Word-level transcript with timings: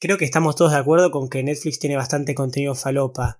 Creo 0.00 0.16
que 0.16 0.24
estamos 0.24 0.56
todos 0.56 0.72
de 0.72 0.78
acuerdo 0.78 1.10
con 1.10 1.28
que 1.28 1.42
Netflix 1.42 1.78
tiene 1.78 1.94
bastante 1.94 2.34
contenido 2.34 2.74
falopa. 2.74 3.38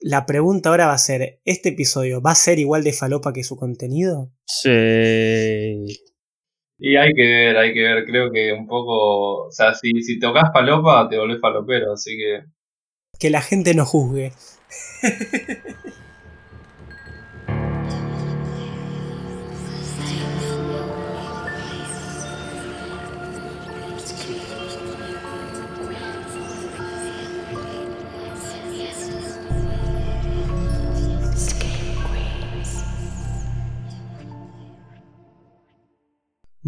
La 0.00 0.24
pregunta 0.24 0.70
ahora 0.70 0.86
va 0.86 0.94
a 0.94 0.98
ser, 0.98 1.40
¿este 1.44 1.68
episodio 1.68 2.22
va 2.22 2.30
a 2.30 2.34
ser 2.34 2.58
igual 2.58 2.82
de 2.82 2.94
falopa 2.94 3.34
que 3.34 3.44
su 3.44 3.56
contenido? 3.56 4.32
Sí. 4.46 5.84
Y 6.78 6.96
hay 6.96 7.12
que 7.12 7.22
ver, 7.22 7.58
hay 7.58 7.74
que 7.74 7.82
ver, 7.82 8.06
creo 8.06 8.30
que 8.32 8.54
un 8.54 8.66
poco, 8.66 9.48
o 9.48 9.50
sea, 9.50 9.74
si, 9.74 10.02
si 10.02 10.18
tocas 10.18 10.50
falopa, 10.50 11.06
te 11.10 11.18
volvés 11.18 11.40
falopero, 11.42 11.92
así 11.92 12.16
que... 12.16 12.44
Que 13.18 13.28
la 13.28 13.42
gente 13.42 13.74
no 13.74 13.84
juzgue. 13.84 14.32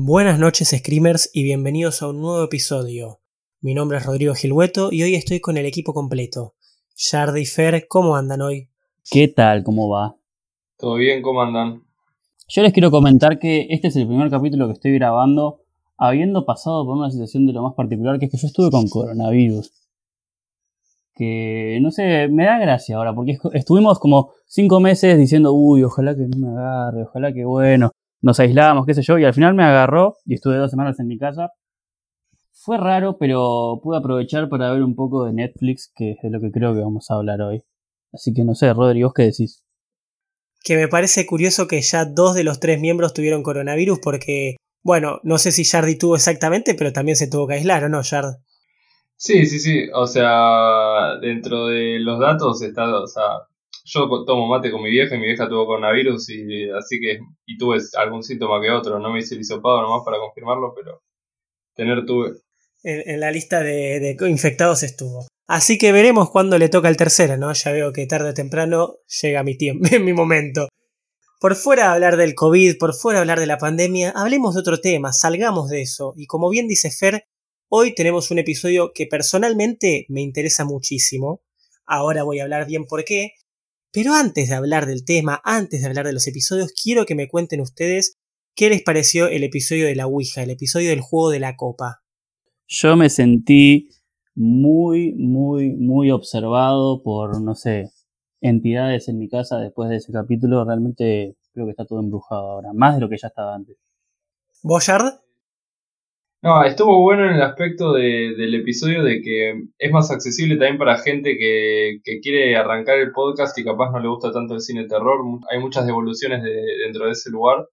Buenas 0.02 0.38
noches 0.38 0.74
Screamers 0.74 1.30
y 1.34 1.42
bienvenidos 1.42 2.00
a 2.00 2.08
un 2.08 2.22
nuevo 2.22 2.42
episodio. 2.42 3.20
Mi 3.60 3.74
nombre 3.74 3.98
es 3.98 4.06
Rodrigo 4.06 4.34
Gilhueto 4.34 4.88
y 4.90 5.02
hoy 5.02 5.14
estoy 5.14 5.40
con 5.40 5.58
el 5.58 5.66
equipo 5.66 5.92
completo. 5.92 6.54
Shard 6.96 7.36
y 7.36 7.44
Fer, 7.44 7.86
¿cómo 7.86 8.16
andan 8.16 8.40
hoy? 8.40 8.70
¿Qué 9.10 9.28
tal? 9.28 9.62
¿Cómo 9.62 9.90
va? 9.90 10.16
¿Todo 10.78 10.94
bien? 10.94 11.20
¿Cómo 11.20 11.42
andan? 11.42 11.82
Yo 12.48 12.62
les 12.62 12.72
quiero 12.72 12.90
comentar 12.90 13.38
que 13.38 13.66
este 13.68 13.88
es 13.88 13.96
el 13.96 14.06
primer 14.06 14.30
capítulo 14.30 14.68
que 14.68 14.72
estoy 14.72 14.94
grabando 14.94 15.60
habiendo 15.98 16.46
pasado 16.46 16.86
por 16.86 16.96
una 16.96 17.10
situación 17.10 17.46
de 17.46 17.52
lo 17.52 17.62
más 17.62 17.74
particular, 17.74 18.18
que 18.18 18.24
es 18.24 18.32
que 18.32 18.38
yo 18.38 18.46
estuve 18.46 18.70
con 18.70 18.88
coronavirus. 18.88 19.70
Que 21.14 21.78
no 21.82 21.90
sé, 21.90 22.26
me 22.28 22.46
da 22.46 22.58
gracia 22.58 22.96
ahora, 22.96 23.14
porque 23.14 23.36
estuvimos 23.52 23.98
como 23.98 24.30
cinco 24.46 24.80
meses 24.80 25.18
diciendo, 25.18 25.52
uy, 25.52 25.82
ojalá 25.82 26.16
que 26.16 26.26
no 26.26 26.38
me 26.38 26.58
agarre, 26.58 27.02
ojalá 27.02 27.34
que 27.34 27.44
bueno, 27.44 27.92
nos 28.22 28.40
aislábamos, 28.40 28.86
qué 28.86 28.94
sé 28.94 29.02
yo, 29.02 29.18
y 29.18 29.24
al 29.24 29.34
final 29.34 29.54
me 29.54 29.64
agarró 29.64 30.16
y 30.24 30.34
estuve 30.34 30.56
dos 30.56 30.70
semanas 30.70 30.98
en 31.00 31.06
mi 31.06 31.18
casa. 31.18 31.50
Fue 32.52 32.76
raro, 32.76 33.16
pero 33.18 33.80
pude 33.82 33.98
aprovechar 33.98 34.48
para 34.48 34.70
ver 34.72 34.82
un 34.82 34.94
poco 34.94 35.24
de 35.24 35.32
Netflix, 35.32 35.90
que 35.94 36.12
es 36.12 36.18
de 36.22 36.30
lo 36.30 36.40
que 36.40 36.50
creo 36.50 36.74
que 36.74 36.80
vamos 36.80 37.10
a 37.10 37.14
hablar 37.14 37.40
hoy. 37.40 37.62
Así 38.12 38.34
que 38.34 38.44
no 38.44 38.54
sé, 38.54 38.72
Rodri, 38.74 39.02
¿vos 39.02 39.14
qué 39.14 39.22
decís? 39.22 39.62
Que 40.62 40.76
me 40.76 40.88
parece 40.88 41.24
curioso 41.26 41.66
que 41.66 41.80
ya 41.80 42.04
dos 42.04 42.34
de 42.34 42.44
los 42.44 42.60
tres 42.60 42.78
miembros 42.78 43.14
tuvieron 43.14 43.42
coronavirus 43.42 44.00
porque, 44.02 44.56
bueno, 44.82 45.20
no 45.22 45.38
sé 45.38 45.52
si 45.52 45.64
Jardy 45.64 45.96
tuvo 45.96 46.16
exactamente, 46.16 46.74
pero 46.74 46.92
también 46.92 47.16
se 47.16 47.30
tuvo 47.30 47.46
que 47.46 47.54
aislar, 47.54 47.84
¿o 47.84 47.88
no, 47.88 48.02
Jard? 48.02 48.34
Sí, 49.16 49.46
sí, 49.46 49.58
sí. 49.58 49.88
O 49.94 50.06
sea, 50.06 51.16
dentro 51.20 51.66
de 51.68 51.98
los 52.00 52.18
datos 52.20 52.60
está, 52.62 52.94
o 52.94 53.06
sea, 53.06 53.22
yo 53.84 54.24
tomo 54.24 54.46
mate 54.46 54.70
con 54.70 54.82
mi 54.82 54.90
vieja 54.90 55.14
y 55.14 55.18
mi 55.18 55.26
vieja 55.26 55.48
tuvo 55.48 55.66
coronavirus 55.66 56.30
y 56.30 56.70
así 56.70 57.00
que 57.00 57.18
y 57.46 57.56
tuve 57.58 57.78
algún 57.96 58.22
síntoma 58.22 58.60
que 58.60 58.70
otro. 58.70 58.98
No 58.98 59.12
me 59.12 59.20
hice 59.20 59.34
el 59.34 59.40
hisopado 59.40 59.82
nomás 59.82 60.02
para 60.04 60.18
confirmarlo, 60.18 60.72
pero 60.74 61.02
tener 61.74 62.04
tuve. 62.04 62.32
En, 62.82 63.20
la 63.20 63.30
lista 63.30 63.60
de, 63.60 64.16
infectados 64.26 64.82
estuvo. 64.82 65.26
Así 65.46 65.76
que 65.76 65.92
veremos 65.92 66.30
cuándo 66.30 66.58
le 66.58 66.68
toca 66.68 66.88
el 66.88 66.96
tercero, 66.96 67.36
¿no? 67.36 67.52
Ya 67.52 67.72
veo 67.72 67.92
que 67.92 68.06
tarde 68.06 68.30
o 68.30 68.34
temprano 68.34 68.96
llega 69.20 69.42
mi 69.42 69.56
tiempo, 69.56 69.88
mi 70.00 70.12
momento. 70.12 70.68
Por 71.40 71.56
fuera 71.56 71.92
hablar 71.92 72.16
del 72.16 72.34
COVID, 72.34 72.78
por 72.78 72.94
fuera 72.94 73.20
hablar 73.20 73.40
de 73.40 73.46
la 73.46 73.58
pandemia, 73.58 74.10
hablemos 74.10 74.54
de 74.54 74.60
otro 74.60 74.78
tema, 74.78 75.12
salgamos 75.12 75.70
de 75.70 75.82
eso. 75.82 76.14
Y 76.16 76.26
como 76.26 76.50
bien 76.50 76.68
dice 76.68 76.90
Fer, 76.90 77.24
hoy 77.68 77.94
tenemos 77.94 78.30
un 78.30 78.38
episodio 78.38 78.92
que 78.94 79.06
personalmente 79.06 80.04
me 80.08 80.20
interesa 80.20 80.64
muchísimo. 80.64 81.42
Ahora 81.86 82.22
voy 82.22 82.40
a 82.40 82.42
hablar 82.44 82.66
bien 82.66 82.84
por 82.84 83.04
qué, 83.04 83.32
pero 83.92 84.14
antes 84.14 84.48
de 84.48 84.54
hablar 84.54 84.86
del 84.86 85.04
tema, 85.04 85.40
antes 85.44 85.80
de 85.80 85.86
hablar 85.86 86.06
de 86.06 86.12
los 86.12 86.26
episodios, 86.26 86.72
quiero 86.72 87.06
que 87.06 87.14
me 87.14 87.28
cuenten 87.28 87.60
ustedes 87.60 88.18
qué 88.54 88.68
les 88.68 88.82
pareció 88.82 89.28
el 89.28 89.44
episodio 89.44 89.86
de 89.86 89.96
la 89.96 90.06
Ouija, 90.06 90.42
el 90.42 90.50
episodio 90.50 90.90
del 90.90 91.00
juego 91.00 91.30
de 91.30 91.40
la 91.40 91.56
copa. 91.56 92.02
Yo 92.66 92.96
me 92.96 93.10
sentí 93.10 93.88
muy, 94.34 95.12
muy, 95.14 95.72
muy 95.72 96.10
observado 96.10 97.02
por, 97.02 97.40
no 97.40 97.54
sé, 97.54 97.90
entidades 98.40 99.08
en 99.08 99.18
mi 99.18 99.28
casa 99.28 99.58
después 99.58 99.90
de 99.90 99.96
ese 99.96 100.12
capítulo. 100.12 100.64
Realmente 100.64 101.36
creo 101.52 101.66
que 101.66 101.72
está 101.72 101.84
todo 101.84 102.00
embrujado 102.00 102.50
ahora, 102.50 102.72
más 102.72 102.94
de 102.94 103.00
lo 103.00 103.08
que 103.08 103.18
ya 103.18 103.28
estaba 103.28 103.54
antes. 103.54 103.76
¿Boyard? 104.62 105.20
No, 106.42 106.64
estuvo 106.64 107.02
bueno 107.02 107.26
en 107.26 107.34
el 107.34 107.42
aspecto 107.42 107.92
de, 107.92 108.34
del 108.34 108.54
episodio 108.54 109.02
de 109.02 109.20
que 109.20 109.62
es 109.78 109.92
más 109.92 110.10
accesible 110.10 110.56
también 110.56 110.78
para 110.78 110.96
gente 110.96 111.36
que, 111.36 112.00
que, 112.02 112.20
quiere 112.20 112.56
arrancar 112.56 112.98
el 112.98 113.12
podcast 113.12 113.58
y 113.58 113.64
capaz 113.64 113.90
no 113.90 114.00
le 114.00 114.08
gusta 114.08 114.32
tanto 114.32 114.54
el 114.54 114.62
cine 114.62 114.86
terror. 114.88 115.18
Hay 115.50 115.58
muchas 115.58 115.84
devoluciones 115.84 116.42
de, 116.42 116.62
dentro 116.82 117.04
de 117.04 117.12
ese 117.12 117.28
lugar. 117.30 117.66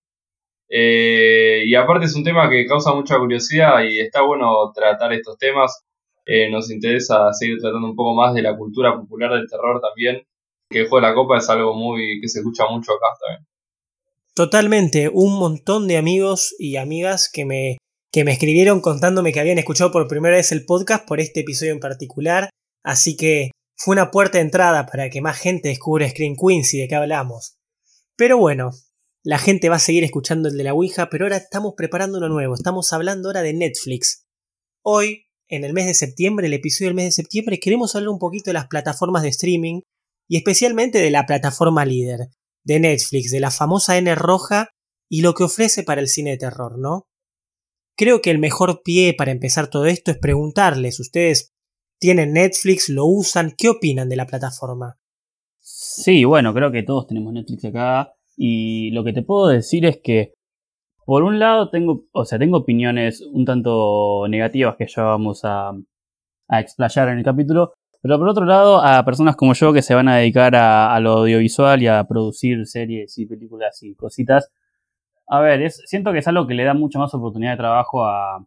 Eh, 0.70 1.64
y 1.66 1.76
aparte 1.76 2.08
es 2.08 2.16
un 2.16 2.26
tema 2.26 2.50
que 2.50 2.66
causa 2.66 2.94
mucha 2.94 3.18
curiosidad 3.18 3.84
y 3.84 4.00
está 4.00 4.22
bueno 4.24 4.70
tratar 4.76 5.14
estos 5.14 5.38
temas. 5.38 5.86
Eh, 6.26 6.50
nos 6.52 6.70
interesa 6.70 7.32
seguir 7.32 7.60
tratando 7.62 7.88
un 7.88 7.96
poco 7.96 8.16
más 8.16 8.34
de 8.34 8.42
la 8.42 8.58
cultura 8.58 8.98
popular 9.00 9.32
del 9.32 9.48
terror 9.50 9.80
también. 9.80 10.24
Que 10.70 10.80
el 10.80 10.90
juego 10.90 11.06
de 11.06 11.10
la 11.10 11.16
copa 11.16 11.38
es 11.38 11.50
algo 11.50 11.74
muy 11.74 12.20
que 12.20 12.28
se 12.28 12.40
escucha 12.40 12.66
mucho 12.70 12.92
acá 12.92 13.06
también. 13.26 13.48
Totalmente, 14.36 15.10
un 15.12 15.40
montón 15.40 15.88
de 15.88 15.96
amigos 15.96 16.54
y 16.60 16.76
amigas 16.76 17.32
que 17.34 17.46
me 17.46 17.78
que 18.18 18.26
me 18.26 18.32
escribieron 18.32 18.82
contándome 18.82 19.32
que 19.32 19.40
habían 19.40 19.60
escuchado 19.60 19.92
por 19.92 20.08
primera 20.08 20.38
vez 20.38 20.52
el 20.52 20.66
podcast 20.66 21.08
por 21.08 21.20
este 21.20 21.42
episodio 21.42 21.72
en 21.72 21.80
particular, 21.80 22.50
así 22.84 23.16
que 23.16 23.52
fue 23.76 23.94
una 23.94 24.10
puerta 24.10 24.40
de 24.40 24.46
entrada 24.46 24.88
para 24.88 25.12
que 25.12 25.22
más 25.22 25.38
gente 25.38 25.70
descubra 25.70 26.10
Screen 26.10 26.36
Queens 26.36 26.74
y 26.74 26.80
de 26.80 26.88
qué 26.88 26.96
hablamos. 26.96 27.60
Pero 28.16 28.40
bueno, 28.40 28.72
la 29.24 29.38
gente 29.38 29.70
va 29.70 29.76
a 29.76 29.80
seguir 29.80 30.04
escuchando 30.04 30.50
el 30.50 30.58
de 30.58 30.64
la 30.64 30.74
Ouija, 30.74 31.12
pero 31.12 31.26
ahora 31.26 31.38
estamos 31.38 31.76
preparando 31.78 32.18
uno 32.18 32.28
nuevo, 32.28 32.56
estamos 32.56 32.92
hablando 32.92 33.30
ahora 33.30 33.44
de 33.44 33.54
Netflix. 33.54 34.26
Hoy, 34.84 35.28
en 35.48 35.64
el 35.64 35.74
mes 35.74 35.86
de 35.86 35.94
septiembre, 35.94 36.48
el 36.48 36.54
episodio 36.54 36.88
del 36.88 36.96
mes 36.96 37.06
de 37.06 37.12
septiembre, 37.12 37.60
queremos 37.60 37.96
hablar 37.96 38.10
un 38.10 38.18
poquito 38.18 38.50
de 38.50 38.56
las 38.56 38.66
plataformas 38.66 39.22
de 39.22 39.30
streaming 39.30 39.82
y 40.28 40.38
especialmente 40.38 40.98
de 40.98 41.12
la 41.12 41.28
plataforma 41.28 41.86
líder, 41.86 42.30
de 42.66 42.80
Netflix, 42.80 43.30
de 43.30 43.42
la 43.42 43.52
famosa 43.52 43.96
N 43.96 44.16
roja 44.16 44.70
y 45.08 45.22
lo 45.22 45.36
que 45.36 45.44
ofrece 45.44 45.84
para 45.84 46.02
el 46.02 46.08
cine 46.08 46.32
de 46.32 46.38
terror, 46.38 46.80
¿no? 46.80 47.06
Creo 47.98 48.22
que 48.22 48.30
el 48.30 48.38
mejor 48.38 48.84
pie 48.84 49.16
para 49.18 49.32
empezar 49.32 49.72
todo 49.72 49.88
esto 49.88 50.12
es 50.12 50.20
preguntarles, 50.20 51.00
¿ustedes 51.00 51.56
tienen 52.00 52.34
Netflix? 52.34 52.90
¿Lo 52.90 53.08
usan? 53.08 53.54
¿Qué 53.58 53.70
opinan 53.70 54.08
de 54.08 54.16
la 54.16 54.28
plataforma? 54.28 55.00
Sí, 55.60 56.24
bueno, 56.24 56.54
creo 56.54 56.72
que 56.72 56.84
todos 56.84 57.08
tenemos 57.08 57.34
Netflix 57.34 57.66
acá 57.66 58.14
y 58.38 58.92
lo 58.92 59.04
que 59.04 59.14
te 59.14 59.24
puedo 59.24 59.48
decir 59.48 59.84
es 59.88 60.00
que 60.04 60.36
por 61.08 61.24
un 61.24 61.40
lado 61.40 61.72
tengo, 61.72 62.06
o 62.12 62.24
sea, 62.24 62.38
tengo 62.38 62.58
opiniones 62.58 63.22
un 63.22 63.46
tanto 63.46 64.28
negativas 64.30 64.76
que 64.78 64.86
ya 64.86 65.02
vamos 65.02 65.42
a, 65.44 65.72
explayar 66.50 67.10
en 67.10 67.18
el 67.18 67.24
capítulo, 67.24 67.74
pero 68.00 68.20
por 68.20 68.30
otro 68.30 68.46
lado 68.46 68.78
a 68.78 69.04
personas 69.06 69.36
como 69.36 69.54
yo 69.54 69.74
que 69.74 69.82
se 69.82 69.96
van 69.96 70.08
a 70.08 70.18
dedicar 70.18 70.56
a 70.56 70.98
lo 71.00 71.14
audiovisual 71.14 71.82
y 71.82 71.88
a 71.88 72.04
producir 72.04 72.68
series 72.68 73.18
y 73.18 73.26
películas 73.26 73.82
y 73.82 73.96
cositas, 73.96 74.52
a 75.28 75.42
ver, 75.42 75.70
siento 75.72 76.14
que 76.14 76.20
es 76.20 76.28
algo 76.28 76.48
que 76.48 76.54
le 76.54 76.64
da 76.64 76.74
mucha 76.74 77.00
más 77.00 77.14
oportunidad 77.14 77.52
de 77.52 77.58
trabajo 77.58 78.06
a 78.06 78.46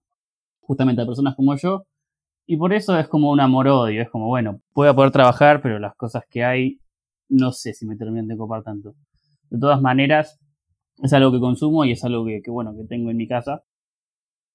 justamente 0.61 1.03
a 1.03 1.07
personas 1.07 1.37
como 1.37 1.57
yo. 1.57 1.85
Y 2.47 2.57
por 2.57 2.73
eso 2.73 2.99
es 2.99 3.07
como 3.07 3.31
un 3.31 3.41
amor-odio. 3.41 4.03
Es 4.03 4.09
como, 4.09 4.27
bueno, 4.27 4.61
voy 4.75 4.89
a 4.89 4.95
poder 4.95 5.11
trabajar, 5.11 5.61
pero 5.63 5.79
las 5.79 5.95
cosas 5.95 6.25
que 6.29 6.43
hay, 6.43 6.81
no 7.29 7.53
sé 7.53 7.75
si 7.75 7.87
me 7.87 7.97
terminan 7.97 8.27
de 8.29 8.37
copar 8.37 8.63
tanto. 8.63 8.95
De 9.51 9.59
todas 9.59 9.81
maneras, 9.81 10.39
es 11.03 11.13
algo 11.13 11.33
que 11.33 11.39
consumo 11.39 11.85
y 11.85 11.93
es 11.93 12.03
algo 12.05 12.25
que, 12.25 12.51
bueno, 12.51 12.75
que 12.75 12.85
tengo 12.89 13.11
en 13.11 13.17
mi 13.17 13.29
casa. 13.29 13.63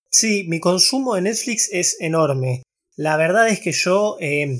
Sí, 0.09 0.45
mi 0.47 0.59
consumo 0.59 1.15
de 1.15 1.21
Netflix 1.21 1.69
es 1.71 1.97
enorme. 2.01 2.63
La 2.95 3.17
verdad 3.17 3.47
es 3.49 3.59
que 3.59 3.71
yo 3.71 4.17
eh, 4.19 4.57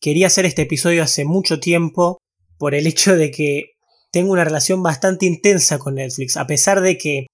quería 0.00 0.26
hacer 0.26 0.46
este 0.46 0.62
episodio 0.62 1.02
hace 1.02 1.24
mucho 1.24 1.60
tiempo 1.60 2.18
por 2.58 2.74
el 2.74 2.86
hecho 2.86 3.16
de 3.16 3.30
que 3.30 3.72
tengo 4.12 4.32
una 4.32 4.44
relación 4.44 4.82
bastante 4.82 5.26
intensa 5.26 5.78
con 5.78 5.94
Netflix, 5.94 6.36
a 6.36 6.46
pesar 6.46 6.80
de 6.80 6.98
que, 6.98 7.26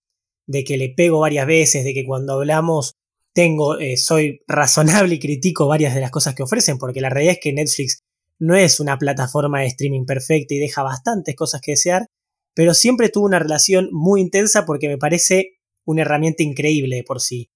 de 0.46 0.64
que 0.64 0.76
le 0.76 0.90
pego 0.90 1.20
varias 1.20 1.46
veces, 1.46 1.84
de 1.84 1.94
que 1.94 2.04
cuando 2.04 2.34
hablamos 2.34 2.92
tengo, 3.34 3.78
eh, 3.78 3.96
soy 3.96 4.40
razonable 4.46 5.16
y 5.16 5.18
critico 5.18 5.66
varias 5.66 5.94
de 5.94 6.00
las 6.00 6.10
cosas 6.10 6.34
que 6.34 6.42
ofrecen, 6.42 6.78
porque 6.78 7.00
la 7.00 7.10
realidad 7.10 7.34
es 7.34 7.40
que 7.42 7.52
Netflix 7.52 8.00
no 8.38 8.54
es 8.54 8.80
una 8.80 8.98
plataforma 8.98 9.60
de 9.60 9.66
streaming 9.66 10.04
perfecta 10.04 10.54
y 10.54 10.58
deja 10.58 10.82
bastantes 10.82 11.34
cosas 11.34 11.60
que 11.60 11.72
desear, 11.72 12.06
pero 12.54 12.74
siempre 12.74 13.08
tuve 13.08 13.26
una 13.26 13.38
relación 13.38 13.88
muy 13.92 14.20
intensa 14.20 14.64
porque 14.64 14.88
me 14.88 14.98
parece 14.98 15.58
una 15.84 16.02
herramienta 16.02 16.42
increíble 16.42 17.04
por 17.06 17.20
sí. 17.20 17.50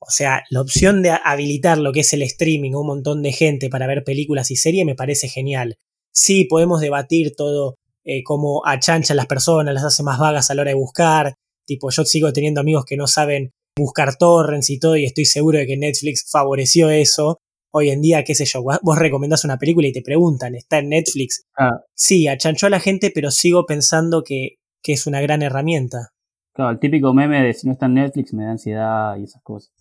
O 0.00 0.10
sea, 0.10 0.44
la 0.48 0.62
opción 0.62 1.02
de 1.02 1.10
habilitar 1.10 1.76
lo 1.76 1.92
que 1.92 2.00
es 2.00 2.12
el 2.14 2.22
streaming 2.22 2.72
a 2.72 2.78
un 2.78 2.86
montón 2.86 3.22
de 3.22 3.32
gente 3.32 3.68
para 3.68 3.86
ver 3.86 4.02
películas 4.02 4.50
y 4.50 4.56
series 4.56 4.86
me 4.86 4.94
parece 4.94 5.28
genial. 5.28 5.76
Sí, 6.10 6.46
podemos 6.46 6.80
debatir 6.80 7.34
todo 7.36 7.76
eh, 8.04 8.22
cómo 8.22 8.62
achancha 8.64 9.12
a 9.14 9.16
las 9.16 9.26
personas, 9.26 9.74
las 9.74 9.84
hace 9.84 10.02
más 10.02 10.18
vagas 10.18 10.50
a 10.50 10.54
la 10.54 10.62
hora 10.62 10.70
de 10.70 10.76
buscar. 10.76 11.34
Tipo, 11.66 11.90
yo 11.90 12.04
sigo 12.04 12.32
teniendo 12.32 12.60
amigos 12.60 12.84
que 12.84 12.96
no 12.96 13.06
saben 13.06 13.50
buscar 13.76 14.16
torrents 14.16 14.70
y 14.70 14.78
todo, 14.78 14.96
y 14.96 15.04
estoy 15.04 15.24
seguro 15.24 15.58
de 15.58 15.66
que 15.66 15.76
Netflix 15.76 16.28
favoreció 16.30 16.90
eso. 16.90 17.38
Hoy 17.72 17.90
en 17.90 18.00
día, 18.00 18.24
qué 18.24 18.34
sé 18.34 18.44
yo, 18.46 18.62
vos 18.62 18.98
recomendás 18.98 19.44
una 19.44 19.56
película 19.56 19.86
y 19.86 19.92
te 19.92 20.02
preguntan, 20.02 20.56
¿está 20.56 20.78
en 20.78 20.88
Netflix? 20.88 21.44
Ah. 21.56 21.80
Sí, 21.94 22.26
achanchó 22.26 22.66
a 22.66 22.70
la 22.70 22.80
gente, 22.80 23.12
pero 23.14 23.30
sigo 23.30 23.64
pensando 23.64 24.24
que, 24.24 24.56
que 24.82 24.94
es 24.94 25.06
una 25.06 25.20
gran 25.20 25.42
herramienta. 25.42 26.08
Claro, 26.52 26.72
el 26.72 26.80
típico 26.80 27.14
meme 27.14 27.42
de 27.42 27.54
si 27.54 27.68
no 27.68 27.72
está 27.72 27.86
en 27.86 27.94
Netflix 27.94 28.34
me 28.34 28.44
da 28.44 28.50
ansiedad 28.50 29.16
y 29.16 29.24
esas 29.24 29.42
cosas. 29.42 29.72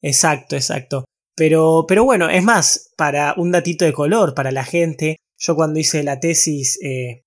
Exacto, 0.00 0.54
exacto. 0.54 1.04
Pero, 1.36 1.86
pero 1.88 2.04
bueno, 2.04 2.28
es 2.28 2.42
más, 2.42 2.92
para 2.96 3.34
un 3.36 3.50
datito 3.50 3.84
de 3.84 3.92
color 3.92 4.34
para 4.34 4.52
la 4.52 4.64
gente, 4.64 5.18
yo 5.38 5.54
cuando 5.54 5.78
hice 5.78 6.02
la 6.02 6.20
tesis 6.20 6.78
eh, 6.82 7.22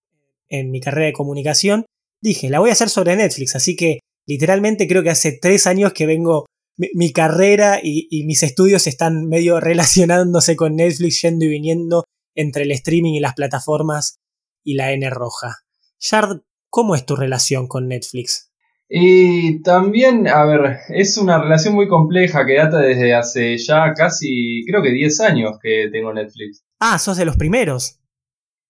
en 0.51 0.69
mi 0.69 0.81
carrera 0.81 1.07
de 1.07 1.13
comunicación, 1.13 1.85
dije, 2.21 2.49
la 2.49 2.59
voy 2.59 2.69
a 2.69 2.73
hacer 2.73 2.89
sobre 2.89 3.15
Netflix, 3.15 3.55
así 3.55 3.75
que 3.75 4.01
literalmente 4.27 4.87
creo 4.87 5.01
que 5.01 5.09
hace 5.09 5.39
tres 5.41 5.65
años 5.65 5.93
que 5.93 6.05
vengo, 6.05 6.45
mi, 6.77 7.11
carrera 7.11 7.79
y, 7.81 8.23
mis 8.25 8.43
estudios 8.43 8.85
están 8.85 9.27
medio 9.27 9.59
relacionándose 9.61 10.55
con 10.55 10.75
Netflix, 10.75 11.21
yendo 11.21 11.45
y 11.45 11.49
viniendo 11.49 12.03
entre 12.35 12.63
el 12.63 12.71
streaming 12.71 13.13
y 13.13 13.19
las 13.19 13.33
plataformas 13.33 14.17
y 14.63 14.75
la 14.75 14.91
N 14.91 15.09
roja. 15.09 15.57
Shard, 15.99 16.41
¿cómo 16.69 16.95
es 16.95 17.05
tu 17.05 17.15
relación 17.15 17.67
con 17.67 17.87
Netflix? 17.87 18.51
Y 18.93 19.61
también, 19.61 20.27
a 20.27 20.43
ver, 20.45 20.79
es 20.89 21.17
una 21.17 21.41
relación 21.41 21.73
muy 21.75 21.87
compleja 21.87 22.45
que 22.45 22.57
data 22.57 22.79
desde 22.79 23.13
hace 23.13 23.57
ya 23.57 23.93
casi, 23.93 24.65
creo 24.67 24.83
que 24.83 24.91
10 24.91 25.21
años 25.21 25.51
que 25.61 25.87
tengo 25.89 26.13
Netflix. 26.13 26.65
Ah, 26.79 26.99
sos 26.99 27.15
de 27.15 27.23
los 27.23 27.37
primeros. 27.37 28.00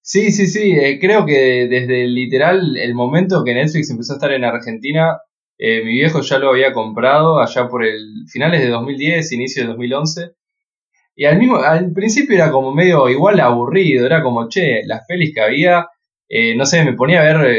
Sí, 0.03 0.31
sí, 0.31 0.48
sí, 0.48 0.71
eh, 0.74 1.00
creo 1.00 1.25
que 1.25 1.68
desde 1.69 2.07
literal 2.07 2.75
el 2.77 2.95
momento 2.95 3.44
que 3.44 3.53
Netflix 3.53 3.89
empezó 3.92 4.13
a 4.13 4.15
estar 4.15 4.31
en 4.31 4.44
Argentina, 4.44 5.19
eh, 5.59 5.83
mi 5.83 5.94
viejo 5.94 6.21
ya 6.21 6.39
lo 6.39 6.50
había 6.50 6.74
comprado 6.74 7.39
allá 7.39 7.68
por 7.68 7.86
el 7.86 8.25
finales 8.31 8.62
de 8.62 8.69
2010, 8.69 9.31
inicio 9.33 9.63
de 9.63 9.69
2011. 9.69 10.31
Y 11.15 11.25
al 11.25 11.38
mismo, 11.39 11.57
al 11.57 11.94
principio 11.94 12.36
era 12.36 12.51
como 12.51 12.74
medio 12.74 13.09
igual 13.09 13.39
aburrido, 13.39 14.06
era 14.06 14.24
como, 14.24 14.50
che, 14.50 14.83
las 14.86 15.01
pelis 15.07 15.33
que 15.36 15.42
había, 15.42 15.88
eh, 16.30 16.56
no 16.56 16.65
sé, 16.65 16.83
me 16.83 16.94
ponía 16.94 17.21
a 17.21 17.38
ver 17.38 17.56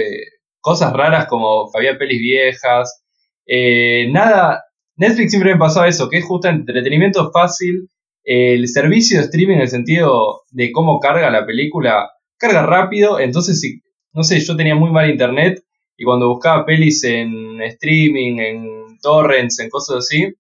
cosas 0.61 0.93
raras 0.93 1.27
como 1.27 1.71
había 1.75 1.99
pelis 1.99 2.21
viejas, 2.21 3.05
nada, 4.11 4.65
Netflix 4.97 5.31
siempre 5.33 5.53
me 5.55 5.59
pasaba 5.59 5.88
eso, 5.88 6.09
que 6.09 6.19
es 6.19 6.25
justo 6.25 6.49
entretenimiento 6.49 7.31
fácil, 7.33 7.88
el 8.25 8.69
servicio 8.69 9.19
de 9.19 9.25
streaming 9.25 9.56
en 9.56 9.62
el 9.62 9.69
sentido 9.69 10.43
de 10.50 10.73
cómo 10.73 11.00
carga 11.00 11.31
la 11.31 11.47
película, 11.47 12.09
carga 12.43 12.67
rápido, 12.67 13.21
entonces 13.21 13.61
si, 13.61 13.81
no 14.12 14.25
sé, 14.25 14.41
yo 14.41 14.56
tenía 14.56 14.75
muy 14.75 14.91
mal 14.91 15.09
internet 15.09 15.62
y 15.97 16.05
cuando 16.05 16.29
buscaba 16.29 16.67
pelis 16.67 17.05
en 17.05 17.62
streaming, 17.62 18.39
en 18.39 18.99
torrents, 19.00 19.61
en 19.61 19.71
cosas 19.71 19.99
así, 19.99 20.35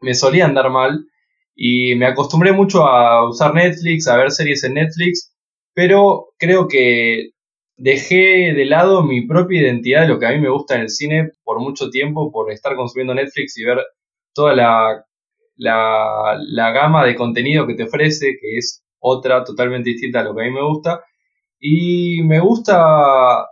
me 0.00 0.14
solía 0.14 0.46
andar 0.46 0.70
mal 0.70 1.06
y 1.54 1.94
me 1.96 2.06
acostumbré 2.06 2.52
mucho 2.52 2.86
a 2.86 3.28
usar 3.28 3.54
Netflix, 3.54 4.08
a 4.08 4.16
ver 4.16 4.30
series 4.30 4.64
en 4.64 4.74
Netflix, 4.74 5.34
pero 5.74 6.28
creo 6.38 6.66
que 6.66 7.30
dejé 7.76 8.54
de 8.54 8.64
lado 8.64 9.02
mi 9.02 9.26
propia 9.26 9.60
identidad 9.60 10.02
de 10.02 10.08
lo 10.08 10.18
que 10.18 10.26
a 10.26 10.32
mí 10.32 10.38
me 10.40 10.48
gusta 10.50 10.76
en 10.76 10.82
el 10.82 10.88
cine 10.90 11.30
por 11.44 11.60
mucho 11.60 11.90
tiempo, 11.90 12.32
por 12.32 12.50
estar 12.50 12.74
consumiendo 12.74 13.14
Netflix 13.14 13.58
y 13.58 13.64
ver 13.64 13.80
toda 14.32 14.54
la, 14.54 15.04
la, 15.56 16.38
la 16.40 16.70
gama 16.72 17.04
de 17.04 17.14
contenido 17.14 17.66
que 17.66 17.74
te 17.74 17.84
ofrece, 17.84 18.38
que 18.40 18.56
es 18.56 18.82
otra 18.98 19.44
totalmente 19.44 19.90
distinta 19.90 20.20
a 20.20 20.24
lo 20.24 20.34
que 20.34 20.42
a 20.42 20.44
mí 20.46 20.50
me 20.50 20.64
gusta. 20.66 21.04
Y 21.66 22.22
me 22.24 22.40
gusta 22.40 23.46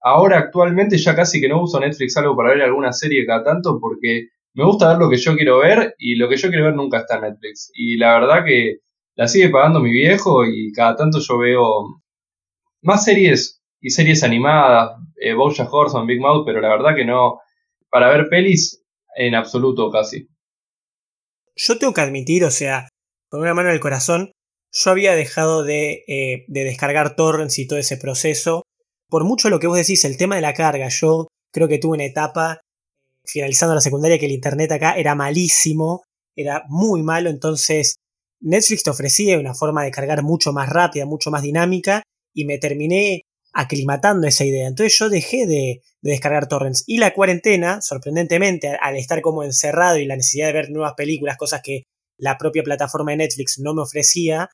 ahora 0.00 0.36
actualmente 0.36 0.98
ya 0.98 1.14
casi 1.14 1.40
que 1.40 1.48
no 1.48 1.62
uso 1.62 1.78
Netflix 1.78 2.16
algo 2.16 2.34
para 2.34 2.48
ver 2.48 2.62
alguna 2.62 2.92
serie 2.92 3.24
cada 3.24 3.44
tanto 3.44 3.78
porque 3.80 4.30
me 4.54 4.64
gusta 4.64 4.88
ver 4.88 4.98
lo 4.98 5.08
que 5.08 5.16
yo 5.16 5.36
quiero 5.36 5.60
ver 5.60 5.94
y 5.96 6.16
lo 6.16 6.28
que 6.28 6.36
yo 6.36 6.48
quiero 6.48 6.64
ver 6.64 6.74
nunca 6.74 6.98
está 6.98 7.14
en 7.14 7.20
Netflix. 7.20 7.70
Y 7.72 7.98
la 7.98 8.18
verdad 8.18 8.44
que 8.44 8.78
la 9.14 9.28
sigue 9.28 9.48
pagando 9.48 9.78
mi 9.78 9.92
viejo 9.92 10.44
y 10.44 10.72
cada 10.72 10.96
tanto 10.96 11.20
yo 11.20 11.38
veo 11.38 12.02
más 12.80 13.04
series 13.04 13.62
y 13.80 13.90
series 13.90 14.24
animadas, 14.24 14.98
eh, 15.20 15.32
Bojack 15.32 15.72
Horseman, 15.72 16.08
Big 16.08 16.20
Mouth, 16.20 16.44
pero 16.44 16.60
la 16.60 16.68
verdad 16.68 16.96
que 16.96 17.04
no, 17.04 17.38
para 17.88 18.08
ver 18.08 18.28
pelis 18.28 18.82
en 19.14 19.36
absoluto 19.36 19.88
casi. 19.88 20.28
Yo 21.54 21.78
tengo 21.78 21.94
que 21.94 22.00
admitir, 22.00 22.42
o 22.44 22.50
sea, 22.50 22.88
por 23.30 23.38
una 23.38 23.54
mano 23.54 23.68
del 23.68 23.78
corazón, 23.78 24.32
yo 24.72 24.90
había 24.90 25.14
dejado 25.14 25.62
de, 25.62 26.04
eh, 26.08 26.44
de 26.48 26.64
descargar 26.64 27.14
torrents 27.14 27.58
y 27.58 27.66
todo 27.66 27.78
ese 27.78 27.96
proceso. 27.96 28.62
Por 29.08 29.24
mucho 29.24 29.50
lo 29.50 29.60
que 29.60 29.66
vos 29.66 29.76
decís, 29.76 30.04
el 30.04 30.16
tema 30.16 30.36
de 30.36 30.42
la 30.42 30.54
carga, 30.54 30.88
yo 30.88 31.28
creo 31.52 31.68
que 31.68 31.78
tuve 31.78 31.96
una 31.96 32.04
etapa, 32.04 32.60
finalizando 33.24 33.74
la 33.74 33.80
secundaria, 33.80 34.18
que 34.18 34.26
el 34.26 34.32
internet 34.32 34.72
acá 34.72 34.94
era 34.94 35.14
malísimo, 35.14 36.02
era 36.34 36.64
muy 36.68 37.02
malo, 37.02 37.28
entonces 37.28 37.96
Netflix 38.40 38.82
te 38.82 38.90
ofrecía 38.90 39.38
una 39.38 39.54
forma 39.54 39.84
de 39.84 39.90
cargar 39.90 40.22
mucho 40.22 40.52
más 40.52 40.68
rápida, 40.68 41.04
mucho 41.04 41.30
más 41.30 41.42
dinámica, 41.42 42.02
y 42.34 42.46
me 42.46 42.58
terminé 42.58 43.22
aclimatando 43.52 44.26
esa 44.26 44.44
idea. 44.44 44.66
Entonces 44.66 44.98
yo 44.98 45.10
dejé 45.10 45.46
de, 45.46 45.82
de, 46.00 46.10
descargar 46.10 46.48
torrents. 46.48 46.84
Y 46.86 46.96
la 46.96 47.12
cuarentena, 47.12 47.82
sorprendentemente, 47.82 48.76
al 48.80 48.96
estar 48.96 49.20
como 49.20 49.44
encerrado 49.44 49.98
y 49.98 50.06
la 50.06 50.16
necesidad 50.16 50.46
de 50.46 50.54
ver 50.54 50.70
nuevas 50.70 50.94
películas, 50.96 51.36
cosas 51.36 51.60
que 51.62 51.82
la 52.16 52.38
propia 52.38 52.62
plataforma 52.62 53.10
de 53.10 53.18
Netflix 53.18 53.58
no 53.58 53.74
me 53.74 53.82
ofrecía, 53.82 54.48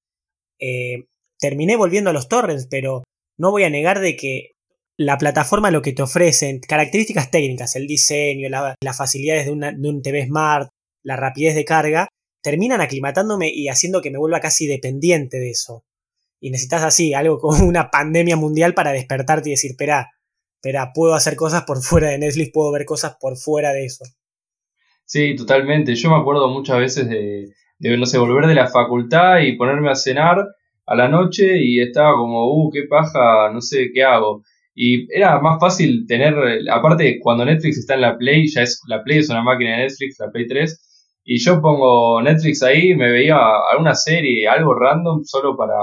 eh, 0.59 1.05
terminé 1.39 1.77
volviendo 1.77 2.11
a 2.11 2.13
los 2.13 2.29
torrents, 2.29 2.67
pero 2.71 3.05
no 3.37 3.51
voy 3.51 3.65
a 3.65 3.71
negar 3.71 4.01
de 4.01 4.17
que 4.17 4.53
la 4.99 5.17
plataforma 5.17 5.71
lo 5.71 5.81
que 5.81 5.93
te 5.93 6.03
ofrecen, 6.03 6.61
características 6.61 7.31
técnicas, 7.31 7.77
el 7.77 7.87
diseño, 7.87 8.49
las 8.49 8.97
facilidades 8.97 9.47
de, 9.47 9.53
un 9.53 10.03
TV 10.03 10.27
Smart, 10.27 10.69
la 11.05 11.17
rapidez 11.17 11.55
de 11.55 11.65
carga, 11.65 12.09
terminan 12.43 12.81
aclimatándome 12.81 13.51
y 13.53 13.69
haciendo 13.69 14.03
que 14.03 14.11
me 14.11 14.19
vuelva 14.19 14.41
casi 14.41 14.67
dependiente 14.67 15.39
de 15.39 15.51
eso. 15.51 15.85
Y 16.41 16.51
necesitas 16.51 16.83
así, 16.83 17.15
algo 17.15 17.39
como 17.41 17.65
una 17.65 17.91
pandemia 17.91 18.37
mundial 18.37 18.75
para 18.75 18.93
despertarte 18.93 19.51
y 19.51 19.53
decir, 19.53 19.71
espera, 19.73 20.11
espera, 20.57 20.93
puedo 20.93 21.15
hacer 21.15 21.37
cosas 21.37 21.63
por 21.63 21.81
fuera 21.81 22.09
de 22.09 22.19
Netflix, 22.19 22.51
puedo 22.53 22.73
ver 22.73 22.85
cosas 22.85 23.17
por 23.21 23.37
fuera 23.37 23.73
de 23.73 23.85
eso. 23.85 24.05
Sí, 25.05 25.37
totalmente. 25.37 25.95
Yo 25.95 26.11
me 26.11 26.17
acuerdo 26.17 26.49
muchas 26.49 26.79
veces 26.79 27.09
de, 27.09 27.55
de, 27.79 27.97
no 27.97 28.07
sé, 28.07 28.19
volver 28.19 28.47
de 28.47 28.55
la 28.55 28.69
facultad 28.69 29.41
y 29.41 29.57
ponerme 29.57 29.91
a 29.91 29.95
cenar 29.95 30.45
a 30.87 30.95
la 30.95 31.09
noche 31.09 31.59
y 31.63 31.81
estaba 31.81 32.13
como, 32.15 32.47
uh, 32.47 32.71
qué 32.71 32.85
paja, 32.89 33.51
no 33.53 33.61
sé 33.61 33.91
qué 33.93 34.05
hago. 34.05 34.43
Y 34.75 35.13
era 35.15 35.41
más 35.41 35.59
fácil 35.61 36.07
tener, 36.07 36.35
aparte 36.71 37.19
cuando 37.21 37.45
Netflix 37.45 37.79
está 37.79 37.95
en 37.95 38.03
la 38.03 38.17
Play, 38.17 38.47
ya 38.49 38.63
es, 38.63 38.81
la 38.87 39.03
Play 39.03 39.19
es 39.19 39.31
una 39.31 39.43
máquina 39.43 39.73
de 39.73 39.85
Netflix, 39.85 40.19
la 40.21 40.31
Play 40.31 40.47
3, 40.47 41.21
y 41.25 41.39
yo 41.39 41.61
pongo 41.61 42.23
Netflix 42.23 42.63
ahí, 42.63 42.95
me 42.95 43.11
veía 43.11 43.37
alguna 43.71 43.95
serie, 43.95 44.49
algo 44.49 44.75
random, 44.75 45.25
solo 45.25 45.57
para, 45.57 45.77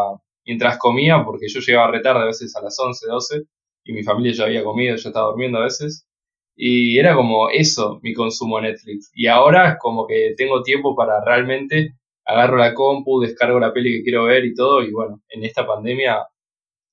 mientras 0.45 0.77
comía, 0.77 1.23
porque 1.23 1.47
yo 1.47 1.59
llegaba 1.59 1.91
retarde 1.91 2.23
a 2.23 2.25
veces 2.25 2.55
a 2.55 2.61
las 2.63 2.79
11, 2.79 3.05
12, 3.07 3.41
y 3.83 3.93
mi 3.93 4.03
familia 4.03 4.33
ya 4.33 4.45
había 4.45 4.63
comido, 4.63 4.95
ya 4.95 5.09
estaba 5.09 5.27
durmiendo 5.27 5.59
a 5.59 5.65
veces. 5.65 6.07
Y 6.55 6.97
era 6.97 7.15
como 7.15 7.49
eso, 7.49 7.99
mi 8.01 8.13
consumo 8.13 8.61
Netflix. 8.61 9.11
Y 9.13 9.27
ahora 9.27 9.77
como 9.77 10.07
que 10.07 10.33
tengo 10.37 10.63
tiempo 10.63 10.95
para 10.95 11.23
realmente 11.23 11.95
agarro 12.25 12.57
la 12.57 12.73
compu, 12.73 13.19
descargo 13.19 13.59
la 13.59 13.73
peli 13.73 13.97
que 13.97 14.03
quiero 14.03 14.25
ver 14.25 14.45
y 14.45 14.53
todo. 14.53 14.83
Y 14.83 14.91
bueno, 14.91 15.21
en 15.29 15.43
esta 15.43 15.67
pandemia, 15.67 16.25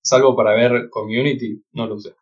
salvo 0.02 0.36
para 0.36 0.54
ver 0.54 0.90
community, 0.90 1.62
no 1.72 1.86
lo 1.86 1.94
usé. 1.94 2.14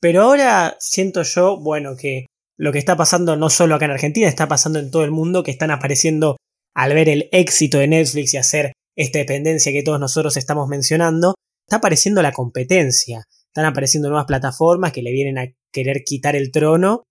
Pero 0.00 0.22
ahora 0.22 0.76
siento 0.78 1.22
yo, 1.22 1.58
bueno, 1.58 1.96
que 1.96 2.26
lo 2.58 2.72
que 2.72 2.78
está 2.78 2.96
pasando 2.96 3.36
no 3.36 3.50
solo 3.50 3.74
acá 3.74 3.84
en 3.84 3.92
Argentina, 3.92 4.28
está 4.28 4.48
pasando 4.48 4.78
en 4.78 4.90
todo 4.90 5.04
el 5.04 5.10
mundo, 5.10 5.42
que 5.42 5.50
están 5.50 5.70
apareciendo 5.70 6.36
al 6.74 6.94
ver 6.94 7.08
el 7.08 7.28
éxito 7.32 7.78
de 7.78 7.88
Netflix 7.88 8.34
y 8.34 8.36
hacer 8.36 8.72
esta 8.96 9.18
dependencia 9.18 9.72
que 9.72 9.82
todos 9.82 10.00
nosotros 10.00 10.36
estamos 10.36 10.68
mencionando, 10.68 11.34
está 11.66 11.76
apareciendo 11.76 12.22
la 12.22 12.32
competencia. 12.32 13.24
Están 13.52 13.66
apareciendo 13.66 14.08
nuevas 14.08 14.24
plataformas 14.24 14.92
que 14.92 15.02
le 15.02 15.12
vienen 15.12 15.36
a 15.36 15.46
querer 15.70 16.04
quitar 16.04 16.36
el 16.36 16.50
trono. 16.50 17.02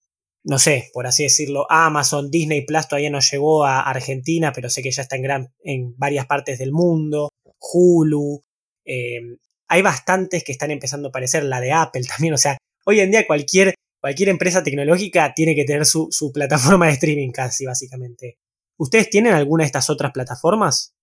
No 0.43 0.57
sé, 0.57 0.89
por 0.91 1.05
así 1.05 1.21
decirlo, 1.21 1.67
Amazon, 1.69 2.31
Disney 2.31 2.65
Plus 2.65 2.87
todavía 2.87 3.11
no 3.11 3.19
llegó 3.19 3.63
a 3.63 3.81
Argentina, 3.81 4.51
pero 4.51 4.67
sé 4.67 4.81
que 4.81 4.89
ya 4.89 5.03
está 5.03 5.17
en, 5.17 5.21
gran, 5.21 5.53
en 5.63 5.95
varias 5.97 6.25
partes 6.25 6.57
del 6.57 6.71
mundo. 6.71 7.29
Hulu. 7.59 8.41
Em, 8.83 9.37
hay 9.67 9.83
bastantes 9.83 10.43
que 10.43 10.51
están 10.51 10.71
empezando 10.71 11.07
a 11.07 11.09
aparecer, 11.09 11.43
la 11.43 11.61
de 11.61 11.73
Apple 11.73 12.01
también. 12.09 12.33
O 12.33 12.39
sea, 12.39 12.57
hoy 12.87 13.01
en 13.01 13.11
día 13.11 13.27
cualquier, 13.27 13.75
cualquier 14.01 14.29
empresa 14.29 14.63
tecnológica 14.63 15.35
tiene 15.35 15.53
que 15.53 15.63
tener 15.63 15.85
su, 15.85 16.07
su 16.09 16.31
plataforma 16.33 16.87
de 16.87 16.93
streaming 16.93 17.31
casi, 17.31 17.67
básicamente. 17.67 18.39
¿Ustedes 18.77 19.11
tienen 19.11 19.33
alguna 19.33 19.61
de 19.61 19.67
estas 19.67 19.91
otras 19.91 20.11
plataformas? 20.11 20.95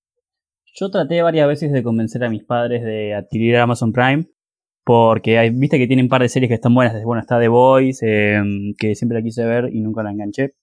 Yo 0.75 0.91
traté 0.91 1.23
varias 1.23 1.47
veces 1.47 1.71
de 1.71 1.85
convencer 1.85 2.25
a 2.25 2.29
mis 2.29 2.43
padres 2.43 2.83
de 2.83 3.15
adquirir 3.15 3.57
Amazon 3.57 3.93
Prime, 3.93 4.27
porque 4.89 5.51
viste 5.51 5.77
que 5.77 5.87
tienen 5.87 6.07
un 6.07 6.09
par 6.09 6.23
de 6.23 6.31
series 6.31 6.49
que 6.49 6.55
están 6.55 6.75
buenas. 6.75 7.05
Bueno, 7.05 7.21
está 7.21 7.39
The 7.39 7.49
Voice, 7.49 8.07
em, 8.07 8.73
que 8.73 8.95
siempre 8.95 9.19
la 9.19 9.23
quise 9.23 9.45
ver 9.45 9.69
y 9.71 9.83
nunca 9.83 10.03
la 10.03 10.13
enganché. 10.13 10.55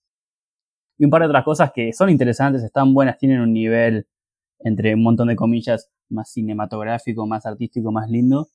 Y 0.98 1.06
un 1.06 1.12
par 1.12 1.22
de 1.22 1.28
otras 1.28 1.44
cosas 1.44 1.72
que 1.72 1.94
son 1.94 2.10
interesantes, 2.10 2.64
están 2.64 2.96
buenas, 2.96 3.20
tienen 3.20 3.40
un 3.40 3.54
nivel, 3.54 4.08
entre 4.62 4.96
un 4.96 5.04
montón 5.04 5.28
de 5.28 5.36
comillas, 5.36 5.92
más 6.10 6.32
cinematográfico, 6.32 7.28
más 7.28 7.46
artístico, 7.46 7.92
más 7.92 8.10
lindo. 8.10 8.48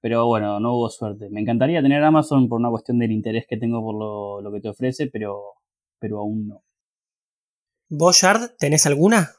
Pero 0.00 0.26
bueno, 0.26 0.60
no 0.60 0.76
hubo 0.76 0.88
suerte. 0.90 1.28
Me 1.28 1.40
encantaría 1.40 1.82
tener 1.82 2.04
Amazon 2.04 2.48
por 2.48 2.60
una 2.60 2.70
cuestión 2.70 3.00
del 3.00 3.10
interés 3.10 3.46
que 3.48 3.56
tengo 3.56 3.82
por 3.82 3.96
lo, 3.96 4.40
lo 4.42 4.52
que 4.52 4.60
te 4.60 4.68
ofrece, 4.68 5.08
pero 5.08 5.42
pero 5.98 6.20
aún 6.20 6.46
no. 6.46 6.62
¿Vos, 7.88 8.20
Yard, 8.20 8.52
tenés 8.60 8.86
alguna? 8.86 9.30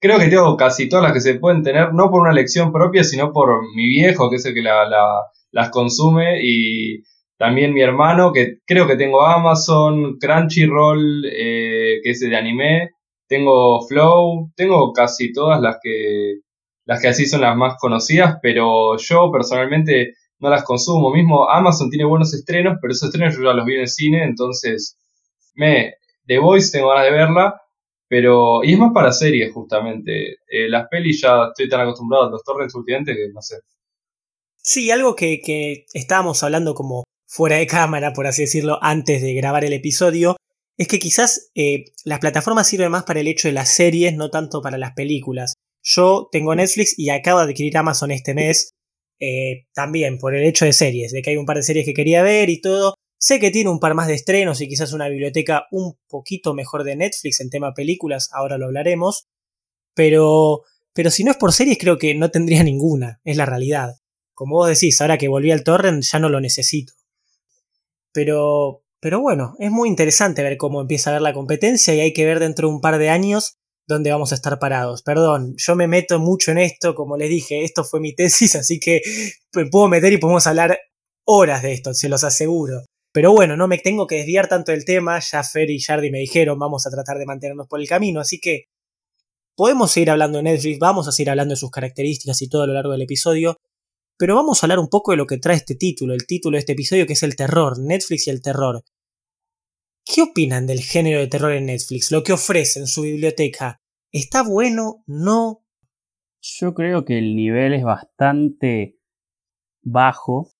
Creo 0.00 0.18
que 0.18 0.28
tengo 0.28 0.56
casi 0.56 0.88
todas 0.88 1.04
las 1.04 1.12
que 1.12 1.20
se 1.20 1.34
pueden 1.36 1.62
tener, 1.62 1.94
no 1.94 2.10
por 2.10 2.20
una 2.20 2.30
elección 2.30 2.72
propia, 2.72 3.02
sino 3.02 3.32
por 3.32 3.62
mi 3.74 3.88
viejo, 3.88 4.28
que 4.30 4.36
es 4.36 4.44
el 4.44 4.54
que 4.54 4.62
las 4.62 5.70
consume, 5.70 6.40
y 6.42 7.02
también 7.38 7.72
mi 7.74 7.82
hermano, 7.82 8.32
que 8.32 8.58
creo 8.66 8.86
que 8.86 8.96
tengo 8.96 9.24
Amazon, 9.24 10.18
Crunchyroll, 10.18 11.24
eh, 11.26 12.00
que 12.02 12.10
es 12.10 12.20
de 12.20 12.36
anime, 12.36 12.90
tengo 13.28 13.86
Flow, 13.86 14.52
tengo 14.54 14.92
casi 14.92 15.32
todas 15.32 15.60
las 15.60 15.78
que, 15.82 16.36
las 16.84 17.00
que 17.00 17.08
así 17.08 17.26
son 17.26 17.40
las 17.42 17.56
más 17.56 17.76
conocidas, 17.78 18.36
pero 18.42 18.96
yo 18.96 19.30
personalmente 19.32 20.14
no 20.38 20.50
las 20.50 20.64
consumo. 20.64 21.10
Mismo 21.10 21.48
Amazon 21.50 21.90
tiene 21.90 22.04
buenos 22.04 22.32
estrenos, 22.34 22.78
pero 22.80 22.92
esos 22.92 23.08
estrenos 23.08 23.36
yo 23.36 23.44
ya 23.44 23.52
los 23.52 23.66
vi 23.66 23.74
en 23.74 23.80
el 23.80 23.88
cine, 23.88 24.24
entonces 24.24 24.98
me 25.54 25.94
The 26.26 26.38
Voice 26.38 26.70
tengo 26.72 26.88
ganas 26.88 27.04
de 27.04 27.10
verla, 27.12 27.60
pero 28.08 28.62
y 28.64 28.72
es 28.72 28.78
más 28.78 28.92
para 28.92 29.12
series 29.12 29.52
justamente. 29.52 30.38
Eh, 30.48 30.68
las 30.68 30.88
pelis 30.88 31.20
ya 31.22 31.48
estoy 31.48 31.68
tan 31.68 31.80
acostumbrado 31.80 32.28
a 32.28 32.30
los 32.30 32.42
torrents 32.42 32.74
últimamente 32.74 33.14
que 33.14 33.28
no 33.32 33.42
sé. 33.42 33.56
Sí, 34.56 34.90
algo 34.90 35.14
que, 35.14 35.40
que 35.40 35.86
estábamos 35.94 36.42
hablando 36.42 36.74
como 36.74 37.04
fuera 37.26 37.56
de 37.56 37.66
cámara, 37.66 38.12
por 38.12 38.26
así 38.26 38.42
decirlo, 38.42 38.78
antes 38.82 39.22
de 39.22 39.34
grabar 39.34 39.64
el 39.64 39.72
episodio, 39.72 40.36
es 40.78 40.88
que 40.88 40.98
quizás 40.98 41.50
eh, 41.54 41.86
las 42.04 42.20
plataformas 42.20 42.68
sirven 42.68 42.90
más 42.90 43.04
para 43.04 43.20
el 43.20 43.28
hecho 43.28 43.48
de 43.48 43.54
las 43.54 43.74
series, 43.74 44.14
no 44.14 44.30
tanto 44.30 44.60
para 44.62 44.78
las 44.78 44.92
películas. 44.92 45.54
Yo 45.82 46.28
tengo 46.30 46.54
Netflix 46.54 46.98
y 46.98 47.10
acabo 47.10 47.40
de 47.40 47.46
adquirir 47.52 47.76
Amazon 47.76 48.10
este 48.10 48.34
mes, 48.34 48.70
eh, 49.20 49.66
también 49.74 50.18
por 50.18 50.34
el 50.34 50.44
hecho 50.44 50.64
de 50.64 50.72
series, 50.72 51.12
de 51.12 51.22
que 51.22 51.30
hay 51.30 51.36
un 51.36 51.46
par 51.46 51.56
de 51.56 51.62
series 51.62 51.86
que 51.86 51.94
quería 51.94 52.22
ver 52.22 52.50
y 52.50 52.60
todo. 52.60 52.94
Sé 53.26 53.40
que 53.40 53.50
tiene 53.50 53.70
un 53.70 53.80
par 53.80 53.94
más 53.94 54.06
de 54.06 54.14
estrenos 54.14 54.60
y 54.60 54.68
quizás 54.68 54.92
una 54.92 55.08
biblioteca 55.08 55.66
un 55.72 55.98
poquito 56.06 56.54
mejor 56.54 56.84
de 56.84 56.94
Netflix 56.94 57.40
en 57.40 57.50
tema 57.50 57.74
películas, 57.74 58.30
ahora 58.32 58.56
lo 58.56 58.66
hablaremos. 58.66 59.26
Pero, 59.96 60.62
pero 60.92 61.10
si 61.10 61.24
no 61.24 61.32
es 61.32 61.36
por 61.36 61.52
series 61.52 61.76
creo 61.76 61.98
que 61.98 62.14
no 62.14 62.30
tendría 62.30 62.62
ninguna, 62.62 63.20
es 63.24 63.36
la 63.36 63.44
realidad. 63.44 63.96
Como 64.32 64.54
vos 64.54 64.68
decís, 64.68 65.00
ahora 65.00 65.18
que 65.18 65.26
volví 65.26 65.50
al 65.50 65.64
torrent 65.64 66.04
ya 66.04 66.20
no 66.20 66.28
lo 66.28 66.40
necesito. 66.40 66.92
Pero, 68.12 68.84
pero 69.00 69.20
bueno, 69.20 69.56
es 69.58 69.72
muy 69.72 69.88
interesante 69.88 70.44
ver 70.44 70.56
cómo 70.56 70.80
empieza 70.80 71.10
a 71.10 71.14
ver 71.14 71.22
la 71.22 71.34
competencia 71.34 71.96
y 71.96 71.98
hay 71.98 72.12
que 72.12 72.26
ver 72.26 72.38
dentro 72.38 72.68
de 72.68 72.74
un 72.74 72.80
par 72.80 72.96
de 72.96 73.10
años 73.10 73.56
dónde 73.88 74.12
vamos 74.12 74.30
a 74.30 74.36
estar 74.36 74.60
parados. 74.60 75.02
Perdón, 75.02 75.54
yo 75.56 75.74
me 75.74 75.88
meto 75.88 76.20
mucho 76.20 76.52
en 76.52 76.58
esto, 76.58 76.94
como 76.94 77.16
les 77.16 77.28
dije, 77.28 77.64
esto 77.64 77.82
fue 77.82 77.98
mi 77.98 78.14
tesis, 78.14 78.54
así 78.54 78.78
que 78.78 79.00
me 79.52 79.66
puedo 79.66 79.88
meter 79.88 80.12
y 80.12 80.18
podemos 80.18 80.46
hablar 80.46 80.78
horas 81.24 81.62
de 81.62 81.72
esto, 81.72 81.92
se 81.92 82.08
los 82.08 82.22
aseguro. 82.22 82.84
Pero 83.16 83.32
bueno, 83.32 83.56
no 83.56 83.66
me 83.66 83.78
tengo 83.78 84.06
que 84.06 84.16
desviar 84.16 84.46
tanto 84.46 84.72
del 84.72 84.84
tema, 84.84 85.18
ya 85.20 85.42
Fer 85.42 85.70
y 85.70 85.80
Jardy 85.80 86.10
me 86.10 86.18
dijeron, 86.18 86.58
vamos 86.58 86.86
a 86.86 86.90
tratar 86.90 87.16
de 87.16 87.24
mantenernos 87.24 87.66
por 87.66 87.80
el 87.80 87.88
camino, 87.88 88.20
así 88.20 88.38
que 88.38 88.66
podemos 89.54 89.90
seguir 89.90 90.10
hablando 90.10 90.36
de 90.36 90.44
Netflix, 90.44 90.78
vamos 90.78 91.08
a 91.08 91.12
seguir 91.12 91.30
hablando 91.30 91.54
de 91.54 91.56
sus 91.56 91.70
características 91.70 92.42
y 92.42 92.50
todo 92.50 92.64
a 92.64 92.66
lo 92.66 92.74
largo 92.74 92.92
del 92.92 93.00
episodio, 93.00 93.56
pero 94.18 94.34
vamos 94.34 94.62
a 94.62 94.66
hablar 94.66 94.80
un 94.80 94.90
poco 94.90 95.12
de 95.12 95.16
lo 95.16 95.24
que 95.24 95.38
trae 95.38 95.56
este 95.56 95.76
título, 95.76 96.12
el 96.12 96.26
título 96.26 96.56
de 96.56 96.58
este 96.58 96.72
episodio 96.72 97.06
que 97.06 97.14
es 97.14 97.22
el 97.22 97.36
terror, 97.36 97.78
Netflix 97.78 98.26
y 98.26 98.30
el 98.30 98.42
terror. 98.42 98.84
¿Qué 100.04 100.20
opinan 100.20 100.66
del 100.66 100.80
género 100.80 101.18
de 101.18 101.28
terror 101.28 101.52
en 101.52 101.64
Netflix? 101.64 102.10
Lo 102.10 102.22
que 102.22 102.34
ofrece 102.34 102.80
en 102.80 102.86
su 102.86 103.00
biblioteca. 103.00 103.80
¿Está 104.12 104.42
bueno? 104.42 105.04
¿No? 105.06 105.64
Yo 106.42 106.74
creo 106.74 107.06
que 107.06 107.16
el 107.16 107.34
nivel 107.34 107.72
es 107.72 107.82
bastante 107.82 108.98
bajo. 109.80 110.50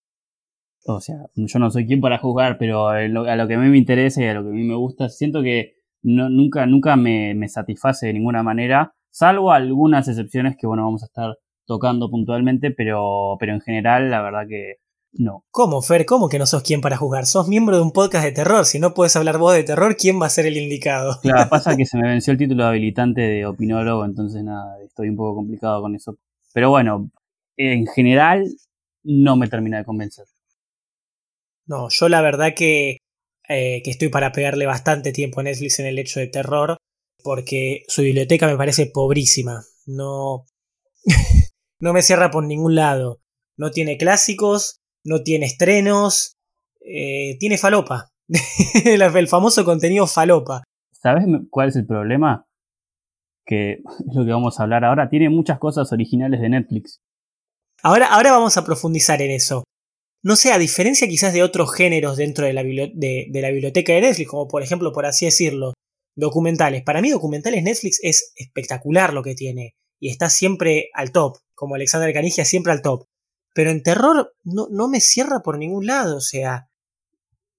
O 0.87 1.01
sea, 1.01 1.17
yo 1.35 1.59
no 1.59 1.71
soy 1.71 1.87
quien 1.87 2.01
para 2.01 2.19
juzgar, 2.19 2.59
pero 2.59 2.89
a 2.89 3.07
lo 3.07 3.49
que 3.49 3.55
a 3.55 3.59
mí 3.59 3.69
me 3.69 3.79
interesa 3.79 4.23
y 4.23 4.27
a 4.27 4.35
lo 4.35 4.43
que 4.43 4.51
a 4.51 4.53
mí 4.53 4.63
me 4.63 4.77
gusta, 4.77 5.09
siento 5.09 5.43
que 5.43 5.75
nunca, 6.03 6.67
nunca 6.67 6.97
me, 6.97 7.35
me 7.35 7.49
satisface 7.49 8.07
de 8.07 8.13
ninguna 8.13 8.43
manera, 8.43 8.95
salvo 9.11 9.53
algunas 9.53 10.07
excepciones 10.09 10.57
que, 10.59 10.67
bueno, 10.67 10.85
vamos 10.85 11.03
a 11.03 11.07
estar 11.07 11.37
tocando 11.67 12.11
puntualmente, 12.11 12.71
pero, 12.71 13.37
pero 13.41 13.53
en 13.55 13.61
general 13.61 14.11
la 14.11 14.23
verdad 14.23 14.47
que 14.49 14.77
no. 15.13 15.45
¿Cómo, 15.51 15.81
Fer? 15.83 16.05
¿Cómo 16.05 16.29
que 16.29 16.39
no 16.39 16.47
sos 16.47 16.63
quien 16.63 16.81
para 16.81 16.97
jugar? 16.97 17.27
Sos 17.27 17.49
miembro 17.49 17.77
de 17.77 17.83
un 17.83 17.93
podcast 17.93 18.25
de 18.25 18.33
terror. 18.33 18.67
Si 18.67 18.79
no 18.79 18.93
puedes 18.93 19.17
hablar 19.17 19.39
vos 19.39 19.55
de 19.55 19.65
terror, 19.65 19.97
¿quién 19.97 20.21
va 20.21 20.27
a 20.27 20.31
ser 20.31 20.47
el 20.47 20.57
indicado? 20.57 21.19
Claro, 21.23 21.49
pasa 21.51 21.77
que 21.77 21.87
se 21.87 21.97
me 21.97 22.09
venció 22.09 22.33
el 22.33 22.39
título 22.39 22.65
de 22.65 22.69
habilitante 22.69 23.23
de 23.23 23.47
opinólogo, 23.47 24.05
entonces 24.05 24.45
nada, 24.45 24.81
estoy 24.83 25.09
un 25.09 25.17
poco 25.17 25.37
complicado 25.37 25.81
con 25.81 25.95
eso. 25.95 26.17
Pero 26.53 26.71
bueno, 26.71 27.11
en 27.57 27.87
general 27.87 28.45
no 29.03 29.37
me 29.37 29.49
termina 29.49 29.79
de 29.79 29.85
convencer. 29.85 30.27
No, 31.67 31.89
yo 31.91 32.09
la 32.09 32.23
verdad 32.23 32.53
que, 32.57 32.99
eh, 33.49 33.83
que 33.83 33.91
estoy 33.91 34.09
para 34.09 34.33
pegarle 34.33 34.67
bastante 34.67 35.13
tiempo 35.13 35.41
a 35.41 35.43
Netflix 35.43 35.79
en 35.81 35.87
el 35.87 35.99
hecho 35.99 36.21
de 36.21 36.29
terror, 36.29 36.77
porque 37.23 37.83
su 37.89 38.03
biblioteca 38.03 38.47
me 38.47 38.57
parece 38.57 38.87
pobrísima. 38.87 39.65
No. 39.87 40.45
no 41.81 41.93
me 41.93 42.03
cierra 42.03 42.31
por 42.31 42.45
ningún 42.45 42.75
lado. 42.75 43.21
No 43.57 43.71
tiene 43.71 43.97
clásicos, 43.97 44.79
no 45.05 45.23
tiene 45.23 45.47
estrenos, 45.47 46.35
eh, 46.81 47.37
tiene 47.39 47.59
falopa. 47.59 48.11
el 48.85 49.29
famoso 49.29 49.65
contenido 49.65 50.07
falopa. 50.07 50.63
¿Sabes 50.93 51.25
cuál 51.51 51.69
es 51.69 51.77
el 51.77 51.87
problema? 51.87 52.47
Que 53.45 53.73
es 53.73 53.81
lo 54.15 54.25
que 54.25 54.33
vamos 54.33 54.59
a 54.59 54.65
hablar 54.65 54.85
ahora. 54.85 55.09
Tiene 55.09 55.31
muchas 55.31 55.59
cosas 55.59 55.93
originales 55.93 56.41
de 56.41 56.49
Netflix. 56.49 57.01
Ahora, 57.83 58.07
ahora 58.07 58.33
vamos 58.33 58.57
a 58.57 58.65
profundizar 58.65 59.21
en 59.23 59.31
eso. 59.31 59.65
No 60.27 60.35
sé, 60.35 60.51
a 60.51 60.59
diferencia 60.59 61.07
quizás 61.07 61.33
de 61.33 61.45
otros 61.45 61.73
géneros 61.73 62.17
dentro 62.17 62.47
de 62.47 62.53
la, 62.53 62.65
biblioteca 62.65 63.93
de 63.93 64.01
Netflix, 64.01 64.29
como 64.29 64.49
por 64.49 64.61
ejemplo, 64.61 64.93
por 64.93 65.07
así 65.07 65.25
decirlo, 65.25 65.75
documentales. 66.17 66.83
Para 66.83 67.01
mí, 67.01 67.11
documentales 67.11 67.63
Netflix 67.63 68.01
es 68.03 68.33
espectacular 68.35 69.13
lo 69.13 69.23
que 69.23 69.37
tiene. 69.37 69.77
Y 70.01 70.11
está 70.11 70.29
siempre 70.29 70.91
al 70.95 71.13
top 71.13 71.39
como 71.55 71.77
Alexander 71.77 72.13
Canigia, 72.13 72.45
siempre 72.45 72.73
al 72.73 72.83
top. 72.83 73.05
Pero 73.55 73.71
en 73.71 73.85
terror 73.85 74.35
no, 74.43 74.89
me 74.89 75.01
cierra 75.01 75.43
por 75.45 75.59
ningún 75.59 75.87
lado, 75.87 76.17
o 76.17 76.21
sea. 76.21 76.67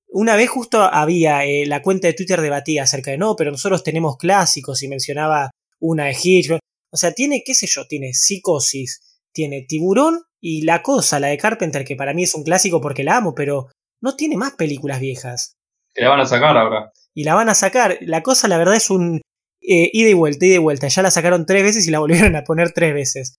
Una 0.10 0.36
vez 0.36 0.50
justo 0.50 0.82
había 0.82 1.46
eh, 1.46 1.66
la 1.68 1.82
cuenta 1.82 2.08
de 2.08 2.16
Twitter 2.16 2.42
debatía 2.42 2.84
acerca 2.84 3.12
de 3.12 3.18
no, 3.18 3.38
pero 3.38 3.50
nosotros 3.50 3.82
tenemos 3.82 4.18
clásicos 4.18 4.84
y 4.84 4.90
mencionaba 4.90 5.52
una 5.80 6.08
de 6.08 6.18
Hitch. 6.22 6.52
O 6.92 6.98
sea, 6.98 7.14
tiene, 7.14 7.44
qué 7.46 7.54
sé 7.54 7.66
yo, 7.66 7.88
tiene 7.88 8.14
Psicosis, 8.14 9.22
tiene 9.32 9.62
Tiburón 9.66 10.27
y 10.42 10.64
La 10.64 10.82
Cosa, 10.82 11.20
la 11.20 11.28
de 11.28 11.38
Carpenter, 11.38 11.84
que 11.84 11.96
para 11.96 12.14
mí 12.14 12.24
es 12.24 12.36
un 12.36 12.44
clásico 12.44 12.82
porque 12.82 13.04
la 13.04 13.18
amo, 13.18 13.34
pero 13.36 13.68
no 14.02 14.16
tiene 14.16 14.38
más 14.38 14.54
películas 14.54 15.00
viejas. 15.00 15.56
Que 15.94 16.04
la 16.04 16.10
van 16.10 16.20
a 16.20 16.26
sacar 16.26 16.58
ahora. 16.58 16.92
Y 17.14 17.24
la 17.24 17.34
van 17.36 17.50
a 17.50 17.56
sacar. 17.56 17.98
La 18.02 18.22
Cosa, 18.22 18.48
la 18.48 18.58
verdad, 18.58 18.76
es 18.76 18.90
un 18.90 19.22
eh, 19.62 19.90
ida 19.94 20.10
y 20.10 20.14
vuelta, 20.14 20.46
ida 20.46 20.56
y 20.56 20.60
vuelta. 20.60 20.88
Ya 20.88 21.02
la 21.02 21.12
sacaron 21.12 21.46
tres 21.46 21.64
veces 21.64 21.88
y 21.88 21.92
la 21.92 22.00
volvieron 22.00 22.36
a 22.36 22.44
poner 22.44 22.72
tres 22.72 22.94
veces 22.94 23.38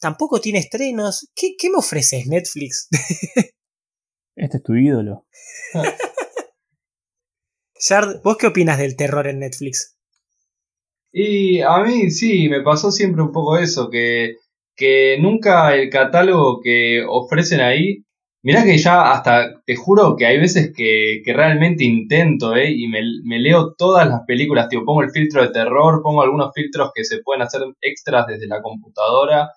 tampoco 0.00 0.40
tiene 0.40 0.58
estrenos. 0.58 1.28
¿Qué, 1.34 1.54
qué 1.58 1.70
me 1.70 1.76
ofreces, 1.78 2.26
Netflix? 2.26 2.88
este 4.36 4.56
es 4.56 4.62
tu 4.62 4.74
ídolo. 4.74 5.26
Shard, 7.80 8.22
¿vos 8.22 8.36
qué 8.36 8.48
opinas 8.48 8.78
del 8.78 8.96
terror 8.96 9.26
en 9.28 9.38
Netflix? 9.40 9.96
Y 11.12 11.60
a 11.60 11.78
mí 11.84 12.10
sí, 12.10 12.48
me 12.48 12.62
pasó 12.62 12.90
siempre 12.90 13.22
un 13.22 13.32
poco 13.32 13.56
eso, 13.56 13.88
que, 13.88 14.36
que 14.78 15.18
nunca 15.20 15.74
el 15.74 15.90
catálogo 15.90 16.60
que 16.62 17.04
ofrecen 17.06 17.60
ahí, 17.60 18.04
mirá 18.42 18.64
que 18.64 18.78
ya 18.78 19.12
hasta, 19.12 19.60
te 19.66 19.76
juro 19.76 20.16
que 20.16 20.26
hay 20.26 20.38
veces 20.38 20.72
que, 20.74 21.20
que 21.24 21.32
realmente 21.34 21.84
intento, 21.84 22.56
¿eh? 22.56 22.70
Y 22.70 22.88
me, 22.88 23.00
me, 23.24 23.40
leo 23.40 23.74
todas 23.76 24.08
las 24.08 24.20
películas, 24.26 24.68
tío, 24.68 24.84
pongo 24.84 25.02
el 25.02 25.10
filtro 25.10 25.42
de 25.42 25.50
terror, 25.50 26.00
pongo 26.02 26.22
algunos 26.22 26.52
filtros 26.54 26.92
que 26.94 27.04
se 27.04 27.22
pueden 27.22 27.42
hacer 27.42 27.62
extras 27.82 28.26
desde 28.28 28.46
la 28.46 28.62
computadora 28.62 29.50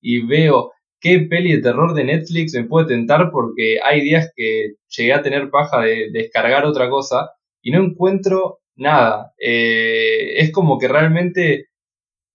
y 0.00 0.24
veo 0.26 0.72
qué 1.00 1.20
peli 1.20 1.52
de 1.56 1.62
terror 1.62 1.94
de 1.94 2.04
Netflix 2.04 2.54
me 2.54 2.64
puede 2.64 2.86
tentar 2.86 3.30
porque 3.32 3.78
hay 3.84 4.00
días 4.02 4.30
que 4.36 4.74
llegué 4.96 5.12
a 5.12 5.22
tener 5.22 5.50
paja 5.50 5.80
de, 5.82 6.10
descargar 6.12 6.64
otra 6.64 6.88
cosa 6.90 7.30
y 7.62 7.70
no 7.72 7.82
encuentro 7.84 8.60
nada. 8.76 9.32
Eh, 9.38 10.34
es 10.38 10.52
como 10.52 10.78
que 10.78 10.88
realmente 10.88 11.67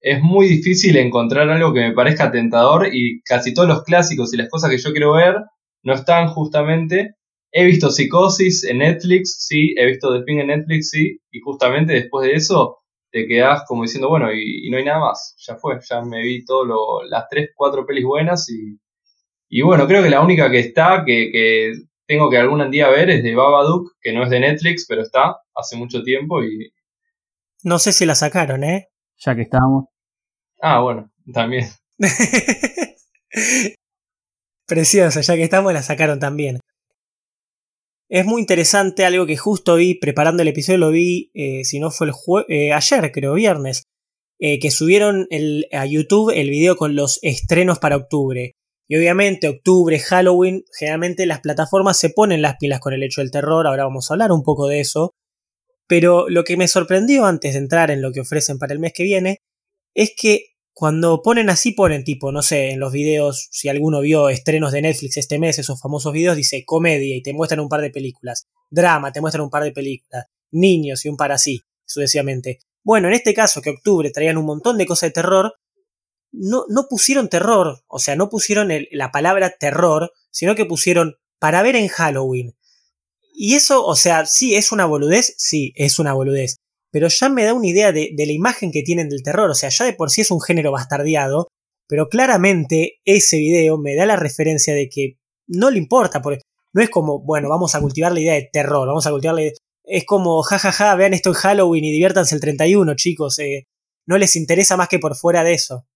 es 0.04 0.22
muy 0.22 0.48
difícil 0.48 0.98
encontrar 0.98 1.50
algo 1.50 1.74
que 1.74 1.80
me 1.80 1.94
parezca 1.94 2.30
tentador 2.30 2.94
y 2.94 3.22
casi 3.24 3.54
todos 3.54 3.70
los 3.70 3.84
clásicos 3.84 4.34
y 4.34 4.38
las 4.38 4.50
cosas 4.50 4.70
que 4.70 4.78
yo 4.78 4.92
quiero 4.92 5.14
ver 5.14 5.38
no 5.82 5.94
están 5.94 6.28
justamente. 6.28 7.16
He 7.54 7.64
visto 7.64 7.90
Psicosis 7.90 8.66
en 8.66 8.80
Netflix, 8.80 9.46
sí, 9.48 9.74
he 9.78 9.86
visto 9.86 10.14
The 10.14 10.26
Thing 10.26 10.40
en 10.40 10.48
Netflix, 10.48 10.90
sí, 10.90 11.20
y 11.32 11.40
justamente 11.40 11.94
después 11.94 12.28
de 12.28 12.34
eso 12.34 12.80
te 13.12 13.28
quedás 13.28 13.64
como 13.66 13.84
diciendo, 13.84 14.10
bueno, 14.10 14.34
y, 14.34 14.70
no 14.70 14.78
hay 14.78 14.84
nada 14.84 15.00
más, 15.00 15.36
ya 15.38 15.56
fue, 15.56 15.80
ya 15.90 16.02
me 16.02 16.22
vi 16.22 16.44
todas 16.44 16.70
las 17.10 17.26
tres, 17.30 17.52
cuatro 17.56 17.86
pelis 17.86 18.04
buenas 18.04 18.50
y, 18.50 18.78
y 19.48 19.62
bueno, 19.62 19.88
creo 19.88 20.04
que 20.04 20.10
la 20.10 20.22
única 20.22 20.52
que 20.52 20.60
está, 20.60 21.04
que, 21.06 21.30
que 21.32 21.74
tengo 22.08 22.30
que 22.30 22.38
algún 22.38 22.70
día 22.72 22.90
ver 22.90 23.10
es 23.10 23.24
de 23.24 23.36
Babadook, 23.36 23.94
que 24.02 24.12
no 24.12 24.24
es 24.24 24.30
de 24.32 24.42
Netflix, 24.42 24.86
pero 24.86 25.04
está 25.04 25.38
hace 25.56 25.78
mucho 25.78 26.04
tiempo 26.04 26.44
y... 26.44 26.74
No 27.64 27.80
sé 27.80 27.94
si 27.94 28.06
la 28.06 28.16
sacaron, 28.16 28.66
¿eh? 28.66 28.90
Ya 29.18 29.36
que 29.36 29.44
estamos. 29.44 29.93
Ah, 30.66 30.80
bueno, 30.80 31.12
también. 31.34 31.68
Preciosa, 34.66 35.20
ya 35.20 35.36
que 35.36 35.44
estamos 35.44 35.74
la 35.74 35.84
sacaron 35.84 36.20
también. 36.20 36.62
es 38.10 38.26
muy 38.26 38.40
interesante 38.40 39.04
algo 39.04 39.26
que 39.26 39.36
justo 39.36 39.76
vi 39.76 39.96
preparando 39.96 40.42
el 40.42 40.48
episodio, 40.48 40.78
lo 40.78 40.92
vi, 40.92 41.32
eh, 41.34 41.66
si 41.66 41.82
no 41.82 41.92
fue 41.92 42.08
el 42.08 42.14
eh, 42.48 42.72
ayer, 42.72 43.12
creo, 43.12 43.34
viernes, 43.34 43.84
eh, 44.40 44.58
que 44.60 44.72
subieron 44.72 45.28
a 45.74 45.86
YouTube 45.86 46.32
el 46.34 46.50
video 46.50 46.78
con 46.78 46.96
los 46.96 47.20
estrenos 47.24 47.80
para 47.80 47.98
octubre. 47.98 48.54
Y 48.88 48.96
obviamente 48.96 49.50
octubre, 49.50 50.00
Halloween, 50.00 50.64
generalmente 50.80 51.26
las 51.26 51.42
plataformas 51.42 51.98
se 52.00 52.10
ponen 52.10 52.42
las 52.42 52.56
pilas 52.58 52.80
con 52.80 52.94
el 52.94 53.04
hecho 53.04 53.20
del 53.20 53.32
terror, 53.32 53.68
ahora 53.68 53.84
vamos 53.84 54.10
a 54.10 54.14
hablar 54.14 54.32
un 54.32 54.44
poco 54.44 54.70
de 54.70 54.80
eso. 54.80 55.12
Pero 55.88 56.30
lo 56.30 56.46
que 56.46 56.56
me 56.56 56.70
sorprendió 56.70 57.26
antes 57.26 57.52
de 57.54 57.60
entrar 57.60 57.92
en 57.92 58.02
lo 58.02 58.14
que 58.14 58.22
ofrecen 58.22 58.60
para 58.60 58.72
el 58.72 58.80
mes 58.80 58.94
que 58.94 59.04
viene 59.04 59.40
es 59.94 60.14
que 60.16 60.53
cuando 60.74 61.22
ponen 61.22 61.50
así, 61.50 61.72
ponen 61.72 62.04
tipo, 62.04 62.32
no 62.32 62.42
sé, 62.42 62.72
en 62.72 62.80
los 62.80 62.92
videos, 62.92 63.48
si 63.52 63.70
alguno 63.70 64.02
vio 64.02 64.30
estrenos 64.30 64.72
de 64.72 64.82
Netflix 64.82 65.18
este 65.18 65.38
mes, 65.38 65.60
esos 65.60 65.80
famosos 65.80 66.12
videos, 66.12 66.36
dice 66.36 66.66
comedia 66.66 67.16
y 67.16 67.22
te 67.22 67.34
muestran 67.34 67.60
un 67.60 67.70
par 67.70 67.82
de 67.82 67.92
películas, 67.92 68.48
drama, 68.72 69.12
te 69.12 69.22
muestran 69.22 69.44
un 69.44 69.52
par 69.52 69.64
de 69.64 69.72
películas, 69.72 70.26
niños 70.52 71.06
y 71.06 71.10
un 71.10 71.18
par 71.18 71.32
así, 71.32 71.62
sucesivamente. 71.86 72.60
Bueno, 72.84 73.08
en 73.08 73.14
este 73.14 73.36
caso, 73.36 73.62
que 73.62 73.70
octubre 73.70 74.10
traían 74.10 74.38
un 74.38 74.46
montón 74.46 74.78
de 74.78 74.88
cosas 74.88 75.10
de 75.10 75.14
terror, 75.14 75.54
no, 76.32 76.66
no 76.70 76.88
pusieron 76.90 77.30
terror, 77.30 77.84
o 77.88 78.00
sea, 78.00 78.16
no 78.16 78.30
pusieron 78.30 78.70
la 78.92 79.12
palabra 79.12 79.56
terror, 79.60 80.12
sino 80.32 80.56
que 80.56 80.66
pusieron 80.66 81.18
para 81.38 81.62
ver 81.62 81.76
en 81.76 81.88
Halloween. 81.88 82.56
Y 83.36 83.54
eso, 83.54 83.86
o 83.86 83.96
sea, 83.96 84.26
sí, 84.26 84.56
es 84.56 84.72
una 84.72 84.86
boludez, 84.86 85.36
sí, 85.38 85.72
es 85.76 86.00
una 86.00 86.14
boludez 86.14 86.63
pero 86.94 87.08
ya 87.08 87.28
me 87.28 87.44
da 87.44 87.56
una 87.56 87.68
idea 87.68 87.92
de, 87.92 88.14
la 88.16 88.32
imagen 88.32 88.72
que 88.72 88.84
tienen 88.84 89.10
del 89.10 89.24
terror. 89.24 89.50
O 89.50 89.56
sea, 89.56 89.70
ya 89.70 89.84
de 89.84 89.94
por 89.94 90.12
sí 90.12 90.22
es 90.22 90.30
un 90.30 90.40
género 90.40 90.72
bastardeado, 90.72 91.48
pero 91.88 92.08
claramente 92.08 93.00
ese 93.04 93.40
video 93.40 93.80
me 93.80 93.96
da 93.96 94.06
la 94.06 94.16
referencia 94.16 94.76
de 94.76 94.90
que 94.90 95.18
no 95.48 95.72
le 95.72 95.80
importa, 95.80 96.22
porque 96.22 96.42
no 96.72 96.84
es 96.84 96.92
como, 96.92 97.20
bueno, 97.20 97.50
vamos 97.50 97.74
a 97.74 97.82
cultivar 97.82 98.12
la 98.12 98.20
idea 98.20 98.34
de 98.36 98.48
terror, 98.54 98.88
vamos 98.88 99.08
a 99.08 99.12
cultivar 99.12 99.36
la 99.36 99.42
idea... 99.42 99.54
Es 99.86 100.06
como, 100.06 100.44
jajaja, 100.44 100.72
ja, 100.72 100.90
ja, 100.90 100.96
vean 100.96 101.16
esto 101.16 101.30
en 101.30 101.36
Halloween 101.36 101.84
y 101.84 101.92
diviértanse 101.92 102.36
el 102.36 102.42
31, 102.42 102.96
chicos. 102.96 103.40
Eh, 103.40 103.66
no 104.06 104.20
les 104.20 104.36
interesa 104.36 104.78
más 104.78 104.88
que 104.88 105.00
por 105.00 105.16
fuera 105.16 105.44
de 105.44 105.56
eso. 105.56 105.88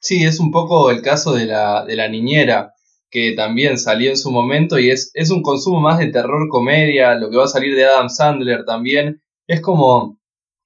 Sí, 0.00 0.24
es 0.24 0.38
un 0.38 0.52
poco 0.52 0.92
el 0.92 1.02
caso 1.02 1.34
de 1.34 1.46
la, 1.46 2.08
niñera, 2.08 2.72
que 3.10 3.32
también 3.32 3.78
salió 3.78 4.10
en 4.10 4.16
su 4.16 4.30
momento 4.30 4.78
y 4.78 4.90
es 4.90 5.30
un 5.30 5.42
consumo 5.42 5.80
más 5.80 5.98
de 5.98 6.12
terror 6.12 6.48
comedia, 6.48 7.16
lo 7.16 7.30
que 7.30 7.36
va 7.36 7.44
a 7.44 7.48
salir 7.48 7.74
de 7.74 7.84
Adam 7.84 8.08
Sandler 8.08 8.64
también, 8.64 9.23
es 9.46 9.60
como 9.60 10.18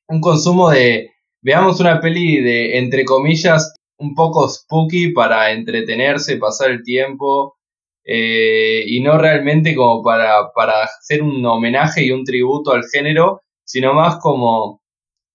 un 0.08 0.20
consumo 0.20 0.70
de, 0.70 1.10
veamos 1.42 1.80
una 1.80 2.00
peli 2.00 2.40
de, 2.40 2.78
entre 2.78 3.04
comillas, 3.04 3.74
un 3.98 4.14
poco 4.14 4.48
spooky 4.48 5.12
para 5.12 5.50
entretenerse, 5.52 6.36
pasar 6.36 6.70
el 6.70 6.82
tiempo, 6.82 7.58
eh, 8.04 8.84
y 8.86 9.00
no 9.00 9.18
realmente 9.18 9.74
como 9.74 10.02
para, 10.02 10.50
para 10.54 10.84
hacer 10.84 11.22
un 11.22 11.44
homenaje 11.44 12.04
y 12.04 12.10
un 12.10 12.24
tributo 12.24 12.72
al 12.72 12.84
género, 12.90 13.42
sino 13.64 13.92
más 13.92 14.16
como 14.16 14.80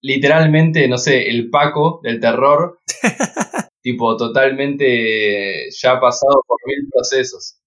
literalmente, 0.01 0.87
no 0.87 0.97
sé, 0.97 1.29
el 1.29 1.49
Paco 1.49 1.99
del 2.03 2.19
terror, 2.19 2.79
tipo 3.81 4.17
totalmente 4.17 5.69
ya 5.71 5.99
pasado 5.99 6.43
por 6.47 6.57
mil 6.65 6.89
procesos. 6.91 7.59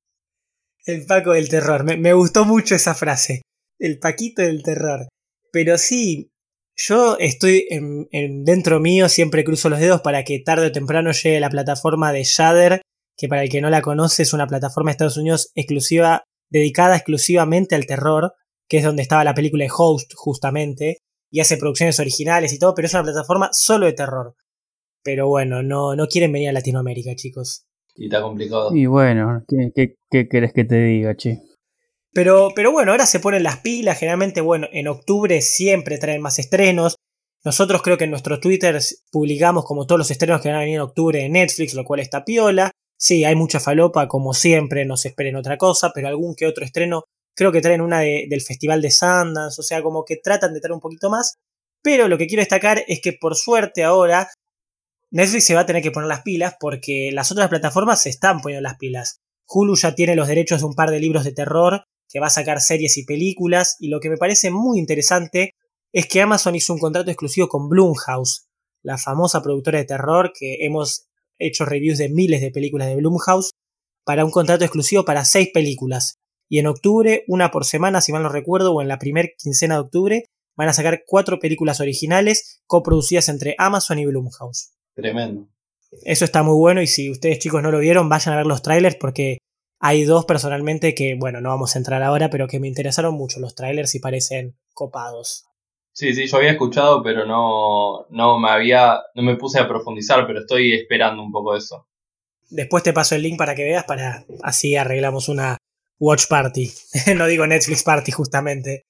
El 0.85 1.07
Paco 1.07 1.33
del 1.33 1.49
terror, 1.49 1.85
me, 1.85 1.97
me 1.97 2.13
gustó 2.13 2.45
mucho 2.45 2.75
esa 2.75 2.95
frase, 2.95 3.43
el 3.79 3.99
Paquito 3.99 4.43
del 4.43 4.63
terror. 4.63 5.09
Pero 5.57 5.79
sí, 5.79 6.31
yo 6.77 7.17
estoy 7.19 7.67
en, 7.71 8.45
dentro 8.45 8.79
mío, 8.79 9.09
siempre 9.09 9.43
cruzo 9.43 9.71
los 9.71 9.81
dedos 9.81 10.03
para 10.03 10.23
que 10.23 10.39
tarde 10.39 10.67
o 10.67 10.71
temprano 10.71 11.13
llegue 11.13 11.41
la 11.41 11.49
plataforma 11.49 12.13
de 12.13 12.25
Shudder, 12.25 12.83
que 13.17 13.27
para 13.27 13.43
el 13.43 13.49
que 13.49 13.63
no 13.63 13.71
la 13.71 13.81
conoce 13.81 14.25
es 14.25 14.35
una 14.35 14.47
plataforma 14.47 14.91
de 14.91 14.93
Estados 14.93 15.17
Unidos 15.17 15.53
exclusiva, 15.55 16.25
dedicada 16.51 16.97
exclusivamente 16.97 17.75
al 17.75 17.87
terror, 17.87 18.35
que 18.69 18.77
es 18.77 18.85
donde 18.85 19.01
estaba 19.01 19.25
la 19.25 19.33
película 19.33 19.65
de 19.65 19.71
Host, 19.75 20.13
justamente, 20.15 20.99
y 21.31 21.41
hace 21.41 21.57
producciones 21.57 21.99
originales 22.01 22.53
y 22.53 22.59
todo, 22.59 22.75
pero 22.75 22.85
es 22.85 22.93
una 22.93 23.05
plataforma 23.05 23.49
solo 23.53 23.87
de 23.87 23.95
terror. 23.95 24.35
Pero 25.03 25.27
bueno, 25.27 25.63
no, 25.63 25.97
no 25.97 26.07
quieren 26.07 26.33
venir 26.33 26.51
a 26.51 26.53
Latinoamérica, 26.53 27.15
chicos. 27.15 27.65
Y 27.95 28.09
está 28.09 28.21
complicado. 28.21 28.77
Y 28.77 28.85
bueno, 28.85 29.43
¿qué, 29.49 29.71
qué, 29.75 29.95
qué 30.11 30.29
querés 30.29 30.53
que 30.53 30.65
te 30.65 30.83
diga, 30.83 31.17
che? 31.17 31.41
Pero, 32.17 32.53
pero 32.57 32.73
bueno, 32.73 32.93
ahora 32.93 33.05
se 33.05 33.21
ponen 33.21 33.43
las 33.43 33.59
pilas. 33.59 33.99
Generalmente, 33.99 34.41
bueno, 34.41 34.69
en 34.73 34.89
octubre 34.89 35.43
siempre 35.43 35.99
traen 35.99 36.23
más 36.23 36.39
estrenos. 36.39 36.97
Nosotros 37.45 37.83
creo 37.83 37.99
que 37.99 38.05
en 38.05 38.11
nuestro 38.11 38.41
Twitter 38.41 38.81
publicamos 39.13 39.67
como 39.67 39.87
todos 39.87 39.99
los 39.99 40.11
estrenos 40.11 40.41
que 40.41 40.49
van 40.49 40.57
a 40.57 40.61
venir 40.61 40.77
en 40.77 40.81
octubre 40.81 41.19
de 41.19 41.29
Netflix, 41.29 41.75
lo 41.75 41.85
cual 41.85 42.01
está 42.01 42.25
piola. 42.25 42.71
Sí, 42.99 43.27
hay 43.27 43.35
mucha 43.35 43.61
falopa, 43.61 44.09
como 44.09 44.33
siempre, 44.33 44.87
no 44.87 44.97
se 44.97 45.09
esperen 45.09 45.37
otra 45.37 45.59
cosa, 45.59 45.93
pero 45.95 46.09
algún 46.09 46.35
que 46.35 46.47
otro 46.47 46.65
estreno, 46.65 47.05
creo 47.37 47.53
que 47.53 47.61
traen 47.61 47.83
una 47.83 48.01
del 48.01 48.41
Festival 48.41 48.81
de 48.81 48.91
Sundance, 48.91 49.61
o 49.61 49.63
sea, 49.63 49.83
como 49.83 50.07
que 50.07 50.17
tratan 50.17 50.55
de 50.55 50.61
traer 50.61 50.73
un 50.73 50.81
poquito 50.81 51.11
más. 51.11 51.35
Pero 51.83 52.09
lo 52.09 52.17
que 52.17 52.29
quiero 52.29 52.41
destacar 52.41 52.83
es 52.89 53.03
que 53.03 53.13
por 53.13 53.37
suerte 53.37 53.85
ahora 53.85 54.31
Netflix 55.11 55.45
se 55.45 55.55
va 55.55 55.61
a 55.61 55.67
tener 55.67 55.83
que 55.83 55.91
poner 55.91 56.09
las 56.09 56.23
pilas 56.23 56.55
porque 56.59 57.11
las 57.13 57.31
otras 57.31 57.51
plataformas 57.51 58.01
se 58.01 58.09
están 58.09 58.41
poniendo 58.41 58.67
las 58.67 58.79
pilas. 58.79 59.19
Hulu 59.47 59.77
ya 59.77 59.95
tiene 59.95 60.17
los 60.17 60.29
derechos 60.29 60.61
de 60.61 60.67
un 60.67 60.75
par 60.75 60.91
de 60.91 60.99
libros 60.99 61.23
de 61.23 61.33
terror 61.33 61.85
que 62.09 62.21
va 62.21 62.27
a 62.27 62.31
sacar 62.31 62.61
series 62.61 62.97
y 62.99 63.05
películas, 63.05 63.77
y 63.81 63.89
lo 63.89 64.01
que 64.01 64.11
me 64.11 64.17
parece 64.17 64.51
muy 64.51 64.79
interesante 64.79 65.55
es 65.93 66.07
que 66.07 66.21
Amazon 66.21 66.55
hizo 66.55 66.73
un 66.73 66.79
contrato 66.79 67.11
exclusivo 67.11 67.49
con 67.49 67.69
Blumhouse, 67.69 68.47
la 68.83 68.99
famosa 68.99 69.43
productora 69.43 69.79
de 69.79 69.85
terror 69.85 70.33
que 70.39 70.65
hemos 70.65 71.07
hecho 71.39 71.65
reviews 71.65 71.99
de 71.99 72.09
miles 72.09 72.41
de 72.41 72.51
películas 72.51 72.89
de 72.89 72.97
Blumhouse, 72.97 73.51
para 74.05 74.25
un 74.25 74.31
contrato 74.31 74.65
exclusivo 74.65 75.05
para 75.05 75.25
seis 75.25 75.51
películas. 75.53 76.19
Y 76.49 76.61
en 76.61 76.69
octubre, 76.69 77.25
una 77.27 77.51
por 77.51 77.65
semana, 77.65 78.01
si 78.01 78.13
mal 78.13 78.23
no 78.23 78.29
recuerdo, 78.29 78.73
o 78.73 78.81
en 78.81 78.89
la 78.89 78.99
primer 78.99 79.35
quincena 79.37 79.75
de 79.75 79.81
octubre, 79.81 80.25
van 80.57 80.69
a 80.69 80.73
sacar 80.73 81.03
cuatro 81.07 81.39
películas 81.39 81.81
originales 81.81 82.63
coproducidas 82.67 83.29
entre 83.29 83.57
Amazon 83.59 83.99
y 83.99 84.07
Blumhouse. 84.07 84.73
Tremendo. 84.95 85.49
Eso 86.03 86.25
está 86.25 86.43
muy 86.43 86.55
bueno 86.55 86.83
y 86.83 86.87
si 86.87 87.11
ustedes 87.11 87.39
chicos 87.39 87.63
no 87.63 87.71
lo 87.71 87.79
vieron, 87.79 88.09
vayan 88.09 88.35
a 88.35 88.39
ver 88.39 88.47
los 88.47 88.63
trailers 88.63 88.97
porque 88.97 89.39
hay 89.79 90.05
dos 90.05 90.25
personalmente 90.25 90.95
que, 90.95 91.17
bueno, 91.19 91.41
no 91.41 91.51
vamos 91.51 91.75
a 91.75 91.79
entrar 91.79 92.03
ahora, 92.03 92.31
pero 92.31 92.49
que 92.49 92.61
me 92.61 92.69
interesaron 92.69 93.15
mucho 93.15 93.41
los 93.41 93.55
trailers 93.55 93.95
y 93.95 94.01
parecen 94.01 94.57
copados. 94.73 95.45
Sí, 95.93 96.15
sí, 96.15 96.27
yo 96.27 96.37
había 96.37 96.53
escuchado, 96.53 97.03
pero 97.03 97.25
no, 97.25 98.07
no 98.11 98.39
me 98.39 98.51
había, 98.51 99.01
no 99.15 99.23
me 99.23 99.37
puse 99.37 99.59
a 99.59 99.69
profundizar, 99.69 100.27
pero 100.27 100.41
estoy 100.41 100.75
esperando 100.75 101.23
un 101.23 101.33
poco 101.33 101.57
eso. 101.57 101.89
Después 102.51 102.83
te 102.83 102.93
paso 102.93 103.15
el 103.15 103.23
link 103.23 103.39
para 103.39 103.55
que 103.55 103.65
veas, 103.65 103.85
para 103.85 104.25
así 104.43 104.77
arreglamos 104.77 105.29
una 105.29 105.57
watch 105.99 106.27
party. 106.29 106.71
no 107.17 107.27
digo 107.27 107.47
Netflix 107.47 107.83
party 107.83 108.13
justamente. 108.13 108.85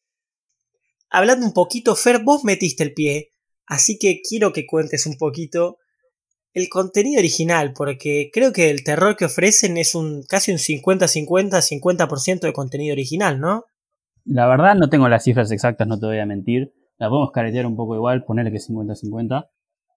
Hablando 1.09 1.47
un 1.47 1.53
poquito, 1.53 1.95
Fer, 1.95 2.23
vos 2.23 2.45
metiste 2.45 2.83
el 2.83 2.93
pie, 2.93 3.33
así 3.67 3.99
que 3.99 4.21
quiero 4.21 4.53
que 4.53 4.67
cuentes 4.67 5.07
un 5.07 5.17
poquito 5.17 5.79
el 6.57 6.71
contenido 6.71 7.19
original, 7.19 7.75
porque 7.75 8.31
creo 8.33 8.51
que 8.51 8.71
el 8.71 8.83
terror 8.83 9.15
que 9.15 9.27
ofrecen 9.27 9.77
es 9.77 9.95
un 9.95 10.23
casi 10.27 10.53
un 10.53 10.57
50-50, 10.57 11.29
50%, 11.29 12.41
de 12.41 12.53
contenido 12.55 12.95
original, 12.95 13.39
¿no? 13.39 13.65
La 14.25 14.47
verdad 14.47 14.75
no 14.75 14.89
tengo 14.89 15.07
las 15.11 15.23
cifras 15.23 15.53
exactas, 15.53 15.87
no 15.87 16.01
te 16.01 16.07
voy 16.07 16.19
a 16.19 16.25
mentir. 16.25 16.73
La 16.97 17.11
podemos 17.11 17.31
caretear 17.31 17.67
un 17.67 17.77
poco 17.77 17.95
igual, 17.95 18.25
ponerle 18.25 18.53
que 18.53 18.57
50-50. 18.57 19.51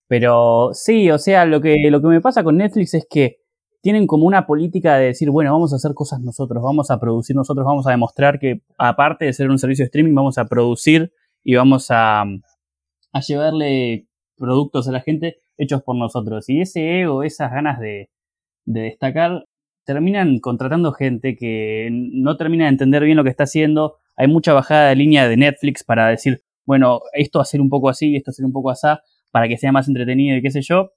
Pero 0.10 0.72
sí, 0.74 1.10
o 1.10 1.18
sea, 1.18 1.46
lo 1.46 1.62
que, 1.62 1.78
lo 1.90 2.02
que 2.02 2.08
me 2.08 2.20
pasa 2.20 2.44
con 2.44 2.58
Netflix 2.58 2.94
es 2.94 3.08
que 3.10 3.38
tienen 3.82 4.06
como 4.06 4.26
una 4.26 4.46
política 4.46 4.98
de 4.98 5.06
decir, 5.06 5.30
bueno, 5.30 5.54
vamos 5.54 5.72
a 5.72 5.78
hacer 5.78 5.94
cosas 5.94 6.20
nosotros, 6.20 6.62
vamos 6.62 6.92
a 6.92 7.00
producir 7.00 7.38
nosotros, 7.38 7.66
vamos 7.66 7.88
a 7.88 7.92
demostrar 7.92 8.38
que 8.38 8.64
aparte 8.78 9.24
de 9.24 9.32
ser 9.32 9.50
un 9.50 9.60
servicio 9.60 9.84
de 9.84 9.88
streaming, 9.88 10.14
vamos 10.14 10.38
a 10.38 10.44
producir 10.44 11.14
y 11.42 11.56
vamos 11.56 11.90
a, 11.90 12.24
a 13.14 13.20
llevarle 13.22 14.10
productos 14.36 14.90
a 14.90 14.92
la 14.92 15.00
gente 15.00 15.42
hechos 15.60 15.84
por 15.84 15.96
nosotros. 15.96 16.50
Y 16.50 16.62
ese 16.62 17.02
ego, 17.02 17.24
esas 17.24 17.52
ganas 17.52 17.80
de, 17.80 18.10
destacar, 18.66 19.46
terminan 19.86 20.40
contratando 20.40 20.92
gente 20.94 21.36
que 21.36 21.90
no 21.92 22.38
termina 22.38 22.66
de 22.66 22.72
entender 22.72 23.04
bien 23.04 23.18
lo 23.18 23.24
que 23.24 23.30
está 23.30 23.44
haciendo. 23.44 23.98
Hay 24.16 24.28
mucha 24.28 24.54
bajada 24.54 24.90
de 24.90 24.96
línea 24.96 25.28
de 25.28 25.38
Netflix 25.38 25.84
para 25.84 26.08
decir, 26.08 26.44
bueno, 26.66 27.02
esto 27.14 27.40
hacer 27.40 27.62
un 27.62 27.70
poco 27.70 27.90
así, 27.90 28.16
esto 28.16 28.32
hacer 28.32 28.46
un 28.46 28.52
poco 28.52 28.70
así, 28.70 28.88
para 29.32 29.48
que 29.48 29.58
sea 29.58 29.72
más 29.72 29.88
entretenido 29.88 30.38
y 30.38 30.42
qué 30.42 30.52
sé 30.52 30.62
yo. 30.62 30.92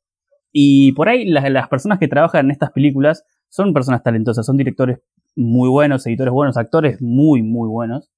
Y 0.53 0.93
por 0.93 1.09
ahí 1.09 1.25
las, 1.25 1.51
las 1.51 1.69
personas 1.69 1.99
que 1.99 2.09
trabajan 2.09 2.47
en 2.47 2.51
estas 2.51 2.73
películas 2.73 3.25
son 3.49 3.73
personas 3.73 4.03
talentosas, 4.03 4.45
son 4.45 4.57
directores 4.57 4.99
muy 5.35 5.69
buenos, 5.69 6.07
editores 6.07 6.33
buenos, 6.33 6.57
actores 6.57 7.01
muy, 7.01 7.43
muy 7.43 7.69
buenos. 7.69 8.11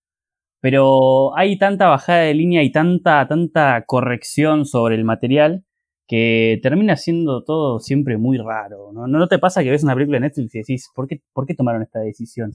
Pero 0.60 1.36
hay 1.36 1.58
tanta 1.58 1.88
bajada 1.88 2.20
de 2.20 2.34
línea 2.34 2.62
y 2.62 2.72
tanta, 2.72 3.26
tanta 3.28 3.84
corrección 3.86 4.64
sobre 4.64 4.96
el 4.96 5.04
material 5.04 5.64
que 6.06 6.60
termina 6.62 6.96
siendo 6.96 7.44
todo 7.44 7.80
siempre 7.80 8.18
muy 8.18 8.38
raro. 8.38 8.92
¿no? 8.92 9.06
¿No, 9.06 9.28
te 9.28 9.38
pasa 9.38 9.62
que 9.62 9.70
ves 9.70 9.84
una 9.84 9.94
película 9.94 10.16
de 10.16 10.22
Netflix 10.22 10.54
y 10.54 10.58
decís, 10.58 10.90
¿por 10.94 11.06
qué, 11.08 11.22
por 11.32 11.46
qué 11.46 11.54
tomaron 11.54 11.82
esta 11.82 12.00
decisión? 12.00 12.54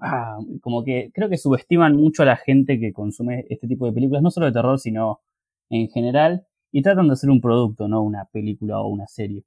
Ah, 0.00 0.38
como 0.62 0.84
que 0.84 1.10
creo 1.14 1.28
que 1.28 1.38
subestiman 1.38 1.94
mucho 1.96 2.22
a 2.22 2.26
la 2.26 2.36
gente 2.36 2.80
que 2.80 2.92
consume 2.92 3.44
este 3.48 3.68
tipo 3.68 3.86
de 3.86 3.92
películas, 3.92 4.22
no 4.22 4.30
solo 4.30 4.46
de 4.46 4.52
terror, 4.52 4.78
sino 4.80 5.20
en 5.70 5.88
general, 5.88 6.46
y 6.72 6.82
tratan 6.82 7.08
de 7.08 7.14
hacer 7.14 7.30
un 7.30 7.40
producto, 7.40 7.88
no 7.88 8.02
una 8.02 8.24
película 8.32 8.80
o 8.80 8.88
una 8.88 9.06
serie. 9.06 9.44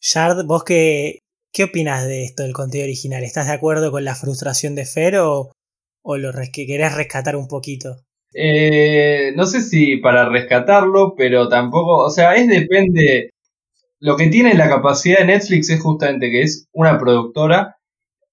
Shard, 0.00 0.46
vos 0.46 0.64
que 0.64 1.20
¿Qué 1.52 1.64
opinas 1.64 2.06
de 2.06 2.24
esto 2.24 2.42
del 2.42 2.52
contenido 2.52 2.84
original? 2.84 3.24
¿Estás 3.24 3.46
de 3.46 3.54
acuerdo 3.54 3.90
con 3.90 4.04
la 4.04 4.14
frustración 4.14 4.74
de 4.74 4.84
Fer 4.84 5.16
o, 5.16 5.50
lo 6.04 6.32
que 6.52 6.66
querés 6.66 6.94
rescatar 6.94 7.36
un 7.36 7.48
poquito? 7.48 7.96
Eh, 8.34 9.32
no 9.36 9.46
sé 9.46 9.62
si 9.62 9.96
para 9.96 10.28
rescatarlo, 10.28 11.14
pero 11.16 11.48
tampoco, 11.48 12.04
o 12.04 12.10
sea, 12.10 12.34
es 12.34 12.48
depende. 12.48 13.30
Lo 14.00 14.16
que 14.16 14.28
tiene 14.28 14.54
la 14.54 14.68
capacidad 14.68 15.20
de 15.20 15.26
Netflix 15.26 15.70
es 15.70 15.80
justamente 15.80 16.30
que 16.30 16.42
es 16.42 16.68
una 16.72 16.98
productora, 16.98 17.76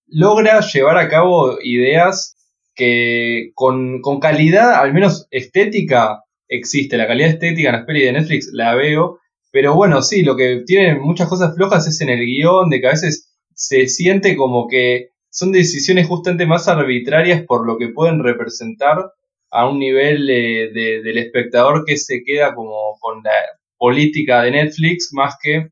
logra 0.08 0.62
llevar 0.62 0.98
a 0.98 1.10
cabo 1.10 1.58
ideas 1.64 2.38
que 2.76 3.52
con, 3.56 4.02
con 4.02 4.20
calidad, 4.20 4.76
al 4.76 4.94
menos 4.94 5.28
estética, 5.32 6.24
existe. 6.48 6.98
La 6.98 7.08
calidad 7.08 7.30
estética 7.30 7.70
en 7.70 7.76
las 7.78 7.86
pelis 7.86 8.06
de 8.06 8.14
Netflix 8.14 8.50
la 8.54 8.76
veo, 8.76 9.20
pero 9.52 9.76
bueno, 9.76 10.02
sí, 10.02 10.24
lo 10.24 10.36
que 10.36 10.64
tienen 10.66 11.02
muchas 11.02 11.30
cosas 11.30 11.56
flojas 11.56 11.88
es 11.88 12.02
en 12.02 12.10
el 12.10 12.20
guion, 12.26 12.70
de 12.70 12.82
que 12.82 12.88
a 12.88 12.92
veces 12.92 13.34
se 13.54 13.88
siente 13.88 14.36
como 14.36 14.68
que 14.68 15.10
son 15.30 15.52
decisiones 15.52 16.08
justamente 16.08 16.46
más 16.46 16.68
arbitrarias 16.68 17.44
por 17.44 17.66
lo 17.66 17.78
que 17.78 17.90
pueden 17.90 18.24
representar 18.24 19.12
a 19.56 19.70
un 19.70 19.80
nivel 19.80 20.28
del 20.28 21.18
espectador 21.18 21.86
que 21.86 21.98
se 21.98 22.24
queda 22.26 22.54
como 22.54 22.98
con 23.00 23.24
la 23.24 23.32
política 23.78 24.44
de 24.44 24.52
Netflix 24.52 25.10
más 25.14 25.36
que 25.42 25.70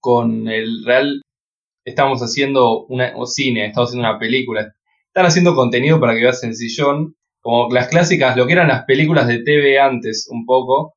con 0.00 0.48
el 0.48 0.84
real 0.84 1.22
estamos 1.84 2.20
haciendo 2.20 2.84
una, 2.86 3.14
cine, 3.26 3.66
estamos 3.66 3.90
haciendo 3.90 4.08
una 4.10 4.18
película. 4.18 4.74
Están 5.06 5.26
haciendo 5.26 5.54
contenido 5.54 6.00
para 6.00 6.14
que 6.14 6.22
veas 6.22 6.40
sencillón, 6.40 7.14
como 7.40 7.68
las 7.70 7.88
clásicas, 7.88 8.36
lo 8.36 8.46
que 8.46 8.54
eran 8.54 8.68
las 8.68 8.84
películas 8.84 9.28
de 9.28 9.42
TV 9.42 9.78
antes, 9.78 10.28
un 10.30 10.44
poco, 10.44 10.96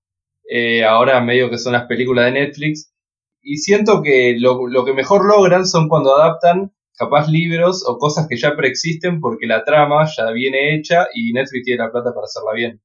eh, 0.49 0.83
ahora 0.83 1.21
medio 1.21 1.49
que 1.49 1.59
son 1.59 1.73
las 1.73 1.85
películas 1.85 2.25
de 2.25 2.31
Netflix. 2.31 2.91
Y 3.41 3.57
siento 3.57 4.01
que 4.01 4.35
lo, 4.37 4.67
lo, 4.67 4.83
que 4.83 4.93
mejor 4.93 5.25
logran 5.25 5.65
son 5.65 5.87
cuando 5.87 6.15
adaptan 6.15 6.71
capaz 6.99 7.29
libros 7.29 7.83
o 7.87 7.97
cosas 7.97 8.27
que 8.27 8.37
ya 8.37 8.55
preexisten 8.55 9.21
porque 9.21 9.47
la 9.47 9.63
trama 9.63 10.05
ya 10.05 10.29
viene 10.31 10.75
hecha 10.75 11.07
y 11.13 11.31
Netflix 11.31 11.63
tiene 11.63 11.83
la 11.83 11.91
plata 11.91 12.13
para 12.13 12.25
hacerla 12.25 12.53
bien. 12.53 12.81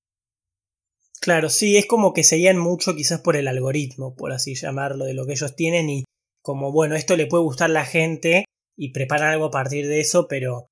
Claro, 1.20 1.48
sí, 1.48 1.76
es 1.76 1.86
como 1.86 2.12
que 2.12 2.22
seguían 2.22 2.58
mucho 2.58 2.94
quizás 2.94 3.20
por 3.20 3.36
el 3.36 3.48
algoritmo, 3.48 4.14
por 4.14 4.32
así 4.32 4.54
llamarlo, 4.54 5.04
de 5.04 5.14
lo 5.14 5.26
que 5.26 5.32
ellos 5.32 5.56
tienen 5.56 5.90
y 5.90 6.04
como, 6.42 6.70
bueno, 6.70 6.94
esto 6.94 7.16
le 7.16 7.26
puede 7.26 7.42
gustar 7.42 7.70
a 7.70 7.72
la 7.72 7.84
gente 7.84 8.44
y 8.76 8.92
preparan 8.92 9.32
algo 9.32 9.46
a 9.46 9.50
partir 9.50 9.88
de 9.88 10.00
eso, 10.00 10.28
pero 10.28 10.66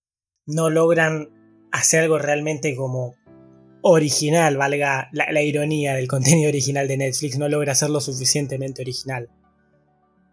no 0.47 0.71
logran 0.71 1.31
hacer 1.73 2.03
algo 2.03 2.19
realmente 2.19 2.77
como 2.77 3.15
original, 3.83 4.57
valga 4.57 5.09
la, 5.13 5.43
ironía 5.43 5.95
del 5.95 6.07
contenido 6.07 6.49
original 6.49 6.87
de 6.87 6.99
Netflix, 6.99 7.39
no 7.39 7.49
logra 7.49 7.73
hacerlo 7.73 8.01
suficientemente 8.01 8.83
original. 8.83 9.29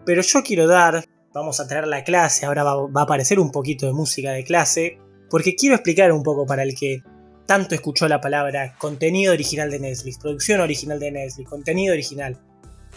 Pero 0.06 0.22
yo 0.22 0.44
quiero 0.44 0.68
dar, 0.68 1.06
vamos 1.40 1.60
a 1.60 1.68
traer 1.68 1.88
la 1.88 2.04
clase, 2.04 2.46
ahora 2.46 2.64
va, 2.64 2.88
va, 2.88 3.02
a 3.02 3.04
aparecer 3.04 3.40
un 3.40 3.52
poquito 3.52 3.86
de 3.86 3.94
música 3.94 4.32
de 4.32 4.44
clase, 4.44 5.00
porque 5.30 5.56
quiero 5.56 5.76
explicar 5.76 6.12
un 6.12 6.24
poco 6.24 6.46
para 6.46 6.64
el 6.64 6.76
que 6.76 7.04
tanto 7.46 7.74
escuchó 7.74 8.08
la 8.08 8.22
palabra 8.22 8.76
contenido 8.78 9.34
original 9.34 9.72
de 9.72 9.80
Netflix, 9.80 10.20
producción 10.20 10.62
original 10.62 11.00
de 11.00 11.12
Netflix, 11.12 11.50
contenido 11.50 11.94
original. 11.94 12.38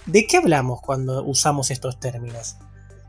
¿De 0.06 0.26
qué 0.26 0.36
hablamos 0.36 0.80
cuando 0.82 1.24
usamos 1.24 1.70
estos 1.70 1.98
términos? 1.98 2.56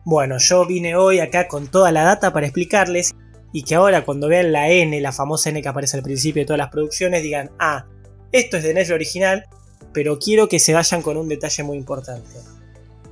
Bueno, 0.06 0.38
yo 0.38 0.66
vine 0.66 0.96
hoy 0.96 1.20
acá 1.20 1.48
con 1.48 1.68
toda 1.68 1.92
la 1.92 2.04
data 2.04 2.32
para 2.32 2.46
explicarles 2.46 3.14
y 3.52 3.64
que 3.64 3.76
ahora 3.76 4.06
cuando 4.06 4.28
vean 4.28 4.52
la 4.52 4.70
N, 4.70 5.00
la 5.02 5.12
famosa 5.12 5.50
N 5.50 5.62
que 5.62 5.68
aparece 5.68 5.98
al 5.98 6.04
principio 6.04 6.42
de 6.42 6.46
todas 6.46 6.60
las 6.60 6.70
producciones, 6.70 7.24
digan, 7.24 7.52
ah, 7.60 7.88
esto 8.32 8.58
es 8.58 8.64
de 8.64 8.74
Netflix 8.74 8.96
original, 8.96 9.46
pero 9.94 10.20
quiero 10.20 10.48
que 10.48 10.60
se 10.60 10.74
vayan 10.74 11.02
con 11.02 11.18
un 11.18 11.28
detalle 11.28 11.64
muy 11.64 11.78
importante. 11.78 12.36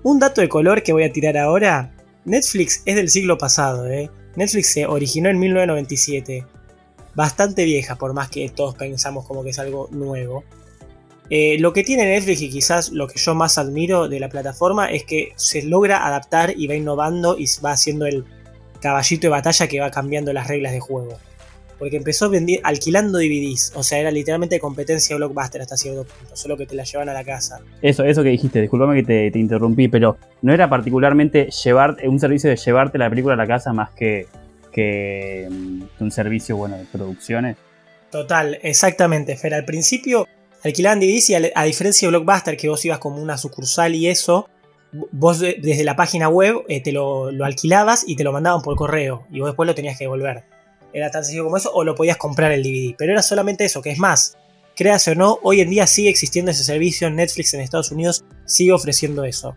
Un 0.03 0.19
dato 0.19 0.41
de 0.41 0.49
color 0.49 0.83
que 0.83 0.93
voy 0.93 1.03
a 1.03 1.11
tirar 1.11 1.37
ahora, 1.37 1.95
Netflix 2.25 2.83
es 2.85 2.95
del 2.95 3.09
siglo 3.09 3.37
pasado, 3.37 3.87
¿eh? 3.87 4.09
Netflix 4.35 4.67
se 4.67 4.85
originó 4.85 5.29
en 5.29 5.39
1997, 5.39 6.45
bastante 7.15 7.65
vieja, 7.65 7.95
por 7.97 8.13
más 8.13 8.29
que 8.29 8.47
todos 8.49 8.75
pensamos 8.75 9.25
como 9.25 9.43
que 9.43 9.49
es 9.49 9.59
algo 9.59 9.89
nuevo. 9.91 10.43
Eh, 11.29 11.57
lo 11.59 11.73
que 11.73 11.83
tiene 11.83 12.05
Netflix 12.05 12.41
y 12.41 12.49
quizás 12.49 12.91
lo 12.91 13.07
que 13.07 13.17
yo 13.17 13.33
más 13.35 13.57
admiro 13.57 14.09
de 14.09 14.19
la 14.19 14.29
plataforma 14.29 14.91
es 14.91 15.05
que 15.05 15.31
se 15.37 15.63
logra 15.63 16.05
adaptar 16.05 16.53
y 16.57 16.67
va 16.67 16.75
innovando 16.75 17.37
y 17.37 17.45
va 17.63 17.71
haciendo 17.71 18.05
el 18.05 18.25
caballito 18.81 19.27
de 19.27 19.29
batalla 19.29 19.67
que 19.67 19.79
va 19.79 19.91
cambiando 19.91 20.33
las 20.33 20.47
reglas 20.47 20.73
de 20.73 20.79
juego. 20.79 21.17
Porque 21.81 21.97
empezó 21.97 22.29
alquilando 22.61 23.17
DVDs, 23.17 23.73
o 23.73 23.81
sea, 23.81 23.97
era 23.97 24.11
literalmente 24.11 24.59
competencia 24.59 25.15
blockbuster 25.15 25.61
hasta 25.61 25.75
cierto 25.75 26.03
punto, 26.03 26.35
solo 26.35 26.55
que 26.55 26.67
te 26.67 26.75
la 26.75 26.83
llevan 26.83 27.09
a 27.09 27.13
la 27.13 27.23
casa. 27.23 27.59
Eso, 27.81 28.03
eso 28.03 28.21
que 28.21 28.29
dijiste, 28.29 28.61
disculpame 28.61 29.03
que 29.03 29.31
te, 29.31 29.39
interrumpí, 29.39 29.87
pero 29.87 30.15
no 30.43 30.53
era 30.53 30.69
particularmente 30.69 31.49
llevar, 31.49 31.97
un 32.03 32.19
servicio 32.19 32.51
de 32.51 32.55
llevarte 32.55 32.99
la 32.99 33.09
película 33.09 33.33
a 33.33 33.37
la 33.37 33.47
casa 33.47 33.73
más 33.73 33.89
que, 33.95 34.27
que 34.71 35.47
mm, 35.49 35.81
un 36.01 36.11
servicio 36.11 36.55
bueno 36.55 36.77
de 36.77 36.85
producciones. 36.85 37.57
Total, 38.11 38.59
exactamente, 38.61 39.35
Fer. 39.35 39.55
Al 39.55 39.65
principio 39.65 40.27
alquilaban 40.63 40.99
DVDs 40.99 41.31
y 41.31 41.33
a, 41.33 41.63
diferencia 41.63 42.07
de 42.07 42.11
Blockbuster, 42.11 42.57
que 42.57 42.69
vos 42.69 42.85
ibas 42.85 42.99
como 42.99 43.19
una 43.19 43.39
sucursal 43.39 43.95
y 43.95 44.07
eso, 44.07 44.47
vos 45.11 45.39
desde 45.39 45.83
la 45.83 45.95
página 45.95 46.29
web 46.29 46.57
eh, 46.67 46.79
te 46.79 46.91
lo, 46.91 47.29
alquilabas 47.43 48.03
y 48.05 48.17
te 48.17 48.23
lo 48.23 48.31
mandaban 48.31 48.61
por 48.61 48.75
correo 48.75 49.25
y 49.31 49.39
vos 49.39 49.49
después 49.49 49.65
lo 49.65 49.73
tenías 49.73 49.97
que 49.97 50.03
devolver. 50.03 50.43
Era 50.93 51.09
tan 51.09 51.23
sencillo 51.23 51.45
como 51.45 51.57
eso 51.57 51.71
o 51.73 51.83
lo 51.83 51.95
podías 51.95 52.17
comprar 52.17 52.51
el 52.51 52.63
DVD. 52.63 52.95
Pero 52.97 53.13
era 53.13 53.21
solamente 53.21 53.65
eso, 53.65 53.81
que 53.81 53.91
es 53.91 53.99
más, 53.99 54.37
creas 54.75 55.07
o 55.07 55.15
no, 55.15 55.39
hoy 55.43 55.61
en 55.61 55.69
día 55.69 55.87
sigue 55.87 56.09
existiendo 56.09 56.51
ese 56.51 56.63
servicio. 56.63 57.09
Netflix 57.09 57.53
en 57.53 57.61
Estados 57.61 57.91
Unidos 57.91 58.23
sigue 58.45 58.71
ofreciendo 58.71 59.23
eso. 59.23 59.55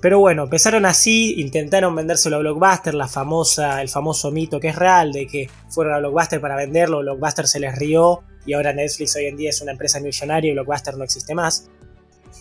Pero 0.00 0.18
bueno, 0.18 0.44
empezaron 0.44 0.86
así, 0.86 1.34
intentaron 1.40 1.94
vendérselo 1.94 2.36
a 2.36 2.38
Blockbuster, 2.38 2.94
la 2.94 3.06
famosa, 3.06 3.82
el 3.82 3.90
famoso 3.90 4.30
mito 4.30 4.58
que 4.58 4.68
es 4.68 4.76
real 4.76 5.12
de 5.12 5.26
que 5.26 5.50
fueron 5.68 5.92
a 5.92 5.98
Blockbuster 5.98 6.40
para 6.40 6.56
venderlo, 6.56 7.00
Blockbuster 7.00 7.46
se 7.46 7.60
les 7.60 7.76
rió 7.76 8.22
y 8.46 8.54
ahora 8.54 8.72
Netflix 8.72 9.14
hoy 9.16 9.26
en 9.26 9.36
día 9.36 9.50
es 9.50 9.60
una 9.60 9.72
empresa 9.72 10.00
millonaria 10.00 10.50
y 10.50 10.54
Blockbuster 10.54 10.96
no 10.96 11.04
existe 11.04 11.34
más. 11.34 11.68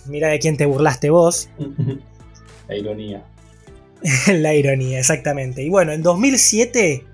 Mira 0.06 0.30
de 0.30 0.40
quién 0.40 0.56
te 0.56 0.66
burlaste 0.66 1.10
vos. 1.10 1.50
La 2.70 2.78
ironía. 2.78 3.26
la 4.28 4.54
ironía, 4.54 5.00
exactamente. 5.00 5.62
Y 5.64 5.70
bueno, 5.70 5.92
en 5.92 6.04
2007 6.04 7.06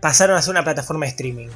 pasaron 0.00 0.36
a 0.36 0.42
ser 0.42 0.52
una 0.52 0.64
plataforma 0.64 1.06
de 1.06 1.10
streaming. 1.10 1.48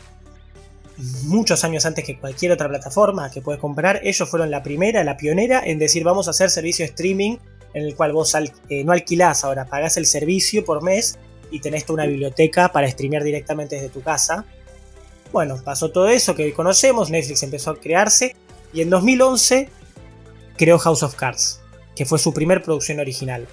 Muchos 1.24 1.64
años 1.64 1.86
antes 1.86 2.04
que 2.04 2.18
cualquier 2.18 2.52
otra 2.52 2.68
plataforma 2.68 3.30
que 3.30 3.40
puedes 3.40 3.60
comprar, 3.60 4.00
ellos 4.02 4.28
fueron 4.28 4.50
la 4.50 4.62
primera, 4.62 5.02
la 5.02 5.16
pionera 5.16 5.62
en 5.64 5.78
decir 5.78 6.04
vamos 6.04 6.28
a 6.28 6.32
hacer 6.32 6.50
servicio 6.50 6.84
de 6.84 6.90
streaming 6.90 7.38
en 7.72 7.84
el 7.84 7.94
cual 7.94 8.12
vos 8.12 8.34
eh, 8.68 8.84
no 8.84 8.92
alquilás 8.92 9.44
ahora, 9.44 9.64
pagás 9.64 9.96
el 9.96 10.06
servicio 10.06 10.64
por 10.64 10.82
mes 10.82 11.18
y 11.50 11.60
tenés 11.60 11.84
toda 11.84 12.02
una 12.02 12.06
biblioteca 12.06 12.72
para 12.72 12.90
streamear 12.90 13.22
directamente 13.22 13.76
desde 13.76 13.88
tu 13.88 14.02
casa. 14.02 14.44
Bueno, 15.32 15.60
pasó 15.64 15.90
todo 15.90 16.08
eso 16.08 16.34
que 16.34 16.44
hoy 16.44 16.52
conocemos, 16.52 17.10
Netflix 17.10 17.42
empezó 17.42 17.70
a 17.70 17.80
crearse 17.80 18.34
y 18.72 18.82
en 18.82 18.90
2011 18.90 19.68
creó 20.56 20.78
House 20.78 21.02
of 21.02 21.14
Cards, 21.14 21.60
que 21.94 22.04
fue 22.04 22.18
su 22.18 22.34
primer 22.34 22.62
producción 22.62 23.00
original. 23.00 23.46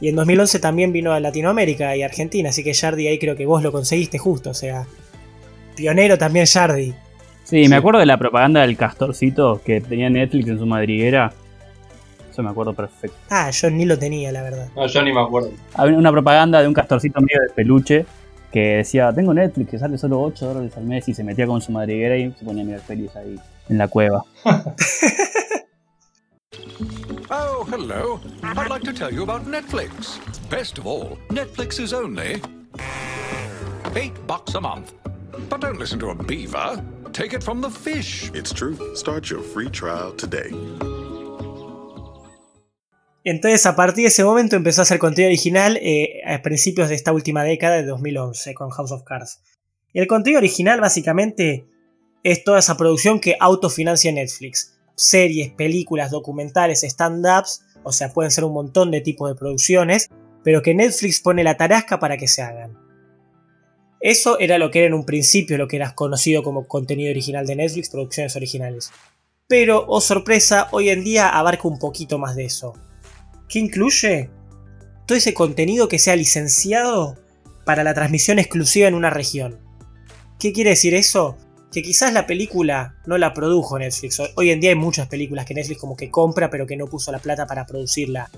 Y 0.00 0.08
en 0.08 0.16
2011 0.16 0.58
también 0.58 0.92
vino 0.92 1.12
a 1.12 1.20
Latinoamérica 1.20 1.96
y 1.96 2.02
Argentina, 2.02 2.50
así 2.50 2.62
que 2.62 2.74
Jardy 2.74 3.06
ahí 3.08 3.18
creo 3.18 3.36
que 3.36 3.46
vos 3.46 3.62
lo 3.62 3.72
conseguiste 3.72 4.18
justo, 4.18 4.50
o 4.50 4.54
sea, 4.54 4.86
pionero 5.74 6.18
también 6.18 6.46
Jardy. 6.46 6.94
Sí, 7.44 7.68
me 7.68 7.76
acuerdo 7.76 8.00
de 8.00 8.06
la 8.06 8.18
propaganda 8.18 8.62
del 8.62 8.76
castorcito 8.76 9.60
que 9.64 9.80
tenía 9.80 10.10
Netflix 10.10 10.48
en 10.48 10.58
su 10.58 10.66
madriguera. 10.66 11.32
Eso 12.30 12.42
me 12.42 12.50
acuerdo 12.50 12.74
perfecto. 12.74 13.16
Ah, 13.30 13.50
yo 13.50 13.70
ni 13.70 13.84
lo 13.86 13.98
tenía, 13.98 14.32
la 14.32 14.42
verdad. 14.42 14.68
No, 14.74 14.86
yo 14.86 15.02
ni 15.02 15.12
me 15.12 15.20
acuerdo. 15.20 15.50
Había 15.74 15.96
una 15.96 16.10
propaganda 16.10 16.60
de 16.60 16.68
un 16.68 16.74
castorcito 16.74 17.20
medio 17.20 17.40
de 17.40 17.54
peluche 17.54 18.04
que 18.52 18.78
decía, 18.78 19.12
tengo 19.12 19.32
Netflix 19.32 19.70
que 19.70 19.78
sale 19.78 19.96
solo 19.96 20.20
8 20.22 20.46
dólares 20.46 20.76
al 20.76 20.84
mes 20.84 21.08
y 21.08 21.14
se 21.14 21.22
metía 21.22 21.46
con 21.46 21.60
su 21.60 21.72
madriguera 21.72 22.16
y 22.16 22.32
se 22.32 22.44
ponía 22.44 22.62
a 22.62 22.66
mirar 22.66 22.80
pelis 22.80 23.14
ahí 23.14 23.38
en 23.68 23.78
la 23.78 23.88
cueva. 23.88 24.24
Oh, 27.28 27.64
hello. 27.68 28.20
I'd 28.44 28.70
like 28.70 28.82
to 28.82 28.92
tell 28.92 29.12
you 29.12 29.24
about 29.24 29.46
Netflix. 29.46 30.20
Best 30.48 30.78
of 30.78 30.86
all, 30.86 31.18
Netflix 31.28 31.80
is 31.80 31.92
only 31.92 32.40
8 33.96 34.26
bucks 34.28 34.54
a 34.54 34.60
month. 34.60 34.92
But 35.48 35.60
don't 35.60 35.78
listen 35.78 35.98
to 36.00 36.10
a 36.10 36.14
beaver. 36.14 36.80
Take 37.12 37.32
it 37.32 37.42
from 37.42 37.60
the 37.60 37.68
fish. 37.70 38.30
It's 38.32 38.52
true. 38.52 38.76
Start 38.94 39.28
your 39.28 39.42
free 39.42 39.68
trial 39.68 40.12
today. 40.12 40.50
Entonces, 43.24 43.66
a 43.66 43.74
partir 43.74 44.02
de 44.02 44.08
ese 44.08 44.22
momento 44.22 44.54
empezó 44.54 44.82
a 44.82 44.84
hacer 44.84 45.00
contenido 45.00 45.30
original 45.30 45.78
eh, 45.82 46.20
a 46.24 46.42
principios 46.42 46.88
de 46.88 46.94
esta 46.94 47.10
última 47.10 47.42
década 47.42 47.74
de 47.74 47.86
2011 47.86 48.54
con 48.54 48.70
House 48.70 48.92
of 48.92 49.02
Cards. 49.02 49.40
Y 49.92 49.98
el 49.98 50.06
contenido 50.06 50.38
original 50.38 50.80
básicamente 50.80 51.66
es 52.22 52.44
toda 52.44 52.60
esa 52.60 52.76
producción 52.76 53.18
que 53.18 53.36
autofinancia 53.40 54.12
Netflix 54.12 54.75
series, 54.96 55.52
películas, 55.52 56.10
documentales, 56.10 56.82
stand-ups, 56.82 57.62
o 57.82 57.92
sea, 57.92 58.12
pueden 58.12 58.30
ser 58.30 58.44
un 58.44 58.54
montón 58.54 58.90
de 58.90 59.00
tipos 59.00 59.28
de 59.28 59.36
producciones, 59.36 60.08
pero 60.42 60.62
que 60.62 60.74
Netflix 60.74 61.20
pone 61.20 61.44
la 61.44 61.56
tarasca 61.56 61.98
para 61.98 62.16
que 62.16 62.28
se 62.28 62.42
hagan. 62.42 62.76
Eso 64.00 64.38
era 64.38 64.58
lo 64.58 64.70
que 64.70 64.80
era 64.80 64.88
en 64.88 64.94
un 64.94 65.06
principio 65.06 65.58
lo 65.58 65.68
que 65.68 65.76
era 65.76 65.94
conocido 65.94 66.42
como 66.42 66.66
contenido 66.66 67.10
original 67.10 67.46
de 67.46 67.56
Netflix, 67.56 67.90
producciones 67.90 68.36
originales. 68.36 68.90
Pero, 69.48 69.84
oh 69.86 70.00
sorpresa, 70.00 70.68
hoy 70.72 70.90
en 70.90 71.04
día 71.04 71.28
abarca 71.28 71.68
un 71.68 71.78
poquito 71.78 72.18
más 72.18 72.34
de 72.34 72.46
eso. 72.46 72.74
¿Qué 73.48 73.60
incluye? 73.60 74.30
todo 75.06 75.16
ese 75.16 75.34
contenido 75.34 75.88
que 75.88 75.98
sea 75.98 76.16
licenciado 76.16 77.16
para 77.64 77.84
la 77.84 77.94
transmisión 77.94 78.38
exclusiva 78.38 78.88
en 78.88 78.94
una 78.94 79.10
región. 79.10 79.58
¿Qué 80.38 80.52
quiere 80.52 80.70
decir 80.70 80.94
eso? 80.94 81.38
Que 81.76 81.82
quizás 81.82 82.10
la 82.10 82.26
película 82.26 82.94
no 83.04 83.18
la 83.18 83.34
produjo 83.34 83.78
Netflix. 83.78 84.18
Hoy 84.34 84.50
en 84.50 84.60
día 84.60 84.70
hay 84.70 84.76
muchas 84.76 85.08
películas 85.08 85.44
que 85.44 85.52
Netflix 85.52 85.78
como 85.78 85.94
que 85.94 86.10
compra 86.10 86.48
pero 86.48 86.66
que 86.66 86.74
no 86.74 86.86
puso 86.86 87.12
la 87.12 87.18
plata 87.18 87.46
para 87.46 87.66
producirla. 87.66 88.30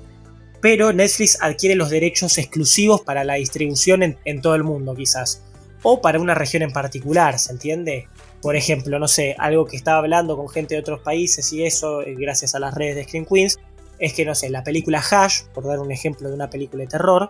Pero 0.61 0.93
Netflix 0.93 1.41
adquiere 1.41 1.77
los 1.77 1.89
derechos 1.89 2.37
exclusivos 2.37 3.03
para 3.03 3.23
la 3.23 3.35
distribución 3.35 4.17
en, 4.25 4.41
todo 4.43 4.57
el 4.57 4.65
mundo 4.65 4.93
quizás. 4.97 5.45
O 5.85 6.01
para 6.01 6.19
una 6.19 6.35
región 6.35 6.65
en 6.65 6.73
particular, 6.73 7.39
¿se 7.39 7.53
entiende? 7.53 8.09
Por 8.43 8.57
ejemplo, 8.57 8.99
no 8.99 9.07
sé, 9.07 9.37
algo 9.39 9.67
que 9.67 9.77
estaba 9.77 9.99
hablando 9.99 10.37
con 10.37 10.49
gente 10.49 10.75
de 10.75 10.81
otros 10.81 10.99
países 10.99 11.53
y 11.53 11.63
eso, 11.63 12.03
eh, 12.03 12.17
gracias 12.19 12.57
a 12.57 12.59
las 12.59 12.75
redes 12.75 12.97
de 12.97 13.05
Screen 13.05 13.25
Queens, 13.25 13.57
es 14.01 14.15
que, 14.15 14.25
no 14.25 14.35
sé, 14.35 14.51
la 14.51 14.65
película 14.65 15.01
Hash, 15.01 15.43
por 15.55 15.65
dar 15.65 15.79
un 15.79 15.93
ejemplo 15.93 16.29
de 16.29 16.35
una 16.35 16.51
película 16.51 16.83
de 16.83 16.89
terror, 16.89 17.29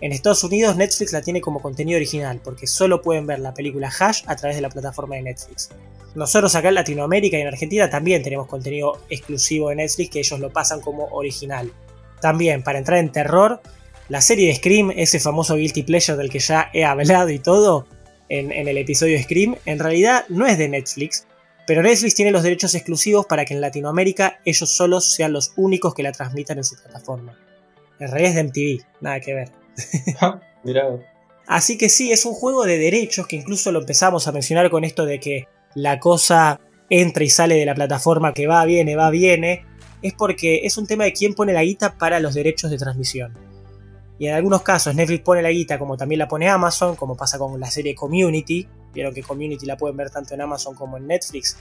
en 0.00 0.12
Estados 0.12 0.42
Unidos 0.44 0.76
Netflix 0.76 1.12
la 1.12 1.22
tiene 1.22 1.40
como 1.40 1.60
contenido 1.60 1.96
original, 1.96 2.40
porque 2.42 2.66
solo 2.66 3.02
pueden 3.02 3.26
ver 3.26 3.38
la 3.38 3.52
película 3.52 3.88
Hash 3.88 4.22
a 4.26 4.36
través 4.36 4.56
de 4.56 4.62
la 4.62 4.70
plataforma 4.70 5.16
de 5.16 5.22
Netflix. 5.22 5.70
Nosotros 6.14 6.54
acá 6.54 6.68
en 6.68 6.74
Latinoamérica 6.74 7.38
y 7.38 7.42
en 7.42 7.48
Argentina 7.48 7.88
también 7.88 8.22
tenemos 8.22 8.46
contenido 8.46 9.00
exclusivo 9.10 9.68
de 9.68 9.76
Netflix 9.76 10.10
que 10.10 10.18
ellos 10.20 10.40
lo 10.40 10.50
pasan 10.50 10.80
como 10.80 11.06
original. 11.06 11.72
También, 12.20 12.62
para 12.62 12.78
entrar 12.78 12.98
en 12.98 13.12
terror, 13.12 13.60
la 14.08 14.20
serie 14.20 14.48
de 14.48 14.54
Scream, 14.56 14.90
ese 14.96 15.20
famoso 15.20 15.54
Guilty 15.54 15.84
Pleasure 15.84 16.18
del 16.18 16.30
que 16.30 16.40
ya 16.40 16.68
he 16.72 16.84
hablado 16.84 17.30
y 17.30 17.38
todo 17.38 17.86
en, 18.28 18.50
el 18.52 18.78
episodio 18.78 19.20
Scream, 19.22 19.56
en 19.66 19.78
realidad 19.78 20.24
no 20.28 20.46
es 20.46 20.58
de 20.58 20.68
Netflix, 20.68 21.26
pero 21.66 21.82
Netflix 21.82 22.14
tiene 22.14 22.30
los 22.30 22.42
derechos 22.42 22.74
exclusivos 22.74 23.26
para 23.26 23.44
que 23.44 23.54
en 23.54 23.60
Latinoamérica 23.60 24.40
ellos 24.44 24.68
solos 24.68 25.12
sean 25.12 25.32
los 25.32 25.52
únicos 25.56 25.94
que 25.94 26.02
la 26.02 26.12
transmitan 26.12 26.58
en 26.58 26.64
su 26.64 26.76
plataforma. 26.76 27.38
En 27.98 28.10
realidad 28.10 28.30
es 28.30 28.36
de 28.36 28.44
MTV, 28.44 28.84
nada 29.00 29.20
que 29.20 29.34
ver. 29.34 29.59
Así 31.46 31.76
que 31.78 31.88
sí, 31.88 32.12
es 32.12 32.24
un 32.26 32.34
juego 32.34 32.64
de 32.64 32.78
derechos 32.78 33.26
que 33.26 33.36
incluso 33.36 33.72
lo 33.72 33.80
empezamos 33.80 34.28
a 34.28 34.32
mencionar 34.32 34.70
con 34.70 34.84
esto 34.84 35.04
de 35.04 35.18
que 35.18 35.48
la 35.74 35.98
cosa 35.98 36.60
entra 36.88 37.24
y 37.24 37.30
sale 37.30 37.56
de 37.56 37.66
la 37.66 37.74
plataforma, 37.74 38.32
que 38.32 38.46
va, 38.46 38.64
viene, 38.64 38.96
va, 38.96 39.10
viene. 39.10 39.64
Es 40.02 40.14
porque 40.14 40.60
es 40.64 40.78
un 40.78 40.86
tema 40.86 41.04
de 41.04 41.12
quién 41.12 41.34
pone 41.34 41.52
la 41.52 41.62
guita 41.62 41.98
para 41.98 42.20
los 42.20 42.34
derechos 42.34 42.70
de 42.70 42.78
transmisión. 42.78 43.36
Y 44.18 44.26
en 44.26 44.34
algunos 44.34 44.62
casos 44.62 44.94
Netflix 44.94 45.22
pone 45.22 45.42
la 45.42 45.50
guita 45.50 45.78
como 45.78 45.96
también 45.96 46.18
la 46.18 46.28
pone 46.28 46.48
Amazon, 46.48 46.94
como 46.94 47.16
pasa 47.16 47.38
con 47.38 47.58
la 47.58 47.70
serie 47.70 47.94
Community. 47.94 48.68
Vieron 48.92 49.14
que 49.14 49.22
Community 49.22 49.66
la 49.66 49.76
pueden 49.76 49.96
ver 49.96 50.10
tanto 50.10 50.34
en 50.34 50.42
Amazon 50.42 50.74
como 50.74 50.98
en 50.98 51.06
Netflix. 51.06 51.56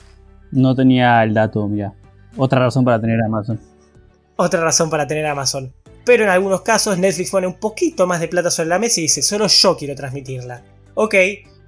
No 0.51 0.75
tenía 0.75 1.23
el 1.23 1.33
dato, 1.33 1.67
mira. 1.67 1.93
Otra 2.37 2.59
razón 2.59 2.83
para 2.83 2.99
tener 2.99 3.21
Amazon. 3.23 3.59
Otra 4.35 4.61
razón 4.61 4.89
para 4.89 5.07
tener 5.07 5.25
Amazon 5.25 5.73
pero 6.05 6.23
en 6.23 6.29
algunos 6.29 6.61
casos 6.61 6.97
Netflix 6.97 7.31
pone 7.31 7.47
un 7.47 7.59
poquito 7.59 8.07
más 8.07 8.19
de 8.19 8.27
plata 8.27 8.51
sobre 8.51 8.69
la 8.69 8.79
mesa 8.79 8.99
y 8.99 9.03
dice, 9.03 9.21
solo 9.21 9.47
yo 9.47 9.77
quiero 9.77 9.95
transmitirla. 9.95 10.63
Ok, 10.95 11.15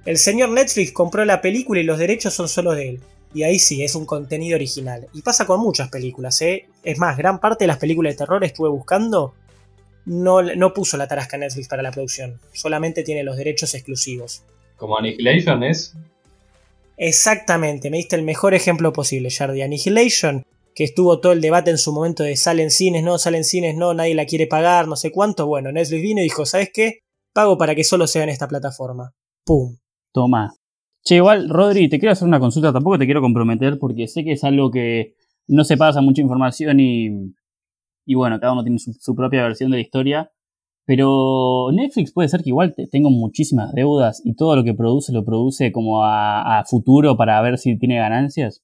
el 0.04 0.18
señor 0.18 0.50
Netflix 0.50 0.92
compró 0.92 1.24
la 1.24 1.40
película 1.40 1.80
y 1.80 1.84
los 1.84 1.98
derechos 1.98 2.34
son 2.34 2.48
solo 2.48 2.72
de 2.72 2.88
él. 2.90 3.00
Y 3.34 3.44
ahí 3.44 3.58
sí, 3.58 3.82
es 3.82 3.94
un 3.94 4.04
contenido 4.04 4.56
original. 4.56 5.08
Y 5.14 5.22
pasa 5.22 5.46
con 5.46 5.60
muchas 5.60 5.88
películas, 5.88 6.42
¿eh? 6.42 6.66
Es 6.82 6.98
más, 6.98 7.16
gran 7.16 7.40
parte 7.40 7.64
de 7.64 7.68
las 7.68 7.78
películas 7.78 8.12
de 8.12 8.18
terror 8.18 8.44
estuve 8.44 8.68
buscando, 8.68 9.34
no, 10.04 10.42
no 10.42 10.74
puso 10.74 10.96
la 10.96 11.08
tarasca 11.08 11.38
Netflix 11.38 11.68
para 11.68 11.82
la 11.82 11.92
producción. 11.92 12.40
Solamente 12.52 13.02
tiene 13.02 13.22
los 13.22 13.36
derechos 13.36 13.74
exclusivos. 13.74 14.42
¿Como 14.76 14.98
Annihilation 14.98 15.62
es? 15.62 15.94
Exactamente, 16.96 17.90
me 17.90 17.96
diste 17.96 18.16
el 18.16 18.22
mejor 18.22 18.54
ejemplo 18.54 18.92
posible, 18.92 19.30
Jardy. 19.30 19.62
Annihilation 19.62 20.44
que 20.74 20.84
estuvo 20.84 21.20
todo 21.20 21.32
el 21.32 21.40
debate 21.40 21.70
en 21.70 21.78
su 21.78 21.92
momento 21.92 22.22
de 22.22 22.36
salen 22.36 22.70
cines, 22.70 23.02
no, 23.02 23.18
salen 23.18 23.44
cines, 23.44 23.76
no, 23.76 23.94
nadie 23.94 24.14
la 24.14 24.26
quiere 24.26 24.46
pagar, 24.46 24.88
no 24.88 24.96
sé 24.96 25.10
cuánto. 25.10 25.46
Bueno, 25.46 25.72
Netflix 25.72 26.02
vino 26.02 26.20
y 26.20 26.24
dijo, 26.24 26.46
¿sabes 26.46 26.70
qué? 26.72 27.00
Pago 27.34 27.58
para 27.58 27.74
que 27.74 27.84
solo 27.84 28.06
sea 28.06 28.22
en 28.22 28.30
esta 28.30 28.48
plataforma. 28.48 29.12
¡Pum! 29.44 29.76
Toma. 30.12 30.54
Che, 31.04 31.16
igual, 31.16 31.48
Rodri, 31.48 31.88
te 31.88 31.98
quiero 31.98 32.12
hacer 32.12 32.28
una 32.28 32.40
consulta, 32.40 32.72
tampoco 32.72 32.98
te 32.98 33.06
quiero 33.06 33.20
comprometer 33.20 33.78
porque 33.78 34.06
sé 34.06 34.24
que 34.24 34.32
es 34.32 34.44
algo 34.44 34.70
que 34.70 35.14
no 35.48 35.64
se 35.64 35.76
pasa 35.76 36.00
mucha 36.00 36.22
información 36.22 36.78
y, 36.78 37.08
y 38.06 38.14
bueno, 38.14 38.38
cada 38.38 38.52
uno 38.52 38.62
tiene 38.62 38.78
su, 38.78 39.14
propia 39.14 39.42
versión 39.42 39.70
de 39.70 39.78
la 39.78 39.82
historia. 39.82 40.30
Pero 40.84 41.70
Netflix 41.72 42.12
puede 42.12 42.28
ser 42.28 42.42
que 42.42 42.50
igual 42.50 42.74
tenga 42.90 43.08
muchísimas 43.08 43.72
deudas 43.72 44.20
y 44.24 44.34
todo 44.34 44.56
lo 44.56 44.64
que 44.64 44.74
produce 44.74 45.12
lo 45.12 45.24
produce 45.24 45.70
como 45.70 46.04
a 46.04 46.64
futuro 46.66 47.16
para 47.16 47.40
ver 47.40 47.58
si 47.58 47.78
tiene 47.78 47.98
ganancias. 47.98 48.62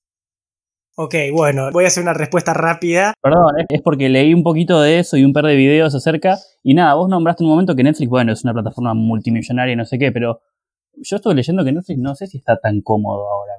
Ok, 1.00 1.14
bueno, 1.32 1.70
voy 1.70 1.84
a 1.84 1.86
hacer 1.86 2.02
una 2.02 2.12
respuesta 2.12 2.52
rápida. 2.54 3.14
Perdón, 3.22 3.52
es 3.68 3.82
porque 3.82 4.08
leí 4.08 4.34
un 4.34 4.42
poquito 4.42 4.80
de 4.80 4.98
eso 4.98 5.16
y 5.16 5.22
un 5.22 5.32
par 5.32 5.44
de 5.44 5.54
videos 5.54 5.94
acerca. 5.94 6.38
Y 6.64 6.74
nada, 6.74 6.94
vos 6.94 7.08
nombraste 7.08 7.44
un 7.44 7.50
momento 7.50 7.76
que 7.76 7.84
Netflix, 7.84 8.10
bueno, 8.10 8.32
es 8.32 8.42
una 8.42 8.52
plataforma 8.52 8.94
multimillonaria 8.94 9.74
y 9.74 9.76
no 9.76 9.84
sé 9.84 9.96
qué, 9.96 10.10
pero 10.10 10.40
yo 10.96 11.14
estuve 11.14 11.36
leyendo 11.36 11.64
que 11.64 11.70
Netflix 11.70 12.00
no 12.00 12.16
sé 12.16 12.26
si 12.26 12.38
está 12.38 12.58
tan 12.58 12.80
cómodo 12.80 13.30
ahora. 13.30 13.52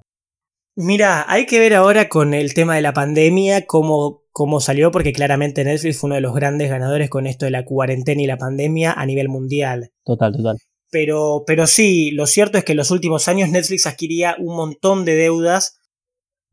Mira, 0.75 1.23
hay 1.31 1.45
que 1.45 1.59
ver 1.59 1.75
ahora 1.75 2.09
con 2.09 2.33
el 2.33 2.53
tema 2.53 2.75
de 2.75 2.81
la 2.81 2.91
pandemia 2.91 3.65
cómo, 3.65 4.23
cómo 4.33 4.59
salió, 4.59 4.91
porque 4.91 5.13
claramente 5.13 5.63
Netflix 5.63 5.97
fue 5.97 6.09
uno 6.09 6.15
de 6.15 6.21
los 6.21 6.35
grandes 6.35 6.69
ganadores 6.69 7.09
con 7.09 7.25
esto 7.25 7.45
de 7.45 7.51
la 7.51 7.63
cuarentena 7.63 8.21
y 8.21 8.27
la 8.27 8.37
pandemia 8.37 8.91
a 8.91 9.05
nivel 9.05 9.29
mundial. 9.29 9.91
Total, 10.03 10.35
total. 10.35 10.57
Pero, 10.91 11.45
pero 11.47 11.67
sí, 11.67 12.11
lo 12.11 12.25
cierto 12.25 12.57
es 12.57 12.65
que 12.65 12.73
en 12.73 12.79
los 12.79 12.91
últimos 12.91 13.29
años 13.29 13.47
Netflix 13.49 13.87
adquiría 13.87 14.35
un 14.39 14.57
montón 14.57 15.05
de 15.05 15.15
deudas 15.15 15.78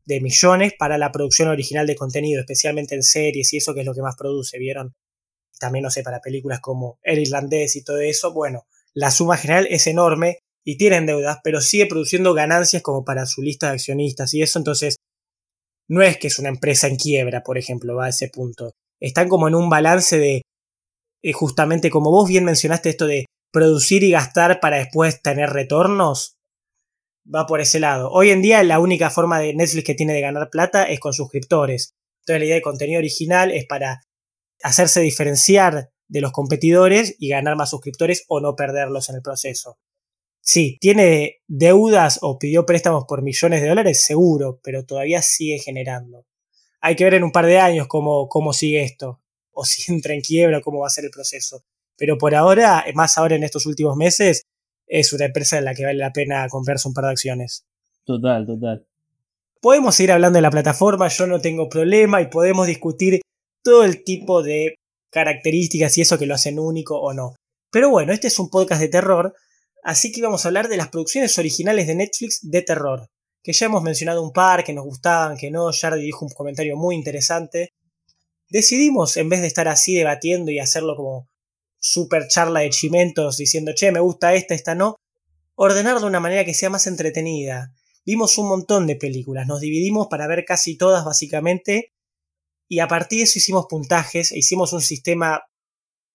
de 0.07 0.21
millones 0.21 0.73
para 0.79 0.97
la 0.97 1.11
producción 1.11 1.49
original 1.49 1.85
de 1.85 1.95
contenido, 1.95 2.39
especialmente 2.39 2.95
en 2.95 3.03
series 3.03 3.53
y 3.53 3.57
eso 3.57 3.73
que 3.73 3.81
es 3.81 3.85
lo 3.85 3.93
que 3.93 4.01
más 4.01 4.15
produce, 4.15 4.57
¿vieron? 4.57 4.95
También, 5.59 5.83
no 5.83 5.91
sé, 5.91 6.01
para 6.01 6.21
películas 6.21 6.61
como 6.61 6.97
El 7.03 7.19
Irlandés 7.19 7.75
y 7.75 7.83
todo 7.83 7.99
eso, 7.99 8.33
bueno, 8.33 8.63
la 8.93 9.11
suma 9.11 9.35
general 9.35 9.67
es 9.69 9.85
enorme 9.85 10.39
y 10.63 10.77
tienen 10.77 11.05
deudas, 11.05 11.39
pero 11.43 11.59
sigue 11.59 11.87
produciendo 11.87 12.33
ganancias 12.33 12.81
como 12.81 13.03
para 13.03 13.25
su 13.25 13.41
lista 13.41 13.67
de 13.67 13.73
accionistas 13.73 14.33
y 14.33 14.41
eso, 14.41 14.59
entonces, 14.59 14.95
no 15.89 16.01
es 16.01 16.17
que 16.17 16.27
es 16.27 16.39
una 16.39 16.49
empresa 16.49 16.87
en 16.87 16.95
quiebra, 16.95 17.43
por 17.43 17.57
ejemplo, 17.57 17.95
va 17.95 18.05
a 18.05 18.09
ese 18.09 18.29
punto. 18.29 18.71
Están 19.01 19.27
como 19.27 19.47
en 19.47 19.55
un 19.55 19.69
balance 19.69 20.17
de, 20.17 20.41
eh, 21.21 21.33
justamente 21.33 21.89
como 21.89 22.11
vos 22.11 22.29
bien 22.29 22.45
mencionaste 22.45 22.89
esto 22.89 23.07
de 23.07 23.25
producir 23.51 24.03
y 24.03 24.11
gastar 24.11 24.59
para 24.61 24.77
después 24.77 25.21
tener 25.21 25.49
retornos, 25.49 26.36
va 27.33 27.45
por 27.45 27.61
ese 27.61 27.79
lado. 27.79 28.09
Hoy 28.11 28.29
en 28.29 28.41
día 28.41 28.63
la 28.63 28.79
única 28.79 29.09
forma 29.09 29.39
de 29.39 29.53
Netflix 29.53 29.85
que 29.85 29.95
tiene 29.95 30.13
de 30.13 30.21
ganar 30.21 30.49
plata 30.49 30.83
es 30.83 30.99
con 30.99 31.13
suscriptores. 31.13 31.95
Entonces 32.21 32.39
la 32.39 32.45
idea 32.45 32.55
de 32.55 32.61
contenido 32.61 32.99
original 32.99 33.51
es 33.51 33.65
para 33.65 34.01
hacerse 34.63 35.01
diferenciar 35.01 35.91
de 36.07 36.21
los 36.21 36.31
competidores 36.31 37.15
y 37.19 37.29
ganar 37.29 37.55
más 37.55 37.69
suscriptores 37.69 38.25
o 38.27 38.39
no 38.39 38.55
perderlos 38.55 39.09
en 39.09 39.15
el 39.15 39.21
proceso. 39.21 39.77
Sí, 40.41 40.77
tiene 40.79 41.41
deudas 41.47 42.19
o 42.21 42.39
pidió 42.39 42.65
préstamos 42.65 43.05
por 43.05 43.21
millones 43.21 43.61
de 43.61 43.67
dólares, 43.67 44.01
seguro, 44.01 44.59
pero 44.63 44.85
todavía 44.85 45.21
sigue 45.21 45.59
generando. 45.59 46.25
Hay 46.79 46.95
que 46.95 47.03
ver 47.03 47.15
en 47.15 47.23
un 47.23 47.31
par 47.31 47.45
de 47.45 47.59
años 47.59 47.87
cómo, 47.87 48.29
cómo 48.29 48.53
sigue 48.53 48.83
esto, 48.83 49.21
o 49.51 49.65
si 49.65 49.91
entra 49.91 50.13
en 50.13 50.21
quiebra, 50.21 50.61
cómo 50.61 50.79
va 50.79 50.87
a 50.87 50.91
ser 50.91 51.03
el 51.03 51.11
proceso. 51.11 51.65
Pero 51.97 52.17
por 52.17 52.33
ahora, 52.33 52.85
más 52.93 53.17
ahora 53.17 53.35
en 53.35 53.43
estos 53.43 53.65
últimos 53.65 53.97
meses, 53.97 54.43
es 54.87 55.13
una 55.13 55.25
empresa 55.25 55.57
en 55.57 55.65
la 55.65 55.75
que 55.75 55.85
vale 55.85 55.99
la 55.99 56.13
pena 56.13 56.47
comprarse 56.49 56.87
un 56.87 56.93
par 56.93 57.05
de 57.05 57.11
acciones. 57.11 57.65
Total, 58.05 58.45
total. 58.45 58.85
Podemos 59.61 59.95
seguir 59.95 60.13
hablando 60.13 60.37
de 60.37 60.41
la 60.41 60.51
plataforma, 60.51 61.07
yo 61.09 61.27
no 61.27 61.41
tengo 61.41 61.67
problema 61.67 62.21
y 62.21 62.27
podemos 62.27 62.67
discutir 62.67 63.21
todo 63.63 63.83
el 63.83 64.03
tipo 64.03 64.43
de 64.43 64.75
características 65.11 65.97
y 65.97 66.01
eso 66.01 66.17
que 66.17 66.25
lo 66.25 66.35
hacen 66.35 66.59
único 66.59 66.99
o 66.99 67.13
no. 67.13 67.35
Pero 67.71 67.89
bueno, 67.89 68.13
este 68.13 68.27
es 68.27 68.39
un 68.39 68.49
podcast 68.49 68.79
de 68.79 68.87
terror, 68.87 69.35
así 69.83 70.11
que 70.11 70.21
vamos 70.21 70.45
a 70.45 70.49
hablar 70.49 70.69
de 70.69 70.77
las 70.77 70.89
producciones 70.89 71.37
originales 71.37 71.87
de 71.87 71.95
Netflix 71.95 72.39
de 72.43 72.61
terror, 72.61 73.07
que 73.43 73.51
ya 73.51 73.65
hemos 73.65 73.83
mencionado 73.83 74.23
un 74.23 74.31
par, 74.31 74.63
que 74.63 74.73
nos 74.73 74.85
gustaban, 74.85 75.37
que 75.37 75.51
no, 75.51 75.69
Jardy 75.71 76.01
dijo 76.01 76.25
un 76.25 76.31
comentario 76.31 76.77
muy 76.77 76.95
interesante. 76.95 77.73
Decidimos, 78.49 79.17
en 79.17 79.27
vez 79.27 79.41
de 79.41 79.47
estar 79.47 79.67
así 79.67 79.95
debatiendo 79.95 80.51
y 80.51 80.59
hacerlo 80.59 80.95
como 80.95 81.27
super 81.79 82.27
charla 82.27 82.61
de 82.61 82.69
chimentos 82.69 83.37
diciendo, 83.37 83.71
che, 83.75 83.91
me 83.91 83.99
gusta 83.99 84.33
esta, 84.33 84.53
esta 84.53 84.75
no, 84.75 84.95
ordenar 85.55 85.99
de 85.99 86.05
una 86.05 86.19
manera 86.19 86.45
que 86.45 86.53
sea 86.53 86.69
más 86.69 86.87
entretenida. 86.87 87.73
Vimos 88.05 88.37
un 88.37 88.47
montón 88.47 88.87
de 88.87 88.95
películas, 88.95 89.47
nos 89.47 89.59
dividimos 89.59 90.07
para 90.07 90.27
ver 90.27 90.45
casi 90.45 90.77
todas 90.77 91.03
básicamente, 91.03 91.93
y 92.69 92.79
a 92.79 92.87
partir 92.87 93.19
de 93.19 93.23
eso 93.23 93.39
hicimos 93.39 93.65
puntajes 93.69 94.31
e 94.31 94.39
hicimos 94.39 94.73
un 94.73 94.81
sistema 94.81 95.43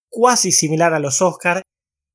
cuasi 0.08 0.52
similar 0.52 0.92
a 0.94 0.98
los 0.98 1.22
Oscar 1.22 1.62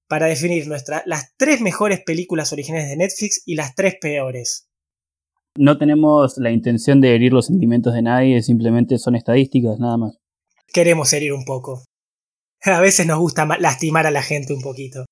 para 0.08 0.28
definir 0.28 0.68
nuestra, 0.68 1.04
las 1.06 1.34
tres 1.38 1.62
mejores 1.62 2.02
películas 2.02 2.54
originales 2.54 2.90
de 2.90 2.98
Netflix 2.98 3.42
y 3.46 3.56
las 3.56 3.76
tres 3.76 3.96
peores. 4.00 4.68
No 5.58 5.78
tenemos 5.78 6.38
la 6.38 6.52
intención 6.52 7.02
de 7.02 7.16
herir 7.16 7.34
los 7.34 7.48
sentimientos 7.48 7.94
de 7.94 8.04
nadie, 8.04 8.42
simplemente 8.44 9.00
son 9.00 9.16
estadísticas, 9.16 9.80
nada 9.80 9.98
más. 9.98 10.18
Queremos 10.72 11.12
herir 11.14 11.34
un 11.34 11.46
poco. 11.46 11.84
A 12.64 12.82
veces 12.82 13.06
nos 13.06 13.20
gusta 13.20 13.46
lastimar 13.60 14.08
a 14.08 14.12
la 14.12 14.22
gente 14.22 14.54
un 14.54 14.62
poquito. 14.62 15.06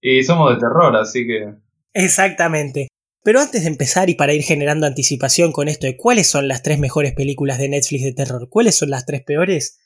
Y 0.00 0.22
somos 0.22 0.54
de 0.54 0.60
terror, 0.60 0.94
así 0.96 1.26
que... 1.26 1.54
Exactamente. 1.92 2.88
Pero 3.24 3.40
antes 3.40 3.62
de 3.62 3.68
empezar 3.68 4.08
y 4.08 4.14
para 4.14 4.32
ir 4.32 4.42
generando 4.42 4.86
anticipación 4.86 5.52
con 5.52 5.68
esto 5.68 5.86
de 5.86 5.96
cuáles 5.96 6.28
son 6.28 6.48
las 6.48 6.62
tres 6.62 6.78
mejores 6.78 7.12
películas 7.14 7.58
de 7.58 7.68
Netflix 7.68 8.04
de 8.04 8.12
terror, 8.12 8.48
cuáles 8.48 8.76
son 8.76 8.90
las 8.90 9.06
tres 9.06 9.22
peores, 9.22 9.80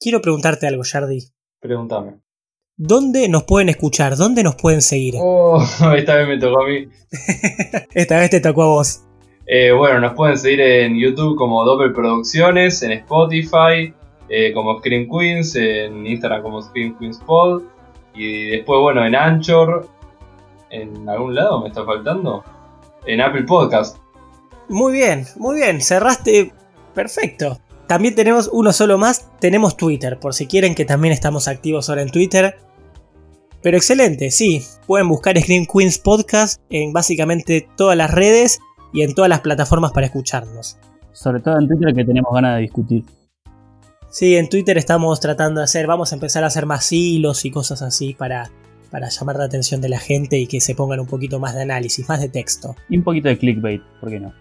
quiero 0.00 0.22
preguntarte 0.22 0.66
algo, 0.66 0.82
Jardy. 0.84 1.18
Pregúntame. 1.60 2.20
¿Dónde 2.76 3.28
nos 3.28 3.44
pueden 3.44 3.68
escuchar? 3.68 4.16
¿Dónde 4.16 4.42
nos 4.42 4.56
pueden 4.56 4.80
seguir? 4.80 5.14
Oh, 5.18 5.62
esta 5.96 6.16
vez 6.16 6.28
me 6.28 6.38
tocó 6.38 6.62
a 6.62 6.68
mí. 6.68 6.88
Esta 7.94 8.18
vez 8.18 8.30
te 8.30 8.40
tocó 8.40 8.62
a 8.62 8.66
vos. 8.66 9.04
Eh, 9.46 9.72
bueno, 9.72 10.00
nos 10.00 10.14
pueden 10.14 10.38
seguir 10.38 10.60
en 10.60 10.98
YouTube 10.98 11.36
como 11.36 11.64
Doppel 11.64 11.92
Producciones, 11.92 12.82
en 12.82 12.92
Spotify 12.92 13.92
eh, 14.28 14.52
como 14.52 14.78
Scream 14.78 15.08
Queens, 15.08 15.54
en 15.56 16.06
Instagram 16.06 16.42
como 16.42 16.62
Scream 16.62 16.98
Queens 16.98 17.18
Pod, 17.18 17.62
y 18.14 18.50
después, 18.50 18.80
bueno, 18.80 19.04
en 19.04 19.14
Anchor, 19.14 19.88
en 20.70 21.08
algún 21.08 21.34
lado 21.34 21.60
me 21.60 21.68
está 21.68 21.84
faltando, 21.84 22.44
en 23.06 23.20
Apple 23.20 23.44
Podcast. 23.44 23.98
Muy 24.68 24.92
bien, 24.92 25.26
muy 25.36 25.56
bien, 25.56 25.80
cerraste 25.80 26.52
perfecto. 26.94 27.58
También 27.86 28.14
tenemos 28.14 28.48
uno 28.52 28.72
solo 28.72 28.96
más, 28.96 29.30
tenemos 29.38 29.76
Twitter, 29.76 30.18
por 30.18 30.34
si 30.34 30.46
quieren 30.46 30.74
que 30.74 30.84
también 30.84 31.12
estamos 31.12 31.48
activos 31.48 31.88
ahora 31.88 32.02
en 32.02 32.10
Twitter. 32.10 32.56
Pero 33.60 33.76
excelente, 33.76 34.30
sí, 34.30 34.62
pueden 34.86 35.08
buscar 35.08 35.38
Scream 35.38 35.66
Queens 35.66 35.98
Podcast 35.98 36.60
en 36.70 36.92
básicamente 36.92 37.68
todas 37.76 37.96
las 37.96 38.10
redes 38.10 38.60
y 38.92 39.02
en 39.02 39.14
todas 39.14 39.28
las 39.28 39.40
plataformas 39.40 39.92
para 39.92 40.06
escucharnos. 40.06 40.78
Sobre 41.12 41.40
todo 41.40 41.58
en 41.58 41.68
Twitter 41.68 41.94
que 41.94 42.04
tenemos 42.04 42.32
ganas 42.32 42.56
de 42.56 42.62
discutir. 42.62 43.04
Sí, 44.12 44.36
en 44.36 44.50
Twitter 44.50 44.76
estamos 44.76 45.20
tratando 45.20 45.60
de 45.60 45.64
hacer, 45.64 45.86
vamos 45.86 46.12
a 46.12 46.16
empezar 46.16 46.44
a 46.44 46.48
hacer 46.48 46.66
más 46.66 46.92
hilos 46.92 47.46
y 47.46 47.50
cosas 47.50 47.80
así 47.80 48.12
para, 48.12 48.50
para 48.90 49.08
llamar 49.08 49.36
la 49.36 49.44
atención 49.44 49.80
de 49.80 49.88
la 49.88 49.98
gente 49.98 50.36
y 50.36 50.46
que 50.46 50.60
se 50.60 50.74
pongan 50.74 51.00
un 51.00 51.06
poquito 51.06 51.40
más 51.40 51.54
de 51.54 51.62
análisis, 51.62 52.06
más 52.10 52.20
de 52.20 52.28
texto. 52.28 52.76
Y 52.90 52.98
un 52.98 53.04
poquito 53.04 53.30
de 53.30 53.38
clickbait, 53.38 53.80
¿por 54.02 54.10
qué 54.10 54.20
no? 54.20 54.34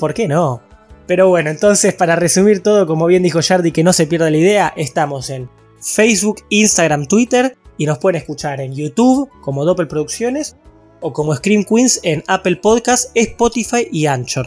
¿Por 0.00 0.12
qué 0.12 0.26
no? 0.26 0.60
Pero 1.06 1.28
bueno, 1.28 1.50
entonces 1.50 1.94
para 1.94 2.16
resumir 2.16 2.64
todo, 2.64 2.84
como 2.88 3.06
bien 3.06 3.22
dijo 3.22 3.38
Jardi, 3.40 3.70
que 3.70 3.84
no 3.84 3.92
se 3.92 4.08
pierda 4.08 4.28
la 4.28 4.38
idea, 4.38 4.72
estamos 4.76 5.30
en 5.30 5.48
Facebook, 5.80 6.42
Instagram, 6.48 7.06
Twitter 7.06 7.56
y 7.78 7.86
nos 7.86 7.98
pueden 7.98 8.20
escuchar 8.20 8.60
en 8.60 8.74
YouTube 8.74 9.30
como 9.40 9.64
Doppel 9.64 9.86
Producciones 9.86 10.56
o 11.00 11.12
como 11.12 11.32
Scream 11.32 11.62
Queens 11.62 12.00
en 12.02 12.24
Apple 12.26 12.56
Podcasts, 12.56 13.12
Spotify 13.14 13.86
y 13.92 14.06
Anchor. 14.06 14.46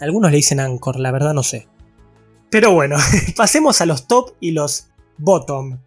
Algunos 0.00 0.32
le 0.32 0.36
dicen 0.36 0.60
Anchor, 0.60 1.00
la 1.00 1.12
verdad 1.12 1.32
no 1.32 1.42
sé. 1.42 1.66
Pero 2.54 2.72
bueno, 2.72 2.94
pasemos 3.36 3.80
a 3.80 3.86
los 3.86 4.06
top 4.06 4.36
y 4.38 4.52
los 4.52 4.88
bottom. 5.18 5.82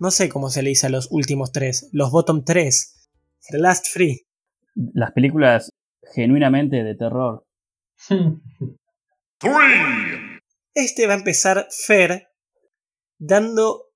No 0.00 0.10
sé 0.10 0.28
cómo 0.28 0.50
se 0.50 0.62
le 0.62 0.68
dice 0.68 0.86
a 0.86 0.90
los 0.90 1.08
últimos 1.10 1.50
tres. 1.50 1.88
Los 1.92 2.10
bottom 2.10 2.44
tres. 2.44 3.08
The 3.48 3.56
Last 3.56 3.86
Free. 3.86 4.26
Las 4.74 5.12
películas 5.12 5.70
genuinamente 6.14 6.84
de 6.84 6.94
terror. 6.94 7.46
Este 10.74 11.06
va 11.06 11.14
a 11.14 11.16
empezar 11.16 11.66
Fer 11.70 12.28
dando 13.18 13.86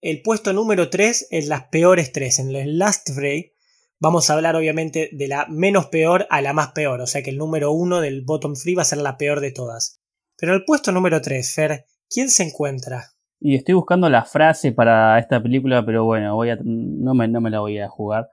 el 0.00 0.22
puesto 0.22 0.52
número 0.52 0.90
3 0.90 1.26
en 1.32 1.48
las 1.48 1.64
peores 1.70 2.12
3, 2.12 2.38
en 2.38 2.54
el 2.54 2.78
Last 2.78 3.10
Free. 3.12 3.52
Vamos 3.98 4.30
a 4.30 4.34
hablar 4.34 4.54
obviamente 4.54 5.10
de 5.12 5.26
la 5.26 5.46
menos 5.48 5.86
peor 5.86 6.28
a 6.30 6.40
la 6.40 6.52
más 6.52 6.70
peor, 6.70 7.00
o 7.00 7.08
sea 7.08 7.24
que 7.24 7.30
el 7.30 7.38
número 7.38 7.72
1 7.72 8.00
del 8.00 8.22
bottom 8.22 8.54
free 8.54 8.76
va 8.76 8.82
a 8.82 8.86
ser 8.86 8.98
la 8.98 9.16
peor 9.16 9.40
de 9.40 9.50
todas. 9.50 10.03
Pero 10.38 10.54
el 10.54 10.64
puesto 10.64 10.92
número 10.92 11.20
3, 11.20 11.54
Fer, 11.54 11.84
¿quién 12.08 12.28
se 12.28 12.44
encuentra? 12.44 13.04
Y 13.40 13.54
estoy 13.54 13.74
buscando 13.74 14.08
la 14.08 14.24
frase 14.24 14.72
para 14.72 15.18
esta 15.18 15.42
película, 15.42 15.84
pero 15.84 16.04
bueno, 16.04 16.34
voy 16.34 16.50
a, 16.50 16.58
no, 16.62 17.14
me, 17.14 17.28
no 17.28 17.40
me 17.40 17.50
la 17.50 17.60
voy 17.60 17.78
a 17.78 17.88
jugar. 17.88 18.30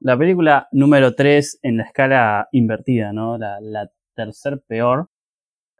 La 0.00 0.16
película 0.16 0.68
número 0.72 1.14
3 1.14 1.60
en 1.62 1.76
la 1.78 1.84
escala 1.84 2.48
invertida, 2.52 3.12
¿no? 3.12 3.38
La, 3.38 3.60
la 3.60 3.90
tercer 4.14 4.62
peor. 4.66 5.10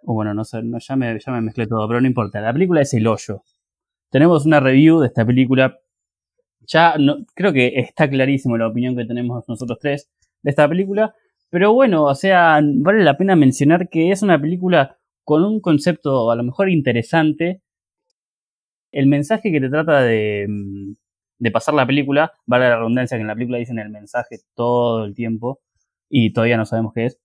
O 0.04 0.14
bueno, 0.14 0.34
no 0.34 0.44
sé, 0.44 0.60
ya, 0.80 0.96
me, 0.96 1.18
ya 1.18 1.32
me 1.32 1.40
mezclé 1.40 1.66
todo, 1.66 1.86
pero 1.86 2.00
no 2.00 2.06
importa. 2.06 2.40
La 2.40 2.52
película 2.52 2.82
es 2.82 2.92
El 2.94 3.06
Hoyo. 3.06 3.42
Tenemos 4.10 4.46
una 4.46 4.60
review 4.60 5.00
de 5.00 5.06
esta 5.06 5.24
película. 5.24 5.78
Ya 6.66 6.96
no, 6.98 7.18
creo 7.34 7.52
que 7.52 7.72
está 7.76 8.08
clarísimo 8.08 8.56
la 8.56 8.68
opinión 8.68 8.96
que 8.96 9.04
tenemos 9.04 9.48
nosotros 9.48 9.78
tres 9.80 10.10
de 10.42 10.50
esta 10.50 10.68
película. 10.68 11.14
Pero 11.50 11.72
bueno, 11.72 12.04
o 12.04 12.14
sea, 12.14 12.60
vale 12.62 13.04
la 13.04 13.16
pena 13.16 13.36
mencionar 13.36 13.88
que 13.88 14.10
es 14.10 14.22
una 14.22 14.40
película 14.40 14.98
con 15.24 15.44
un 15.44 15.60
concepto 15.60 16.30
a 16.30 16.36
lo 16.36 16.42
mejor 16.44 16.70
interesante. 16.70 17.62
El 18.92 19.06
mensaje 19.06 19.50
que 19.50 19.60
te 19.60 19.70
trata 19.70 20.02
de, 20.02 20.46
mm, 20.48 20.94
de 21.38 21.50
pasar 21.50 21.74
la 21.74 21.86
película, 21.86 22.32
vale 22.46 22.68
la 22.68 22.76
redundancia 22.76 23.16
que 23.16 23.22
en 23.22 23.26
la 23.26 23.34
película 23.34 23.58
dicen 23.58 23.78
el 23.78 23.90
mensaje 23.90 24.38
todo 24.54 25.04
el 25.04 25.14
tiempo 25.14 25.60
y 26.08 26.32
todavía 26.32 26.56
no 26.56 26.66
sabemos 26.66 26.92
qué 26.94 27.06
es. 27.06 27.18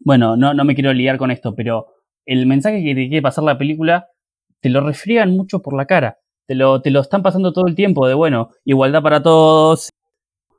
Bueno, 0.00 0.36
no, 0.36 0.54
no 0.54 0.64
me 0.64 0.74
quiero 0.74 0.92
liar 0.92 1.18
con 1.18 1.30
esto, 1.30 1.54
pero 1.54 1.86
el 2.26 2.46
mensaje 2.46 2.82
que 2.82 2.94
te 2.94 3.08
quiere 3.08 3.22
pasar 3.22 3.44
la 3.44 3.58
película 3.58 4.08
te 4.60 4.68
lo 4.68 4.80
refrían 4.82 5.30
mucho 5.30 5.62
por 5.62 5.74
la 5.74 5.86
cara. 5.86 6.18
Te 6.46 6.54
lo, 6.54 6.82
te 6.82 6.90
lo 6.90 7.00
están 7.00 7.22
pasando 7.22 7.52
todo 7.52 7.66
el 7.66 7.74
tiempo 7.74 8.06
de, 8.06 8.14
bueno, 8.14 8.50
igualdad 8.64 9.02
para 9.02 9.22
todos. 9.22 9.90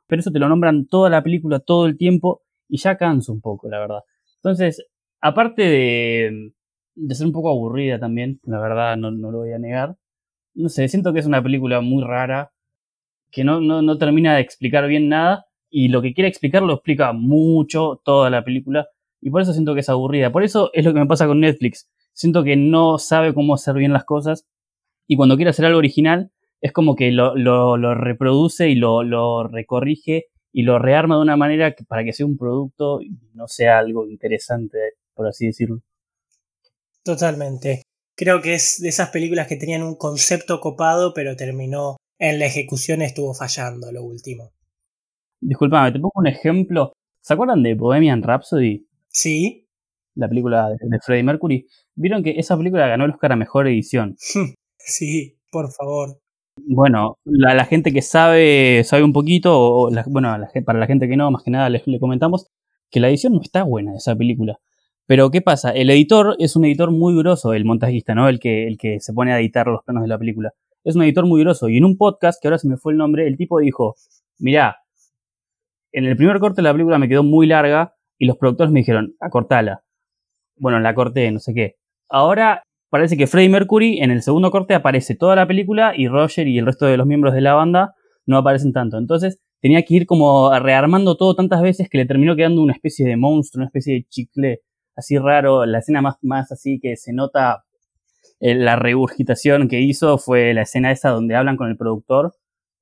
Pero 0.08 0.20
eso 0.20 0.32
te 0.32 0.40
lo 0.40 0.50
nombran 0.50 0.88
toda 0.88 1.10
la 1.10 1.24
película, 1.24 1.60
todo 1.60 1.86
el 1.86 1.98
tiempo, 1.98 2.44
y 2.68 2.78
ya 2.78 2.98
cansa 2.98 3.32
un 3.32 3.42
poco, 3.42 3.70
la 3.70 3.80
verdad. 3.80 4.00
Entonces, 4.38 4.84
aparte 5.22 5.62
de, 5.64 6.54
ser 7.10 7.28
un 7.28 7.34
poco 7.34 7.50
aburrida 7.50 8.00
también, 8.00 8.40
la 8.44 8.60
verdad 8.60 8.98
no, 8.98 9.12
no, 9.12 9.32
lo 9.32 9.40
voy 9.40 9.54
a 9.54 9.60
negar. 9.60 9.96
No 10.54 10.70
sé, 10.70 10.88
siento 10.88 11.14
que 11.14 11.20
es 11.20 11.26
una 11.26 11.42
película 11.44 11.82
muy 11.82 12.04
rara, 12.04 12.52
que 13.32 13.44
no, 13.44 13.62
no, 13.62 13.82
no 13.82 13.98
termina 13.98 14.36
de 14.36 14.42
explicar 14.42 14.88
bien 14.88 15.10
nada, 15.10 15.46
y 15.70 15.88
lo 15.88 16.02
que 16.02 16.14
quiere 16.14 16.28
explicar 16.28 16.64
lo 16.64 16.74
explica 16.74 17.14
mucho 17.14 18.02
toda 18.04 18.30
la 18.30 18.44
película, 18.44 18.88
y 19.22 19.30
por 19.30 19.42
eso 19.42 19.54
siento 19.54 19.74
que 19.74 19.82
es 19.82 19.90
aburrida. 19.90 20.32
Por 20.32 20.44
eso 20.44 20.72
es 20.74 20.84
lo 20.86 20.94
que 20.94 21.00
me 21.00 21.06
pasa 21.08 21.28
con 21.28 21.40
Netflix. 21.40 21.90
Siento 22.14 22.44
que 22.44 22.58
no 22.58 22.98
sabe 22.98 23.34
cómo 23.34 23.54
hacer 23.54 23.76
bien 23.76 23.94
las 23.94 24.04
cosas, 24.04 24.48
y 25.08 25.16
cuando 25.16 25.36
quiere 25.36 25.52
hacer 25.52 25.66
algo 25.66 25.80
original, 25.80 26.32
es 26.62 26.72
como 26.74 26.96
que 26.96 27.12
lo, 27.12 27.36
lo, 27.36 27.78
lo 27.78 27.96
reproduce 27.96 28.70
y 28.70 28.76
lo, 28.76 29.04
lo 29.04 29.48
recorrige 29.48 30.26
y 30.54 30.64
lo 30.64 30.80
rearma 30.80 31.16
de 31.16 31.22
una 31.22 31.38
manera 31.38 31.74
que, 31.74 31.84
para 31.84 32.04
que 32.04 32.14
sea 32.14 32.26
un 32.26 32.38
producto 32.38 33.02
y 33.02 33.18
no 33.34 33.48
sea 33.48 33.80
algo 33.80 34.08
interesante 34.08 34.78
por 35.14 35.28
así 35.28 35.48
decirlo. 35.48 35.82
Totalmente. 37.04 37.84
Creo 38.16 38.42
que 38.42 38.54
es 38.54 38.80
de 38.82 38.90
esas 38.90 39.10
películas 39.10 39.48
que 39.48 39.56
tenían 39.56 39.84
un 39.84 39.96
concepto 39.96 40.60
copado, 40.60 41.14
pero 41.14 41.36
terminó 41.36 41.98
en 42.20 42.38
la 42.38 42.46
ejecución 42.46 43.02
estuvo 43.02 43.34
fallando 43.34 43.92
lo 43.92 44.04
último. 44.04 44.52
Disculpame, 45.42 45.92
te 45.92 46.00
pongo 46.00 46.12
un 46.16 46.28
ejemplo. 46.28 46.94
¿Se 47.20 47.34
acuerdan 47.34 47.64
de 47.64 47.74
Bohemian 47.74 48.22
Rhapsody? 48.22 48.88
Sí. 49.08 49.68
La 50.16 50.30
película 50.30 50.70
de 50.70 51.00
Freddie 51.04 51.24
Mercury. 51.24 51.68
Vieron 51.96 52.22
que 52.22 52.32
esa 52.38 52.56
película 52.58 52.88
ganó 52.88 53.06
el 53.06 53.12
Oscar 53.12 53.32
a 53.32 53.36
Mejor 53.36 53.68
Edición. 53.68 54.16
sí, 54.78 55.40
por 55.52 55.72
favor. 55.72 56.20
Bueno, 56.68 57.18
la, 57.24 57.56
la, 57.56 57.66
gente 57.66 57.92
que 57.92 58.02
sabe, 58.04 58.84
sabe 58.84 59.04
un 59.04 59.14
poquito, 59.14 59.58
o 59.60 59.90
la, 59.90 60.04
bueno, 60.08 60.38
la, 60.38 60.50
para 60.64 60.78
la 60.78 60.86
gente 60.86 61.08
que 61.08 61.18
no, 61.18 61.32
más 61.32 61.44
que 61.44 61.50
nada 61.50 61.70
le, 61.70 61.82
le 61.86 62.00
comentamos 62.00 62.48
que 62.92 63.00
la 63.00 63.10
edición 63.10 63.34
no 63.34 63.42
está 63.42 63.64
buena 63.64 63.92
de 63.92 63.98
esa 63.98 64.16
película. 64.16 64.60
Pero 65.12 65.30
¿qué 65.30 65.42
pasa? 65.42 65.72
El 65.72 65.90
editor 65.90 66.38
es 66.40 66.56
un 66.56 66.64
editor 66.64 66.90
muy 66.90 67.14
grosso, 67.18 67.52
el 67.52 67.66
montajista, 67.66 68.16
¿no? 68.16 68.30
El 68.30 68.40
que, 68.40 68.66
el 68.66 68.78
que 68.78 69.02
se 69.02 69.12
pone 69.12 69.34
a 69.34 69.42
editar 69.42 69.68
los 69.68 69.84
planos 69.84 70.04
de 70.04 70.08
la 70.08 70.18
película. 70.18 70.54
Es 70.86 70.96
un 70.96 71.04
editor 71.04 71.26
muy 71.26 71.42
grosso. 71.42 71.68
Y 71.68 71.76
en 71.76 71.84
un 71.84 71.98
podcast, 71.98 72.42
que 72.42 72.48
ahora 72.48 72.58
se 72.58 72.70
me 72.70 72.78
fue 72.78 72.94
el 72.94 72.98
nombre, 72.98 73.28
el 73.28 73.36
tipo 73.36 73.60
dijo, 73.60 73.96
mirá, 74.40 74.78
en 75.92 76.06
el 76.06 76.16
primer 76.16 76.40
corte 76.40 76.62
de 76.62 76.64
la 76.64 76.72
película 76.72 76.98
me 76.98 77.10
quedó 77.10 77.24
muy 77.24 77.46
larga 77.46 77.94
y 78.18 78.26
los 78.26 78.38
productores 78.38 78.72
me 78.72 78.80
dijeron, 78.80 79.14
acortala. 79.20 79.84
Bueno, 80.56 80.80
la 80.80 80.96
corté, 80.96 81.30
no 81.30 81.40
sé 81.40 81.54
qué. 81.54 81.76
Ahora 82.08 82.64
parece 82.90 83.18
que 83.18 83.28
Freddie 83.28 83.50
Mercury 83.50 84.00
en 84.00 84.12
el 84.12 84.22
segundo 84.22 84.50
corte 84.50 84.76
aparece 84.76 85.16
toda 85.16 85.36
la 85.36 85.46
película 85.46 85.92
y 85.94 86.08
Roger 86.08 86.48
y 86.48 86.58
el 86.58 86.66
resto 86.66 86.86
de 86.86 86.96
los 86.96 87.06
miembros 87.06 87.34
de 87.34 87.42
la 87.42 87.54
banda 87.54 87.96
no 88.26 88.38
aparecen 88.38 88.72
tanto. 88.72 88.98
Entonces 88.98 89.42
tenía 89.60 89.84
que 89.84 89.94
ir 89.94 90.06
como 90.06 90.58
rearmando 90.58 91.18
todo 91.18 91.36
tantas 91.36 91.62
veces 91.62 91.90
que 91.90 91.98
le 91.98 92.06
terminó 92.06 92.34
quedando 92.38 92.62
una 92.62 92.72
especie 92.72 93.06
de 93.06 93.18
monstruo, 93.18 93.60
una 93.60 93.68
especie 93.68 93.96
de 93.96 94.06
chicle 94.08 94.62
así 94.96 95.18
raro. 95.18 95.66
La 95.66 95.80
escena 95.80 96.02
más, 96.02 96.16
más 96.22 96.52
así 96.52 96.80
que 96.80 96.98
se 96.98 97.14
nota 97.14 97.64
eh, 98.40 98.56
la 98.56 98.76
regurgitación 98.76 99.68
que 99.68 99.80
hizo 99.80 100.18
fue 100.18 100.54
la 100.54 100.64
escena 100.64 100.92
esa 100.92 101.10
donde 101.10 101.36
hablan 101.36 101.58
con 101.58 101.70
el 101.70 101.78
productor 101.78 102.34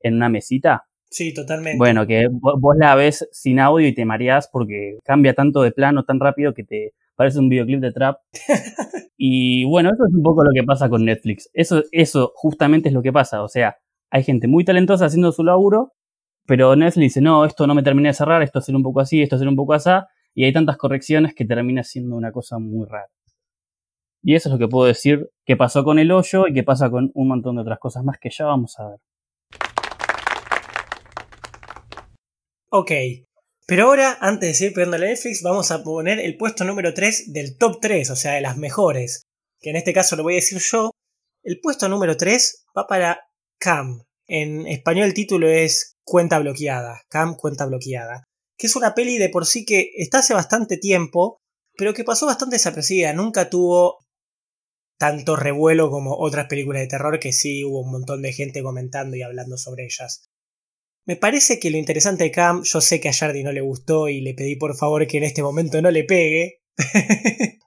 en 0.02 0.16
una 0.16 0.30
mesita. 0.30 0.86
Sí, 1.10 1.34
totalmente. 1.34 1.78
Bueno, 1.78 2.06
que 2.06 2.28
vos 2.32 2.76
la 2.78 2.96
ves 2.96 3.28
sin 3.32 3.60
audio 3.60 3.88
y 3.88 3.94
te 3.94 4.06
mareás 4.06 4.48
porque 4.52 5.00
cambia 5.04 5.34
tanto 5.34 5.62
de 5.62 5.72
plano 5.72 6.06
tan 6.06 6.20
rápido 6.20 6.54
que 6.54 6.64
te 6.64 6.94
parece 7.16 7.40
un 7.40 7.50
videoclip 7.50 7.82
de 7.82 7.92
trap. 7.92 8.20
y 9.18 9.66
bueno, 9.66 9.90
eso 9.90 10.06
es 10.08 10.14
un 10.14 10.24
poco 10.24 10.44
lo 10.44 10.52
que 10.54 10.64
pasa 10.64 10.88
con 10.88 11.04
Netflix. 11.04 11.50
Eso, 11.54 11.84
eso 11.92 12.32
justamente 12.36 12.90
es 12.90 12.94
lo 12.94 13.02
que 13.02 13.12
pasa. 13.12 13.44
O 13.44 13.50
sea, 13.50 13.78
hay 14.12 14.24
gente 14.24 14.48
muy 14.48 14.64
talentosa 14.64 15.06
haciendo 15.06 15.32
su 15.32 15.44
laburo, 15.44 15.94
pero 16.46 16.76
Netflix 16.76 17.04
dice, 17.04 17.22
no, 17.22 17.44
esto 17.44 17.68
no 17.68 17.76
me 17.76 17.84
termina 17.84 18.10
de 18.10 18.14
cerrar, 18.14 18.42
esto 18.44 18.60
hacer 18.60 18.76
un 18.76 18.84
poco 18.84 19.02
así, 19.02 19.22
esto 19.22 19.36
hacer 19.36 19.48
un 19.48 19.56
poco 19.56 19.74
así, 19.74 19.90
y 20.36 20.46
hay 20.46 20.54
tantas 20.54 20.78
correcciones 20.78 21.34
que 21.34 21.46
termina 21.46 21.84
siendo 21.84 22.16
una 22.16 22.32
cosa 22.32 22.60
muy 22.60 22.88
rara. 22.88 23.12
Y 24.22 24.36
eso 24.36 24.50
es 24.50 24.54
lo 24.54 24.60
que 24.60 24.68
puedo 24.68 24.88
decir 24.88 25.30
que 25.46 25.56
pasó 25.56 25.84
con 25.84 26.00
el 26.00 26.12
hoyo 26.12 26.48
y 26.48 26.54
que 26.54 26.64
pasa 26.64 26.90
con 26.90 27.12
un 27.14 27.28
montón 27.28 27.56
de 27.56 27.62
otras 27.62 27.80
cosas 27.80 28.04
más 28.04 28.18
que 28.20 28.30
ya 28.30 28.46
vamos 28.46 28.78
a 28.80 28.90
ver. 28.90 29.00
Ok, 32.72 32.92
pero 33.70 33.86
ahora, 33.86 34.18
antes 34.20 34.50
de 34.50 34.54
seguir 34.56 34.74
pegando 34.74 34.96
a 34.98 35.00
Netflix, 35.00 35.44
vamos 35.44 35.70
a 35.70 35.84
poner 35.84 36.20
el 36.20 36.38
puesto 36.38 36.64
número 36.64 36.92
3 36.92 37.32
del 37.34 37.56
top 37.56 37.80
3, 37.80 38.10
o 38.10 38.16
sea, 38.16 38.34
de 38.34 38.42
las 38.42 38.58
mejores. 38.58 39.22
Que 39.60 39.70
en 39.70 39.76
este 39.76 39.94
caso 39.94 40.16
lo 40.16 40.24
voy 40.24 40.34
a 40.34 40.36
decir 40.38 40.60
yo. 40.60 40.90
El 41.44 41.60
puesto 41.62 41.88
número 41.88 42.18
3 42.18 42.66
va 42.76 42.88
para 42.88 43.20
Cam, 43.60 44.02
En 44.26 44.66
español 44.66 45.06
el 45.06 45.14
título 45.14 45.48
es 45.48 45.94
Cuenta 46.04 46.40
bloqueada, 46.40 47.04
Cam 47.10 47.36
Cuenta 47.36 47.68
bloqueada, 47.68 48.24
que 48.60 48.68
es 48.68 48.76
una 48.76 48.94
peli 48.94 49.18
de 49.18 49.30
por 49.30 49.46
sí 49.46 49.66
que 49.66 49.92
está 49.96 50.20
hace 50.20 50.34
bastante 50.34 50.78
tiempo, 50.78 51.38
pero 51.78 51.94
que 51.94 52.04
pasó 52.04 52.26
bastante 52.26 52.58
desapercibida, 52.58 53.14
nunca 53.14 53.50
tuvo 53.50 54.00
tanto 55.00 55.38
revuelo 55.38 55.90
como 55.90 56.18
otras 56.18 56.48
películas 56.48 56.82
de 56.82 56.90
terror 56.90 57.20
que 57.20 57.32
sí 57.32 57.64
hubo 57.64 57.82
un 57.82 57.92
montón 57.92 58.22
de 58.22 58.34
gente 58.34 58.62
comentando 58.62 59.16
y 59.16 59.22
hablando 59.22 59.58
sobre 59.58 59.86
ellas. 59.86 60.26
Me 61.08 61.16
parece 61.16 61.58
que 61.58 61.72
lo 61.72 61.78
interesante 61.78 62.26
de 62.26 62.32
Cam, 62.32 62.64
yo 62.64 62.82
sé 62.82 63.00
que 63.00 63.08
a 63.08 63.14
Jardy 63.14 63.44
no 63.44 63.54
le 63.54 63.62
gustó 63.62 64.10
y 64.10 64.20
le 64.20 64.34
pedí 64.34 64.58
por 64.58 64.76
favor 64.76 65.08
que 65.08 65.18
en 65.18 65.24
este 65.24 65.42
momento 65.42 65.82
no 65.82 65.90
le 65.90 66.04
pegue. 66.04 66.60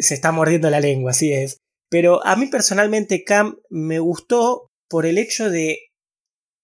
Se 0.00 0.14
está 0.14 0.32
mordiendo 0.32 0.68
la 0.70 0.80
lengua, 0.80 1.12
así 1.12 1.32
es. 1.32 1.58
Pero 1.88 2.24
a 2.26 2.34
mí 2.34 2.46
personalmente 2.46 3.22
Cam 3.22 3.58
me 3.70 4.00
gustó 4.00 4.66
por 4.88 5.06
el 5.06 5.18
hecho 5.18 5.50
de 5.50 5.89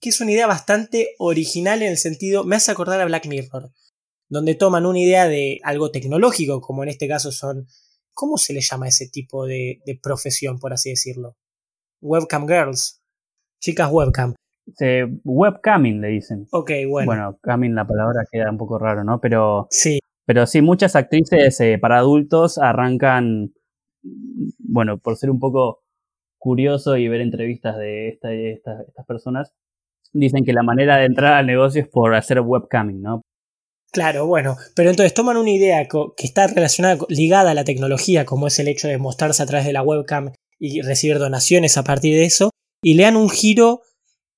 que 0.00 0.10
es 0.10 0.20
una 0.20 0.32
idea 0.32 0.46
bastante 0.46 1.14
original 1.18 1.82
en 1.82 1.90
el 1.90 1.96
sentido, 1.98 2.44
me 2.44 2.56
hace 2.56 2.70
acordar 2.70 3.00
a 3.00 3.04
Black 3.06 3.26
Mirror, 3.26 3.70
donde 4.28 4.54
toman 4.54 4.86
una 4.86 4.98
idea 4.98 5.28
de 5.28 5.58
algo 5.64 5.90
tecnológico, 5.90 6.60
como 6.60 6.82
en 6.82 6.88
este 6.90 7.08
caso 7.08 7.32
son, 7.32 7.66
¿cómo 8.12 8.36
se 8.38 8.52
le 8.52 8.60
llama 8.60 8.88
ese 8.88 9.08
tipo 9.08 9.46
de, 9.46 9.80
de 9.86 9.98
profesión, 10.02 10.58
por 10.58 10.72
así 10.72 10.90
decirlo? 10.90 11.36
Webcam 12.00 12.46
girls, 12.46 13.00
chicas 13.60 13.90
webcam. 13.90 14.34
webcamming 15.24 16.00
le 16.00 16.08
dicen. 16.08 16.46
Ok, 16.52 16.70
bueno. 16.88 17.06
Bueno, 17.06 17.38
camming 17.42 17.74
la 17.74 17.86
palabra 17.86 18.24
queda 18.30 18.50
un 18.50 18.58
poco 18.58 18.78
raro, 18.78 19.04
¿no? 19.04 19.20
Pero 19.20 19.66
Sí, 19.70 19.98
Pero 20.26 20.46
sí, 20.46 20.60
muchas 20.60 20.96
actrices 20.96 21.58
eh, 21.60 21.78
para 21.80 21.98
adultos 21.98 22.58
arrancan, 22.58 23.52
bueno, 24.58 24.98
por 24.98 25.16
ser 25.16 25.30
un 25.30 25.38
poco 25.38 25.82
curioso 26.38 26.96
y 26.96 27.08
ver 27.08 27.20
entrevistas 27.20 27.76
de 27.78 28.08
esta, 28.08 28.28
de 28.28 28.52
esta- 28.52 28.82
estas 28.86 29.06
personas, 29.06 29.52
dicen 30.12 30.44
que 30.44 30.52
la 30.52 30.62
manera 30.62 30.96
de 30.96 31.06
entrar 31.06 31.34
al 31.34 31.46
negocio 31.46 31.82
es 31.82 31.88
por 31.88 32.14
hacer 32.14 32.40
webcamming, 32.40 33.00
¿no? 33.00 33.22
Claro, 33.92 34.26
bueno, 34.26 34.56
pero 34.74 34.90
entonces 34.90 35.14
toman 35.14 35.36
una 35.36 35.50
idea 35.50 35.86
que 35.86 36.26
está 36.26 36.46
relacionada, 36.48 36.98
ligada 37.08 37.52
a 37.52 37.54
la 37.54 37.64
tecnología, 37.64 38.26
como 38.26 38.46
es 38.46 38.58
el 38.58 38.68
hecho 38.68 38.88
de 38.88 38.98
mostrarse 38.98 39.42
a 39.42 39.46
través 39.46 39.66
de 39.66 39.72
la 39.72 39.82
webcam 39.82 40.32
y 40.58 40.82
recibir 40.82 41.18
donaciones 41.18 41.78
a 41.78 41.84
partir 41.84 42.14
de 42.14 42.24
eso, 42.24 42.50
y 42.82 42.94
le 42.94 43.04
dan 43.04 43.16
un 43.16 43.30
giro 43.30 43.82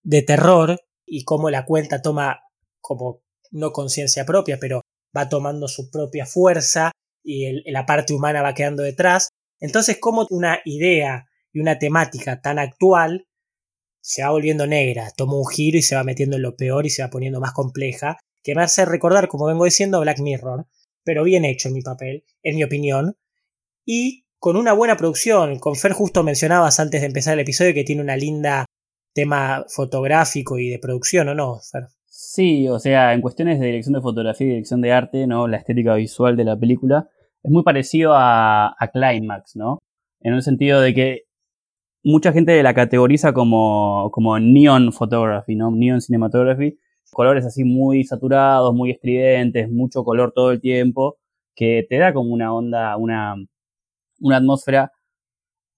de 0.03 0.23
terror 0.23 0.81
y 1.07 1.25
cómo 1.25 1.51
la 1.51 1.65
cuenta 1.65 2.03
toma 2.03 2.41
como 2.81 3.23
no 3.51 3.73
conciencia 3.73 4.25
propia, 4.25 4.59
pero 4.61 4.83
va 5.17 5.29
tomando 5.29 5.67
su 5.69 5.91
propia 5.91 6.27
fuerza 6.27 6.93
y 7.25 7.71
la 7.71 7.87
parte 7.87 8.15
humana 8.15 8.43
va 8.43 8.55
quedando 8.55 8.83
detrás. 8.83 9.31
Entonces, 9.61 9.99
como 9.99 10.27
una 10.31 10.61
idea 10.65 11.27
y 11.53 11.61
una 11.61 11.79
temática 11.79 12.41
tan 12.41 12.59
actual 12.59 13.27
se 14.09 14.23
va 14.23 14.31
volviendo 14.31 14.67
negra, 14.67 15.13
toma 15.15 15.35
un 15.35 15.47
giro 15.47 15.77
y 15.77 15.83
se 15.83 15.95
va 15.95 16.03
metiendo 16.03 16.37
en 16.37 16.43
lo 16.43 16.57
peor 16.57 16.87
y 16.87 16.91
se 16.91 17.03
va 17.03 17.11
poniendo 17.11 17.41
más 17.41 17.53
compleja 17.53 18.17
que 18.43 18.55
me 18.55 18.63
hace 18.63 18.87
recordar, 18.87 19.29
como 19.29 19.45
vengo 19.45 19.67
diciendo, 19.67 20.01
Black 20.01 20.21
Mirror, 20.21 20.67
pero 21.05 21.25
bien 21.25 21.45
hecho 21.45 21.69
en 21.69 21.75
mi 21.75 21.83
papel, 21.83 22.25
en 22.43 22.57
mi 22.57 22.65
opinión, 22.65 23.19
y 23.85 24.25
con 24.39 24.57
una 24.57 24.73
buena 24.73 24.97
producción. 24.97 25.59
Con 25.59 25.77
Fer 25.77 25.93
justo 25.93 26.23
mencionabas 26.23 26.81
antes 26.81 27.03
de 27.03 27.09
empezar 27.09 27.35
el 27.35 27.41
episodio 27.41 27.75
que 27.75 27.85
tiene 27.85 28.01
una 28.01 28.17
linda 28.17 28.65
tema 29.13 29.67
fotográfico 29.69 30.59
y 30.59 30.71
de 30.71 30.79
producción, 30.79 31.29
¿o 31.29 31.35
no, 31.35 31.61
Fer? 31.61 31.89
Sí, 32.07 32.67
o 32.67 32.79
sea, 32.79 33.13
en 33.13 33.21
cuestiones 33.21 33.61
de 33.61 33.67
dirección 33.67 33.93
de 33.93 34.01
fotografía 34.01 34.47
y 34.47 34.51
dirección 34.51 34.81
de 34.81 34.93
arte, 34.93 35.27
¿no? 35.27 35.49
La 35.49 35.59
estética 35.59 35.97
visual 35.97 36.35
de 36.35 36.45
la 36.45 36.59
película 36.59 37.11
es 37.43 37.51
muy 37.51 37.63
parecido 37.63 38.15
a, 38.15 38.69
a 38.69 38.89
Climax, 38.91 39.55
¿no? 39.55 39.81
En 40.21 40.33
el 40.33 40.43
sentido 40.43 40.81
de 40.81 40.95
que 40.95 41.28
mucha 42.09 42.33
gente 42.33 42.63
la 42.63 42.73
categoriza 42.73 43.35
como, 43.35 44.11
como 44.13 44.39
neon 44.39 44.93
photography, 44.93 45.55
¿no? 45.55 45.71
Neon 45.71 46.01
cinematography. 46.01 46.79
Colores 47.11 47.45
así 47.45 47.65
muy 47.65 48.05
saturados, 48.05 48.75
muy 48.75 48.91
estridentes, 48.91 49.71
mucho 49.71 50.05
color 50.05 50.33
todo 50.35 50.51
el 50.51 50.61
tiempo, 50.61 51.19
que 51.55 51.87
te 51.89 51.99
da 51.99 52.13
como 52.15 52.33
una 52.33 52.55
onda, 52.55 52.97
una, 52.97 53.35
una 54.21 54.37
atmósfera, 54.37 54.93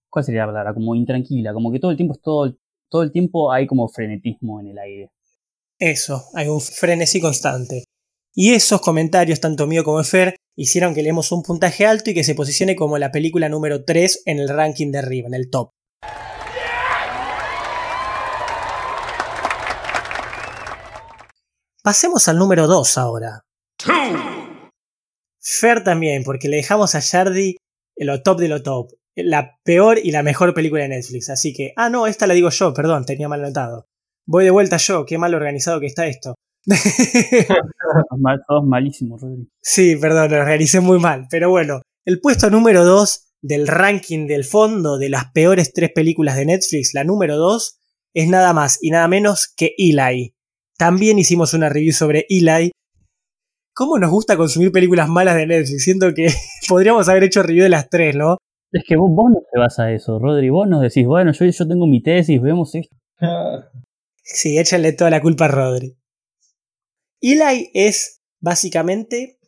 ¿cuál 0.08 0.24
sería 0.24 0.42
la 0.42 0.48
palabra? 0.48 0.74
Como 0.74 0.94
intranquila, 0.94 1.52
como 1.52 1.72
que 1.72 1.78
todo 1.78 1.90
el 1.90 1.96
tiempo 1.96 2.14
es 2.14 2.20
todo, 2.20 2.56
todo 2.88 3.02
el 3.02 3.12
tiempo 3.12 3.52
hay 3.52 3.66
como 3.66 3.88
frenetismo 3.88 4.60
en 4.60 4.68
el 4.68 4.78
aire. 4.78 5.10
Eso, 5.78 6.22
hay 6.34 6.48
un 6.48 6.60
frenesí 6.60 7.20
constante. 7.20 7.84
Y 8.34 8.52
esos 8.52 8.80
comentarios, 8.80 9.40
tanto 9.40 9.66
mío 9.66 9.82
como 9.82 10.02
Fer, 10.04 10.36
hicieron 10.56 10.94
que 10.94 11.02
le 11.02 11.08
demos 11.08 11.32
un 11.32 11.42
puntaje 11.42 11.86
alto 11.86 12.10
y 12.10 12.14
que 12.14 12.24
se 12.24 12.34
posicione 12.34 12.76
como 12.76 12.98
la 12.98 13.10
película 13.10 13.48
número 13.48 13.84
3 13.84 14.22
en 14.26 14.38
el 14.38 14.48
ranking 14.48 14.92
de 14.92 14.98
arriba, 14.98 15.28
en 15.28 15.34
el 15.34 15.50
top. 15.50 15.70
Pasemos 21.82 22.28
al 22.28 22.38
número 22.38 22.66
2 22.66 22.98
ahora. 22.98 23.44
Fer 25.40 25.82
también, 25.82 26.22
porque 26.24 26.48
le 26.48 26.56
dejamos 26.56 26.94
a 26.94 27.00
en 27.00 27.56
lo 28.06 28.22
top 28.22 28.38
de 28.38 28.48
lo 28.48 28.62
top. 28.62 28.92
La 29.16 29.56
peor 29.64 29.98
y 30.02 30.10
la 30.10 30.22
mejor 30.22 30.52
película 30.52 30.82
de 30.82 30.90
Netflix. 30.90 31.30
Así 31.30 31.54
que, 31.54 31.72
ah, 31.76 31.88
no, 31.88 32.06
esta 32.06 32.26
la 32.26 32.34
digo 32.34 32.50
yo, 32.50 32.74
perdón, 32.74 33.06
tenía 33.06 33.28
mal 33.28 33.42
anotado. 33.42 33.86
Voy 34.26 34.44
de 34.44 34.50
vuelta 34.50 34.76
yo, 34.76 35.06
qué 35.06 35.16
mal 35.16 35.34
organizado 35.34 35.80
que 35.80 35.86
está 35.86 36.06
esto. 36.06 36.34
Sos, 36.66 36.76
mal, 38.18 38.42
sos 38.46 38.64
malísimo, 38.64 39.16
Rodri. 39.16 39.48
sí, 39.62 39.96
perdón, 39.96 40.30
lo 40.30 40.36
organicé 40.36 40.80
muy 40.80 40.98
mal. 40.98 41.26
Pero 41.30 41.48
bueno, 41.48 41.80
el 42.04 42.20
puesto 42.20 42.50
número 42.50 42.84
2 42.84 43.29
del 43.42 43.66
ranking 43.66 44.26
del 44.26 44.44
fondo 44.44 44.98
de 44.98 45.08
las 45.08 45.30
peores 45.32 45.72
tres 45.72 45.90
películas 45.94 46.36
de 46.36 46.46
Netflix, 46.46 46.94
la 46.94 47.04
número 47.04 47.36
2, 47.36 47.78
es 48.14 48.28
nada 48.28 48.52
más 48.52 48.78
y 48.82 48.90
nada 48.90 49.08
menos 49.08 49.52
que 49.56 49.74
Eli. 49.78 50.34
También 50.76 51.18
hicimos 51.18 51.54
una 51.54 51.68
review 51.68 51.92
sobre 51.92 52.26
Eli. 52.28 52.72
¿Cómo 53.74 53.98
nos 53.98 54.10
gusta 54.10 54.36
consumir 54.36 54.72
películas 54.72 55.08
malas 55.08 55.36
de 55.36 55.46
Netflix? 55.46 55.84
Siento 55.84 56.12
que 56.14 56.28
podríamos 56.68 57.08
haber 57.08 57.24
hecho 57.24 57.42
review 57.42 57.64
de 57.64 57.70
las 57.70 57.88
tres, 57.88 58.16
¿no? 58.16 58.36
Es 58.72 58.84
que 58.86 58.96
vos, 58.96 59.10
vos 59.12 59.30
no 59.30 59.40
te 59.52 59.58
vas 59.58 59.78
a 59.78 59.92
eso, 59.92 60.18
Rodri. 60.18 60.48
Vos 60.48 60.68
nos 60.68 60.82
decís, 60.82 61.06
bueno, 61.06 61.32
yo, 61.32 61.44
yo 61.44 61.68
tengo 61.68 61.86
mi 61.86 62.02
tesis, 62.02 62.40
vemos 62.40 62.74
esto. 62.74 62.96
Sí, 64.22 64.58
échenle 64.58 64.92
toda 64.92 65.10
la 65.10 65.20
culpa 65.20 65.46
a 65.46 65.48
Rodri. 65.48 65.96
Eli 67.20 67.70
es 67.74 68.22
básicamente 68.40 69.38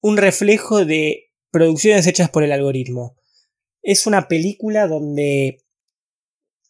un 0.00 0.16
reflejo 0.16 0.84
de 0.84 1.30
producciones 1.50 2.06
hechas 2.06 2.30
por 2.30 2.42
el 2.42 2.52
algoritmo. 2.52 3.16
Es 3.82 4.06
una 4.06 4.28
película 4.28 4.86
donde 4.86 5.62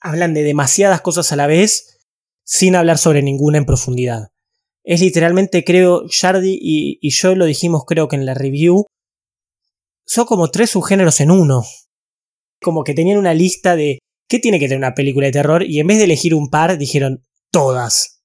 hablan 0.01 0.35
de 0.35 0.43
demasiadas 0.43 1.01
cosas 1.01 1.33
a 1.33 1.37
la 1.37 1.47
vez 1.47 1.99
sin 2.45 2.75
hablar 2.77 2.99
sobre 2.99 3.23
ninguna 3.23 3.59
en 3.59 3.67
profundidad. 3.67 4.29
Es 4.83 5.01
literalmente, 5.01 5.65
creo, 5.65 6.05
Jardy 6.09 6.59
y, 6.61 6.99
y 7.01 7.11
yo 7.11 7.35
lo 7.35 7.45
dijimos 7.45 7.85
creo 7.87 8.09
que 8.09 8.17
en 8.17 8.27
la 8.27 8.35
review, 8.35 8.87
son 10.07 10.27
como 10.27 10.51
tres 10.51 10.71
subgéneros 10.71 11.21
en 11.21 11.31
uno. 11.31 11.65
Como 12.61 12.83
que 12.83 12.95
tenían 12.95 13.19
una 13.19 13.35
lista 13.35 13.77
de 13.77 14.01
qué 14.29 14.39
tiene 14.39 14.59
que 14.59 14.67
tener 14.67 14.79
una 14.79 14.95
película 14.95 15.27
de 15.27 15.33
terror 15.33 15.63
y 15.63 15.79
en 15.79 15.87
vez 15.87 15.99
de 15.99 16.05
elegir 16.05 16.35
un 16.35 16.51
par 16.51 16.79
dijeron 16.79 17.25
todas. 17.53 18.23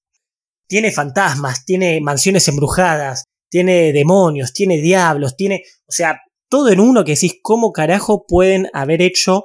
Tiene 0.66 0.90
fantasmas, 0.90 1.64
tiene 1.64 2.00
mansiones 2.00 2.48
embrujadas, 2.48 3.24
tiene 3.48 3.92
demonios, 3.92 4.52
tiene 4.52 4.78
diablos, 4.78 5.36
tiene, 5.36 5.62
o 5.86 5.92
sea, 5.92 6.20
todo 6.50 6.70
en 6.70 6.80
uno 6.80 7.04
que 7.04 7.12
decís 7.12 7.38
cómo 7.42 7.72
carajo 7.72 8.26
pueden 8.26 8.68
haber 8.72 9.02
hecho 9.02 9.44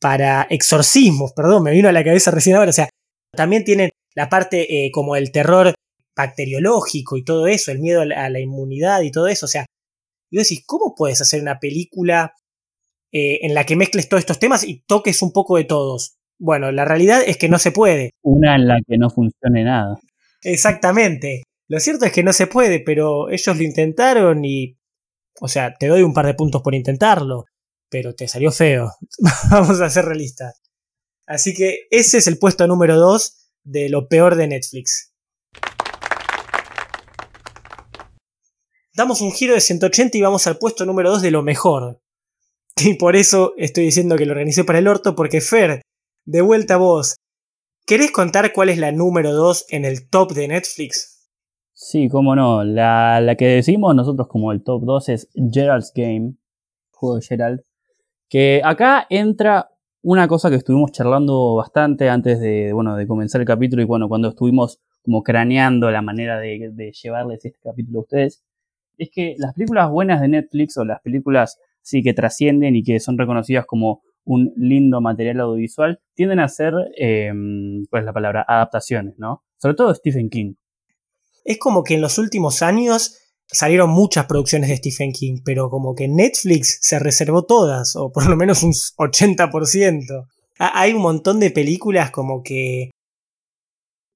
para 0.00 0.46
exorcismos, 0.50 1.32
perdón, 1.32 1.64
me 1.64 1.72
vino 1.72 1.88
a 1.88 1.92
la 1.92 2.04
cabeza 2.04 2.30
recién 2.30 2.56
ahora, 2.56 2.70
o 2.70 2.74
sea, 2.74 2.88
también 3.34 3.64
tienen 3.64 3.90
la 4.14 4.28
parte 4.28 4.86
eh, 4.86 4.90
como 4.92 5.16
el 5.16 5.32
terror 5.32 5.74
bacteriológico 6.16 7.16
y 7.16 7.24
todo 7.24 7.46
eso, 7.46 7.72
el 7.72 7.80
miedo 7.80 8.02
a 8.02 8.04
la, 8.04 8.24
a 8.24 8.30
la 8.30 8.40
inmunidad 8.40 9.02
y 9.02 9.10
todo 9.10 9.26
eso, 9.26 9.46
o 9.46 9.48
sea, 9.48 9.66
y 10.30 10.38
decís, 10.38 10.62
¿cómo 10.66 10.94
puedes 10.96 11.20
hacer 11.20 11.40
una 11.40 11.58
película 11.58 12.34
eh, 13.12 13.40
en 13.42 13.54
la 13.54 13.64
que 13.64 13.76
mezcles 13.76 14.08
todos 14.08 14.20
estos 14.20 14.38
temas 14.38 14.64
y 14.64 14.82
toques 14.86 15.22
un 15.22 15.32
poco 15.32 15.56
de 15.56 15.64
todos? 15.64 16.16
Bueno, 16.38 16.70
la 16.70 16.84
realidad 16.84 17.22
es 17.26 17.36
que 17.36 17.48
no 17.48 17.58
se 17.58 17.72
puede. 17.72 18.10
Una 18.22 18.54
en 18.54 18.68
la 18.68 18.78
que 18.86 18.98
no 18.98 19.10
funcione 19.10 19.64
nada. 19.64 19.98
Exactamente. 20.42 21.42
Lo 21.68 21.80
cierto 21.80 22.04
es 22.04 22.12
que 22.12 22.22
no 22.22 22.32
se 22.32 22.46
puede, 22.46 22.80
pero 22.80 23.28
ellos 23.30 23.56
lo 23.56 23.62
intentaron 23.62 24.44
y... 24.44 24.77
O 25.40 25.48
sea, 25.48 25.74
te 25.78 25.86
doy 25.86 26.02
un 26.02 26.14
par 26.14 26.26
de 26.26 26.34
puntos 26.34 26.62
por 26.62 26.74
intentarlo, 26.74 27.46
pero 27.88 28.14
te 28.14 28.28
salió 28.28 28.50
feo. 28.52 28.92
Vamos 29.50 29.80
a 29.80 29.90
ser 29.90 30.04
realistas. 30.04 30.60
Así 31.26 31.54
que 31.54 31.86
ese 31.90 32.18
es 32.18 32.26
el 32.26 32.38
puesto 32.38 32.66
número 32.66 32.96
2 32.96 33.50
de 33.64 33.88
lo 33.88 34.08
peor 34.08 34.34
de 34.34 34.48
Netflix. 34.48 35.12
Damos 38.94 39.20
un 39.20 39.32
giro 39.32 39.54
de 39.54 39.60
180 39.60 40.18
y 40.18 40.22
vamos 40.22 40.46
al 40.48 40.58
puesto 40.58 40.84
número 40.84 41.10
2 41.10 41.22
de 41.22 41.30
lo 41.30 41.42
mejor. 41.42 42.00
Y 42.80 42.94
por 42.94 43.16
eso 43.16 43.54
estoy 43.56 43.84
diciendo 43.84 44.16
que 44.16 44.24
lo 44.24 44.32
organicé 44.32 44.62
para 44.62 44.78
el 44.78 44.86
orto, 44.86 45.16
porque 45.16 45.40
Fer, 45.40 45.82
de 46.24 46.40
vuelta 46.42 46.74
a 46.74 46.76
vos, 46.76 47.16
¿Querés 47.88 48.10
contar 48.10 48.52
cuál 48.52 48.68
es 48.68 48.76
la 48.76 48.92
número 48.92 49.32
2 49.32 49.64
en 49.70 49.86
el 49.86 50.10
top 50.10 50.32
de 50.32 50.46
Netflix? 50.46 51.17
Sí, 51.80 52.08
cómo 52.08 52.34
no. 52.34 52.64
La, 52.64 53.20
la 53.20 53.36
que 53.36 53.46
decimos 53.46 53.94
nosotros 53.94 54.26
como 54.26 54.50
el 54.50 54.64
top 54.64 54.82
2 54.84 55.08
es 55.10 55.28
Gerald's 55.52 55.92
Game, 55.94 56.34
juego 56.90 57.14
de 57.16 57.22
Gerald. 57.22 57.60
Que 58.28 58.60
acá 58.64 59.06
entra 59.08 59.70
una 60.02 60.26
cosa 60.26 60.50
que 60.50 60.56
estuvimos 60.56 60.90
charlando 60.90 61.54
bastante 61.54 62.08
antes 62.10 62.40
de, 62.40 62.72
bueno, 62.72 62.96
de 62.96 63.06
comenzar 63.06 63.40
el 63.40 63.46
capítulo 63.46 63.80
y 63.80 63.84
bueno, 63.84 64.08
cuando 64.08 64.30
estuvimos 64.30 64.80
como 65.02 65.22
craneando 65.22 65.88
la 65.92 66.02
manera 66.02 66.40
de, 66.40 66.92
llevarles 67.00 67.44
este 67.44 67.60
capítulo 67.62 68.00
a 68.00 68.02
ustedes, 68.02 68.42
es 68.96 69.08
que 69.12 69.36
las 69.38 69.54
películas 69.54 69.88
buenas 69.88 70.20
de 70.20 70.26
Netflix 70.26 70.76
o 70.78 70.84
las 70.84 71.00
películas 71.00 71.60
sí 71.80 72.02
que 72.02 72.12
trascienden 72.12 72.74
y 72.74 72.82
que 72.82 72.98
son 72.98 73.16
reconocidas 73.18 73.66
como 73.66 74.02
un 74.24 74.52
lindo 74.56 75.00
material 75.00 75.38
audiovisual, 75.40 76.00
tienden 76.14 76.40
a 76.40 76.48
ser, 76.48 76.74
eh, 76.98 77.32
pues 77.88 78.04
la 78.04 78.12
palabra, 78.12 78.44
adaptaciones, 78.48 79.16
¿no? 79.16 79.44
Sobre 79.58 79.76
todo 79.76 79.94
Stephen 79.94 80.28
King. 80.28 80.54
Es 81.44 81.58
como 81.58 81.82
que 81.82 81.94
en 81.94 82.00
los 82.00 82.18
últimos 82.18 82.62
años 82.62 83.18
salieron 83.46 83.90
muchas 83.90 84.26
producciones 84.26 84.68
de 84.68 84.76
Stephen 84.76 85.12
King, 85.12 85.40
pero 85.44 85.70
como 85.70 85.94
que 85.94 86.08
Netflix 86.08 86.78
se 86.82 86.98
reservó 86.98 87.44
todas, 87.44 87.96
o 87.96 88.12
por 88.12 88.28
lo 88.28 88.36
menos 88.36 88.62
un 88.62 88.72
80%. 88.72 90.26
Hay 90.58 90.92
un 90.92 91.02
montón 91.02 91.40
de 91.40 91.50
películas 91.50 92.10
como 92.10 92.42
que 92.42 92.90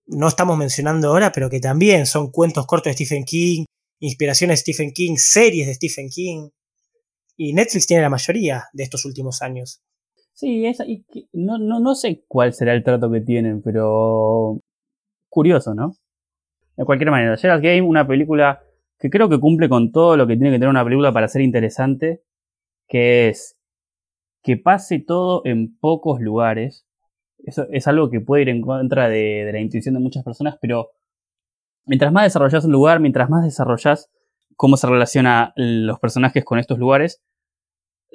no 0.07 0.29
estamos 0.29 0.59
mencionando 0.59 1.09
ahora, 1.09 1.33
pero 1.33 1.49
que 1.49 1.61
también 1.61 2.07
son 2.07 2.31
cuentos 2.31 2.67
cortos 2.67 2.91
de 2.91 3.05
Stephen 3.05 3.25
King, 3.25 3.65
inspiraciones 4.01 4.59
de 4.59 4.73
Stephen 4.73 4.93
King, 4.93 5.17
series 5.17 5.67
de 5.67 5.75
Stephen 5.75 6.09
King. 6.09 6.49
Y 7.37 7.55
Netflix 7.55 7.87
tiene 7.87 8.03
la 8.03 8.11
mayoría 8.11 8.65
de 8.73 8.83
estos 8.83 9.05
últimos 9.05 9.41
años. 9.41 9.81
Sí, 10.35 10.65
no, 11.33 11.59
no, 11.59 11.81
no 11.81 11.95
sé 11.95 12.25
cuál 12.27 12.53
será 12.53 12.75
el 12.75 12.83
trato 12.83 13.11
que 13.11 13.21
tienen, 13.21 13.63
pero 13.63 14.61
curioso, 15.29 15.75
¿no? 15.75 15.95
De 16.83 16.87
cualquier 16.87 17.13
manera, 17.13 17.37
Gerald 17.37 17.63
Game, 17.63 17.83
una 17.83 18.05
película 18.09 18.61
que 18.99 19.09
creo 19.09 19.29
que 19.29 19.39
cumple 19.39 19.69
con 19.69 19.93
todo 19.93 20.17
lo 20.17 20.27
que 20.27 20.35
tiene 20.35 20.51
que 20.51 20.57
tener 20.57 20.69
una 20.69 20.83
película 20.83 21.13
para 21.13 21.29
ser 21.29 21.41
interesante, 21.41 22.25
que 22.89 23.29
es 23.29 23.57
que 24.43 24.57
pase 24.57 24.99
todo 24.99 25.43
en 25.45 25.79
pocos 25.79 26.21
lugares. 26.21 26.85
Eso 27.45 27.69
es 27.71 27.87
algo 27.87 28.11
que 28.11 28.21
puede 28.21 28.43
ir 28.43 28.49
en 28.49 28.63
contra 28.63 29.09
de, 29.09 29.49
la 29.53 29.61
intuición 29.61 29.95
de 29.95 30.01
muchas 30.01 30.25
personas, 30.25 30.59
pero 30.61 30.91
mientras 31.85 32.13
más 32.13 32.25
desarrollas 32.25 32.65
un 32.65 32.73
lugar, 32.73 32.99
mientras 32.99 33.31
más 33.31 33.45
desarrollas 33.45 34.11
cómo 34.57 34.77
se 34.77 34.89
relaciona 34.89 35.53
los 35.55 36.01
personajes 36.01 36.45
con 36.45 36.59
estos 36.59 36.81
lugares, 36.81 37.23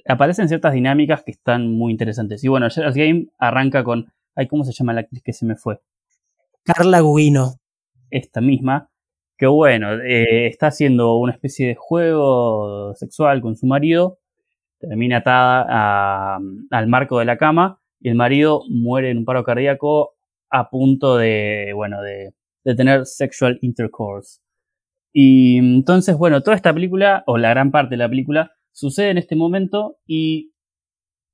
aparecen 0.05 0.49
ciertas 0.49 0.73
dinámicas 0.73 1.23
que 1.23 1.31
están 1.31 1.71
muy 1.71 1.93
interesantes. 1.93 2.43
Y 2.43 2.49
bueno, 2.49 2.69
Gerald's 2.69 2.97
Game 2.97 3.27
arranca 3.37 3.85
con. 3.85 4.11
Ay, 4.35 4.47
¿cómo 4.47 4.65
se 4.65 4.73
llama 4.73 4.91
la 4.91 4.99
actriz 4.99 5.23
que 5.23 5.31
se 5.31 5.45
me 5.45 5.55
fue? 5.55 5.79
Carla 6.65 6.99
Gugino. 6.99 7.61
Esta 8.11 8.41
misma. 8.41 8.89
Que 9.37 9.47
bueno, 9.47 9.93
eh, 10.01 10.47
está 10.47 10.67
haciendo 10.67 11.17
una 11.17 11.33
especie 11.33 11.67
de 11.67 11.75
juego 11.75 12.93
sexual 12.95 13.41
con 13.41 13.55
su 13.55 13.67
marido. 13.67 14.19
Termina 14.79 15.17
atada 15.17 16.37
al 16.71 16.87
marco 16.87 17.19
de 17.19 17.25
la 17.25 17.37
cama. 17.37 17.79
Y 17.99 18.09
el 18.09 18.15
marido 18.15 18.61
muere 18.69 19.09
en 19.11 19.19
un 19.19 19.25
paro 19.25 19.43
cardíaco 19.43 20.15
a 20.49 20.69
punto 20.69 21.17
de, 21.17 21.71
bueno, 21.75 22.01
de, 22.01 22.33
de 22.63 22.75
tener 22.75 23.05
sexual 23.05 23.57
intercourse. 23.61 24.39
Y 25.13 25.57
entonces, 25.57 26.17
bueno, 26.17 26.43
toda 26.43 26.55
esta 26.55 26.73
película, 26.73 27.23
o 27.27 27.37
la 27.37 27.49
gran 27.49 27.71
parte 27.71 27.91
de 27.91 27.97
la 27.97 28.09
película, 28.09 28.51
sucede 28.71 29.09
en 29.09 29.17
este 29.17 29.35
momento 29.35 29.97
y 30.05 30.51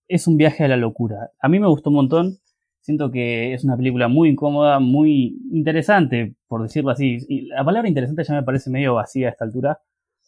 es 0.08 0.28
un 0.28 0.38
viaje 0.38 0.64
a 0.64 0.68
la 0.68 0.78
locura. 0.78 1.32
A 1.42 1.50
mí 1.50 1.60
me 1.60 1.68
gustó 1.68 1.90
un 1.90 1.98
montón. 1.98 2.38
Siento 2.84 3.12
que 3.12 3.54
es 3.54 3.64
una 3.64 3.78
película 3.78 4.10
muy 4.10 4.28
incómoda, 4.28 4.78
muy 4.82 5.38
interesante, 5.54 6.36
por 6.50 6.64
decirlo 6.64 6.92
así. 6.92 7.18
Y 7.30 7.46
la 7.48 7.64
palabra 7.64 7.88
interesante 7.88 8.26
ya 8.26 8.34
me 8.34 8.44
parece 8.44 8.70
medio 8.70 8.96
vacía 8.96 9.30
a 9.30 9.32
esta 9.32 9.46
altura, 9.46 9.80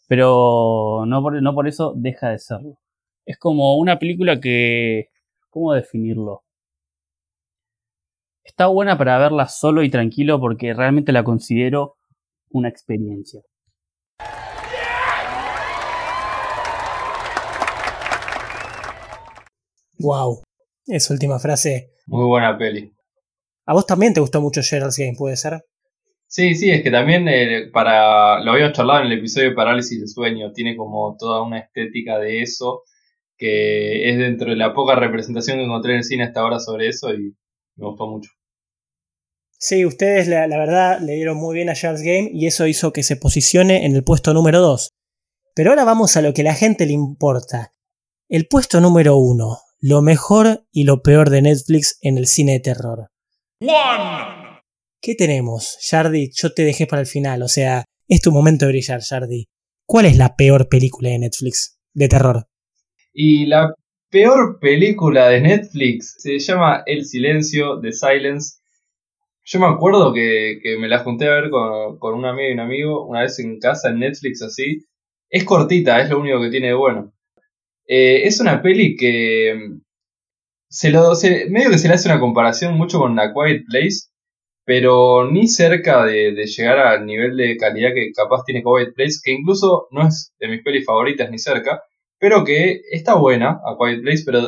pero 0.07 1.03
no 1.05 1.21
por, 1.21 1.41
no 1.41 1.53
por 1.53 1.67
eso 1.67 1.93
deja 1.97 2.29
de 2.29 2.39
serlo. 2.39 2.77
Es 3.25 3.37
como 3.37 3.75
una 3.77 3.99
película 3.99 4.39
que... 4.39 5.09
¿Cómo 5.49 5.73
definirlo? 5.73 6.43
Está 8.45 8.67
buena 8.67 8.97
para 8.97 9.17
verla 9.17 9.49
solo 9.49 9.83
y 9.83 9.89
tranquilo 9.89 10.39
porque 10.39 10.73
realmente 10.73 11.11
la 11.11 11.25
considero 11.25 11.97
una 12.51 12.69
experiencia. 12.69 13.41
Wow, 19.99 20.41
esa 20.87 21.13
última 21.13 21.37
frase. 21.37 21.94
Muy 22.05 22.25
buena 22.25 22.57
peli. 22.57 22.93
¿A 23.65 23.73
vos 23.73 23.85
también 23.85 24.13
te 24.13 24.19
gustó 24.19 24.41
mucho 24.41 24.61
Gerald's 24.61 24.97
Game, 24.97 25.15
puede 25.17 25.37
ser? 25.37 25.63
Sí, 26.27 26.55
sí, 26.55 26.69
es 26.69 26.83
que 26.83 26.91
también 26.91 27.27
eh, 27.27 27.69
para 27.71 28.43
lo 28.43 28.51
habíamos 28.51 28.73
charlado 28.73 29.01
en 29.01 29.07
el 29.07 29.19
episodio 29.19 29.49
de 29.49 29.55
Parálisis 29.55 29.99
del 29.99 30.09
Sueño, 30.09 30.51
tiene 30.51 30.75
como 30.75 31.15
toda 31.17 31.41
una 31.41 31.59
estética 31.59 32.19
de 32.19 32.41
eso, 32.41 32.83
que 33.37 34.09
es 34.09 34.17
dentro 34.17 34.49
de 34.49 34.55
la 34.55 34.73
poca 34.73 34.95
representación 34.95 35.57
que 35.57 35.63
encontré 35.63 35.93
en 35.93 35.99
el 35.99 36.03
cine 36.03 36.23
hasta 36.23 36.41
ahora 36.41 36.59
sobre 36.59 36.89
eso 36.89 37.13
y 37.13 37.35
me 37.75 37.87
gustó 37.87 38.07
mucho. 38.07 38.29
Sí, 39.57 39.85
ustedes 39.85 40.27
la, 40.27 40.47
la 40.47 40.57
verdad 40.57 40.99
le 40.99 41.13
dieron 41.13 41.37
muy 41.37 41.55
bien 41.55 41.69
a 41.69 41.75
Gerald's 41.75 42.03
Game 42.03 42.29
y 42.33 42.47
eso 42.47 42.67
hizo 42.67 42.91
que 42.91 43.03
se 43.03 43.15
posicione 43.15 43.85
en 43.85 43.95
el 43.95 44.03
puesto 44.03 44.33
número 44.33 44.59
2. 44.59 44.91
Pero 45.55 45.69
ahora 45.69 45.85
vamos 45.85 46.17
a 46.17 46.21
lo 46.21 46.33
que 46.33 46.41
a 46.41 46.45
la 46.45 46.53
gente 46.53 46.85
le 46.85 46.93
importa. 46.93 47.71
El 48.27 48.47
puesto 48.47 48.81
número 48.81 49.17
1 49.17 49.57
lo 49.87 50.01
mejor 50.01 50.65
y 50.71 50.85
lo 50.85 51.03
peor 51.03 51.29
de 51.29 51.43
Netflix 51.43 51.99
en 52.01 52.17
el 52.17 52.25
cine 52.25 52.53
de 52.53 52.59
terror. 52.59 53.09
¿Qué 54.99 55.13
tenemos? 55.13 55.77
Jardi, 55.87 56.31
yo 56.33 56.55
te 56.55 56.63
dejé 56.63 56.87
para 56.87 57.01
el 57.03 57.07
final, 57.07 57.43
o 57.43 57.47
sea, 57.47 57.85
es 58.07 58.19
tu 58.21 58.31
momento 58.31 58.65
de 58.65 58.71
brillar, 58.71 59.01
Jardi. 59.03 59.45
¿Cuál 59.85 60.07
es 60.07 60.17
la 60.17 60.35
peor 60.35 60.69
película 60.69 61.09
de 61.09 61.19
Netflix 61.19 61.77
de 61.93 62.07
terror? 62.07 62.47
Y 63.13 63.45
la 63.45 63.75
peor 64.09 64.57
película 64.59 65.29
de 65.29 65.41
Netflix 65.41 66.15
se 66.17 66.39
llama 66.39 66.81
El 66.87 67.05
Silencio, 67.05 67.79
The 67.79 67.91
Silence. 67.91 68.55
Yo 69.43 69.59
me 69.59 69.67
acuerdo 69.67 70.11
que, 70.13 70.77
me 70.79 70.87
la 70.87 71.03
junté 71.03 71.27
a 71.27 71.41
ver 71.41 71.51
con, 71.51 71.99
con 71.99 72.15
un 72.15 72.25
amigo 72.25 72.49
y 72.49 72.53
un 72.53 72.59
amigo 72.59 73.05
una 73.05 73.21
vez 73.21 73.37
en 73.37 73.59
casa 73.59 73.89
en 73.89 73.99
Netflix 73.99 74.41
así. 74.41 74.83
Es 75.29 75.43
cortita, 75.43 76.01
es 76.01 76.09
lo 76.09 76.19
único 76.19 76.41
que 76.41 76.49
tiene 76.49 76.69
de 76.69 76.73
bueno. 76.73 77.14
Eh, 77.87 78.27
es 78.27 78.39
una 78.39 78.61
peli 78.61 78.95
que 78.95 79.55
mm, 79.55 79.81
se 80.69 80.89
lo, 80.91 81.11
medio 81.49 81.69
que 81.71 81.77
se 81.77 81.87
le 81.87 81.93
hace 81.93 82.09
una 82.09 82.19
comparación 82.19 82.75
mucho 82.77 82.99
con 82.99 83.19
A 83.19 83.33
Quiet 83.33 83.63
Place, 83.67 84.09
pero 84.65 85.29
ni 85.31 85.47
cerca 85.47 86.05
de, 86.05 86.33
llegar 86.45 86.79
al 86.79 87.05
nivel 87.05 87.37
de 87.37 87.57
calidad 87.57 87.93
que 87.93 88.11
capaz 88.13 88.43
tiene 88.45 88.63
Quiet 88.63 88.93
Place, 88.95 89.19
que 89.23 89.31
incluso 89.31 89.87
no 89.91 90.07
es 90.07 90.33
de 90.39 90.47
mis 90.47 90.63
pelis 90.63 90.85
favoritas 90.85 91.29
ni 91.31 91.37
cerca, 91.39 91.83
pero 92.19 92.43
que 92.43 92.81
está 92.91 93.15
buena, 93.15 93.59
A 93.65 93.77
Quiet 93.79 94.01
Place, 94.01 94.23
pero 94.25 94.41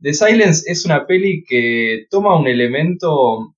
The 0.00 0.14
Silence 0.14 0.70
es 0.70 0.84
una 0.86 1.06
peli 1.06 1.44
que 1.46 2.06
toma 2.10 2.38
un 2.38 2.46
elemento 2.46 3.54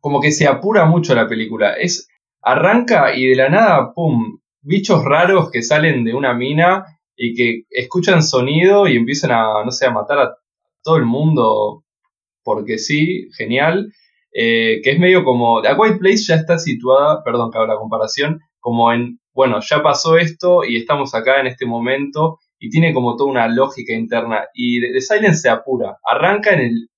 como 0.00 0.20
que 0.20 0.32
se 0.32 0.46
apura 0.46 0.86
mucho 0.86 1.14
la 1.14 1.28
película. 1.28 1.74
Es 1.74 2.08
arranca 2.42 3.14
y 3.14 3.26
de 3.26 3.36
la 3.36 3.48
nada, 3.48 3.92
pum, 3.94 4.40
bichos 4.62 5.04
raros 5.04 5.50
que 5.50 5.62
salen 5.62 6.04
de 6.04 6.14
una 6.14 6.34
mina 6.34 6.97
y 7.18 7.34
que 7.34 7.64
escuchan 7.70 8.22
sonido 8.22 8.86
y 8.86 8.96
empiezan 8.96 9.32
a, 9.32 9.64
no 9.64 9.72
sé, 9.72 9.86
a 9.86 9.90
matar 9.90 10.18
a 10.20 10.34
todo 10.82 10.96
el 10.96 11.04
mundo 11.04 11.84
porque 12.44 12.78
sí, 12.78 13.28
genial. 13.36 13.92
Eh, 14.32 14.80
que 14.82 14.92
es 14.92 14.98
medio 14.98 15.24
como. 15.24 15.58
A 15.58 15.74
White 15.74 15.98
Place 15.98 16.24
ya 16.28 16.36
está 16.36 16.58
situada, 16.58 17.22
perdón 17.24 17.50
que 17.50 17.58
hago 17.58 17.66
la 17.66 17.76
comparación, 17.76 18.40
como 18.60 18.92
en, 18.92 19.18
bueno, 19.34 19.58
ya 19.60 19.82
pasó 19.82 20.16
esto 20.16 20.64
y 20.64 20.76
estamos 20.76 21.14
acá 21.14 21.40
en 21.40 21.48
este 21.48 21.66
momento 21.66 22.38
y 22.58 22.70
tiene 22.70 22.94
como 22.94 23.16
toda 23.16 23.30
una 23.30 23.48
lógica 23.48 23.92
interna. 23.92 24.44
Y 24.54 24.80
The 24.80 25.00
Silence 25.00 25.40
se 25.40 25.48
apura, 25.48 25.98
arranca 26.04 26.52
en 26.52 26.60
el 26.60 26.88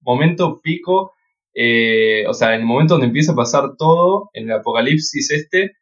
momento 0.00 0.60
pico, 0.62 1.12
eh, 1.54 2.24
o 2.28 2.34
sea, 2.34 2.54
en 2.54 2.60
el 2.60 2.66
momento 2.66 2.94
donde 2.94 3.08
empieza 3.08 3.32
a 3.32 3.36
pasar 3.36 3.76
todo, 3.78 4.30
en 4.32 4.50
el 4.50 4.56
apocalipsis 4.56 5.30
este, 5.30 5.72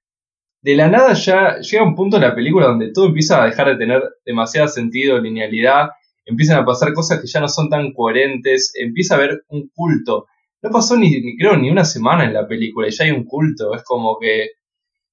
de 0.60 0.74
la 0.74 0.88
nada 0.88 1.12
ya 1.14 1.58
llega 1.60 1.84
un 1.84 1.94
punto 1.94 2.16
en 2.16 2.22
la 2.22 2.34
película 2.34 2.66
donde 2.66 2.92
todo 2.92 3.06
empieza 3.06 3.42
a 3.42 3.46
dejar 3.46 3.68
de 3.68 3.76
tener 3.76 4.02
demasiado 4.24 4.68
sentido, 4.68 5.18
linealidad, 5.18 5.90
empiezan 6.24 6.58
a 6.58 6.64
pasar 6.64 6.92
cosas 6.92 7.20
que 7.20 7.26
ya 7.26 7.40
no 7.40 7.48
son 7.48 7.68
tan 7.68 7.92
coherentes, 7.92 8.72
empieza 8.74 9.14
a 9.14 9.18
haber 9.18 9.44
un 9.48 9.68
culto. 9.74 10.26
No 10.62 10.70
pasó 10.70 10.96
ni, 10.96 11.36
creo 11.36 11.56
ni 11.56 11.70
una 11.70 11.84
semana 11.84 12.24
en 12.24 12.34
la 12.34 12.46
película 12.46 12.88
y 12.88 12.90
ya 12.90 13.04
hay 13.04 13.12
un 13.12 13.24
culto, 13.24 13.74
es 13.74 13.84
como 13.84 14.18
que 14.18 14.50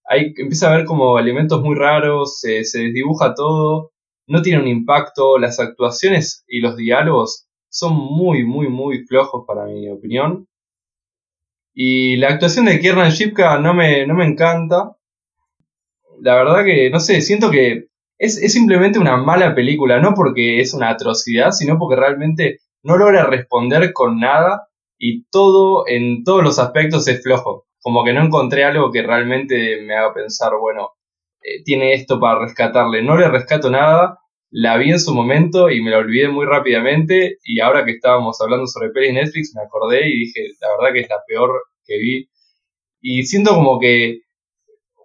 hay, 0.05 0.33
empieza 0.37 0.69
a 0.69 0.73
haber 0.73 0.85
como 0.85 1.19
elementos 1.19 1.61
muy 1.61 1.75
raros, 1.75 2.39
se, 2.39 2.63
desdibuja 2.63 3.35
todo, 3.35 3.91
no 4.27 4.41
tiene 4.41 4.61
un 4.61 4.67
impacto, 4.67 5.37
las 5.37 5.59
actuaciones 5.59 6.43
y 6.47 6.59
los 6.59 6.75
diálogos 6.75 7.47
son 7.69 7.93
muy, 7.95 8.43
muy, 8.45 8.67
muy 8.69 9.05
flojos 9.05 9.45
para 9.47 9.65
mi 9.65 9.89
opinión. 9.89 10.47
Y 11.73 12.15
la 12.17 12.29
actuación 12.29 12.65
de 12.65 12.79
Kiernan 12.79 13.11
Shipka 13.11 13.59
no 13.59 13.73
me, 13.73 14.07
no 14.07 14.15
me 14.15 14.25
encanta 14.25 14.95
la 16.21 16.35
verdad 16.35 16.63
que, 16.65 16.89
no 16.89 16.99
sé, 16.99 17.21
siento 17.21 17.51
que 17.51 17.87
es, 18.17 18.51
simplemente 18.51 18.99
una 18.99 19.17
mala 19.17 19.55
película, 19.55 19.99
no 19.99 20.13
porque 20.13 20.61
es 20.61 20.73
una 20.73 20.89
atrocidad, 20.89 21.51
sino 21.51 21.77
porque 21.77 21.95
realmente 21.95 22.59
no 22.83 22.97
logra 22.97 23.25
responder 23.25 23.93
con 23.93 24.19
nada 24.19 24.67
y 24.97 25.25
todo, 25.29 25.87
en 25.87 26.23
todos 26.23 26.43
los 26.43 26.59
aspectos 26.59 27.07
es 27.07 27.21
flojo. 27.23 27.65
Como 27.81 28.03
que 28.03 28.13
no 28.13 28.23
encontré 28.23 28.63
algo 28.63 28.91
que 28.91 29.03
realmente 29.03 29.81
me 29.83 29.95
haga 29.95 30.13
pensar, 30.13 30.53
bueno, 30.59 30.91
eh, 31.41 31.63
tiene 31.63 31.93
esto 31.93 32.19
para 32.19 32.39
rescatarle. 32.39 33.03
No 33.03 33.17
le 33.17 33.29
rescato 33.29 33.69
nada. 33.69 34.19
la 34.51 34.77
vi 34.77 34.91
en 34.91 34.99
su 34.99 35.13
momento 35.13 35.69
y 35.69 35.81
me 35.81 35.91
la 35.91 35.97
olvidé 35.99 36.29
muy 36.29 36.45
rápidamente 36.45 37.39
y 37.43 37.59
ahora 37.59 37.83
que 37.85 37.91
estábamos 37.91 38.39
hablando 38.41 38.67
sobre 38.67 38.89
pelis 38.91 39.13
Netflix 39.13 39.53
me 39.55 39.63
acordé 39.63 40.07
y 40.07 40.19
dije, 40.19 40.41
la 40.61 40.67
verdad 40.77 40.93
que 40.93 41.01
es 41.01 41.09
la 41.09 41.17
peor 41.27 41.61
que 41.85 41.97
vi. 41.97 42.29
Y 43.01 43.23
siento 43.25 43.53
como 43.55 43.79
que 43.79 44.21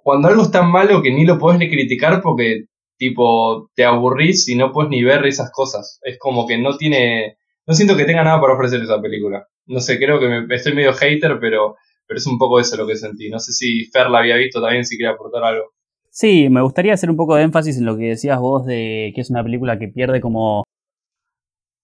cuando 0.02 0.28
algo 0.28 0.42
es 0.42 0.50
tan 0.50 0.70
malo 0.70 1.02
que 1.02 1.10
ni 1.10 1.24
lo 1.24 1.38
puedes 1.38 1.58
ni 1.58 1.68
criticar 1.68 2.20
porque 2.22 2.64
tipo 2.96 3.70
te 3.74 3.84
aburrís 3.84 4.48
y 4.48 4.56
no 4.56 4.72
puedes 4.72 4.90
ni 4.90 5.02
ver 5.02 5.24
esas 5.26 5.50
cosas. 5.50 5.98
Es 6.02 6.18
como 6.18 6.46
que 6.46 6.58
no 6.58 6.76
tiene, 6.76 7.38
no 7.66 7.74
siento 7.74 7.96
que 7.96 8.04
tenga 8.04 8.22
nada 8.22 8.40
para 8.40 8.54
ofrecer 8.54 8.82
esa 8.82 9.00
película. 9.00 9.46
No 9.66 9.80
sé, 9.80 9.98
creo 9.98 10.20
que 10.20 10.28
me, 10.28 10.54
estoy 10.54 10.74
medio 10.74 10.92
hater, 10.92 11.38
pero, 11.40 11.76
pero 12.06 12.18
es 12.18 12.26
un 12.26 12.38
poco 12.38 12.60
eso 12.60 12.76
lo 12.76 12.86
que 12.86 12.96
sentí. 12.96 13.30
No 13.30 13.38
sé 13.38 13.52
si 13.52 13.86
Fer 13.86 14.10
la 14.10 14.18
había 14.18 14.36
visto 14.36 14.60
también, 14.60 14.84
si 14.84 14.96
quiere 14.96 15.14
aportar 15.14 15.44
algo. 15.44 15.70
Sí, 16.10 16.48
me 16.50 16.60
gustaría 16.60 16.92
hacer 16.92 17.08
un 17.08 17.16
poco 17.16 17.36
de 17.36 17.44
énfasis 17.44 17.78
en 17.78 17.86
lo 17.86 17.96
que 17.96 18.08
decías 18.08 18.38
vos 18.38 18.66
de 18.66 19.12
que 19.14 19.20
es 19.20 19.30
una 19.30 19.42
película 19.42 19.78
que 19.78 19.88
pierde 19.88 20.20
como... 20.20 20.64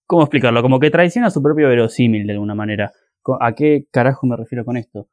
¿Cómo 0.05 0.23
explicarlo? 0.23 0.61
Como 0.61 0.79
que 0.79 0.91
traiciona 0.91 1.29
su 1.29 1.41
propio 1.41 1.67
verosímil 1.67 2.27
de 2.27 2.33
alguna 2.33 2.55
manera. 2.55 2.91
¿A 3.41 3.53
qué 3.53 3.85
carajo 3.91 4.27
me 4.27 4.37
refiero 4.37 4.63
con 4.63 4.77
esto? 4.77 5.07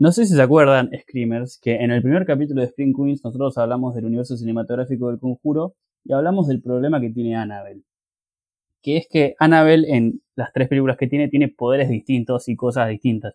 No 0.00 0.12
sé 0.12 0.26
si 0.26 0.36
se 0.36 0.42
acuerdan, 0.42 0.90
Screamers, 0.96 1.58
que 1.60 1.74
en 1.74 1.90
el 1.90 2.02
primer 2.02 2.24
capítulo 2.24 2.60
de 2.60 2.68
Spring 2.68 2.94
Queens 2.94 3.24
nosotros 3.24 3.58
hablamos 3.58 3.96
del 3.96 4.04
universo 4.04 4.36
cinematográfico 4.36 5.08
del 5.08 5.18
conjuro 5.18 5.74
y 6.04 6.12
hablamos 6.12 6.46
del 6.46 6.62
problema 6.62 7.00
que 7.00 7.10
tiene 7.10 7.34
Annabelle. 7.34 7.82
Que 8.80 8.96
es 8.96 9.08
que 9.10 9.34
Annabelle 9.40 9.92
en 9.92 10.22
las 10.36 10.52
tres 10.52 10.68
películas 10.68 10.96
que 10.96 11.08
tiene 11.08 11.26
tiene 11.28 11.48
poderes 11.48 11.88
distintos 11.88 12.48
y 12.48 12.54
cosas 12.54 12.88
distintas. 12.88 13.34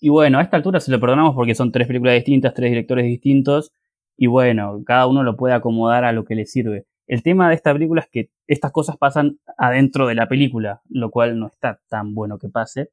Y 0.00 0.10
bueno, 0.10 0.38
a 0.38 0.42
esta 0.42 0.56
altura 0.56 0.78
se 0.78 0.92
lo 0.92 1.00
perdonamos 1.00 1.34
porque 1.34 1.56
son 1.56 1.72
tres 1.72 1.88
películas 1.88 2.14
distintas, 2.14 2.54
tres 2.54 2.70
directores 2.70 3.06
distintos 3.06 3.72
y 4.16 4.28
bueno, 4.28 4.80
cada 4.86 5.08
uno 5.08 5.24
lo 5.24 5.36
puede 5.36 5.54
acomodar 5.54 6.04
a 6.04 6.12
lo 6.12 6.24
que 6.24 6.36
le 6.36 6.46
sirve. 6.46 6.86
El 7.08 7.24
tema 7.24 7.48
de 7.48 7.56
esta 7.56 7.72
película 7.72 8.02
es 8.02 8.08
que 8.08 8.30
estas 8.46 8.70
cosas 8.70 8.96
pasan 8.96 9.40
adentro 9.56 10.06
de 10.06 10.14
la 10.14 10.28
película, 10.28 10.82
lo 10.88 11.10
cual 11.10 11.36
no 11.36 11.48
está 11.48 11.80
tan 11.88 12.14
bueno 12.14 12.38
que 12.38 12.48
pase. 12.48 12.90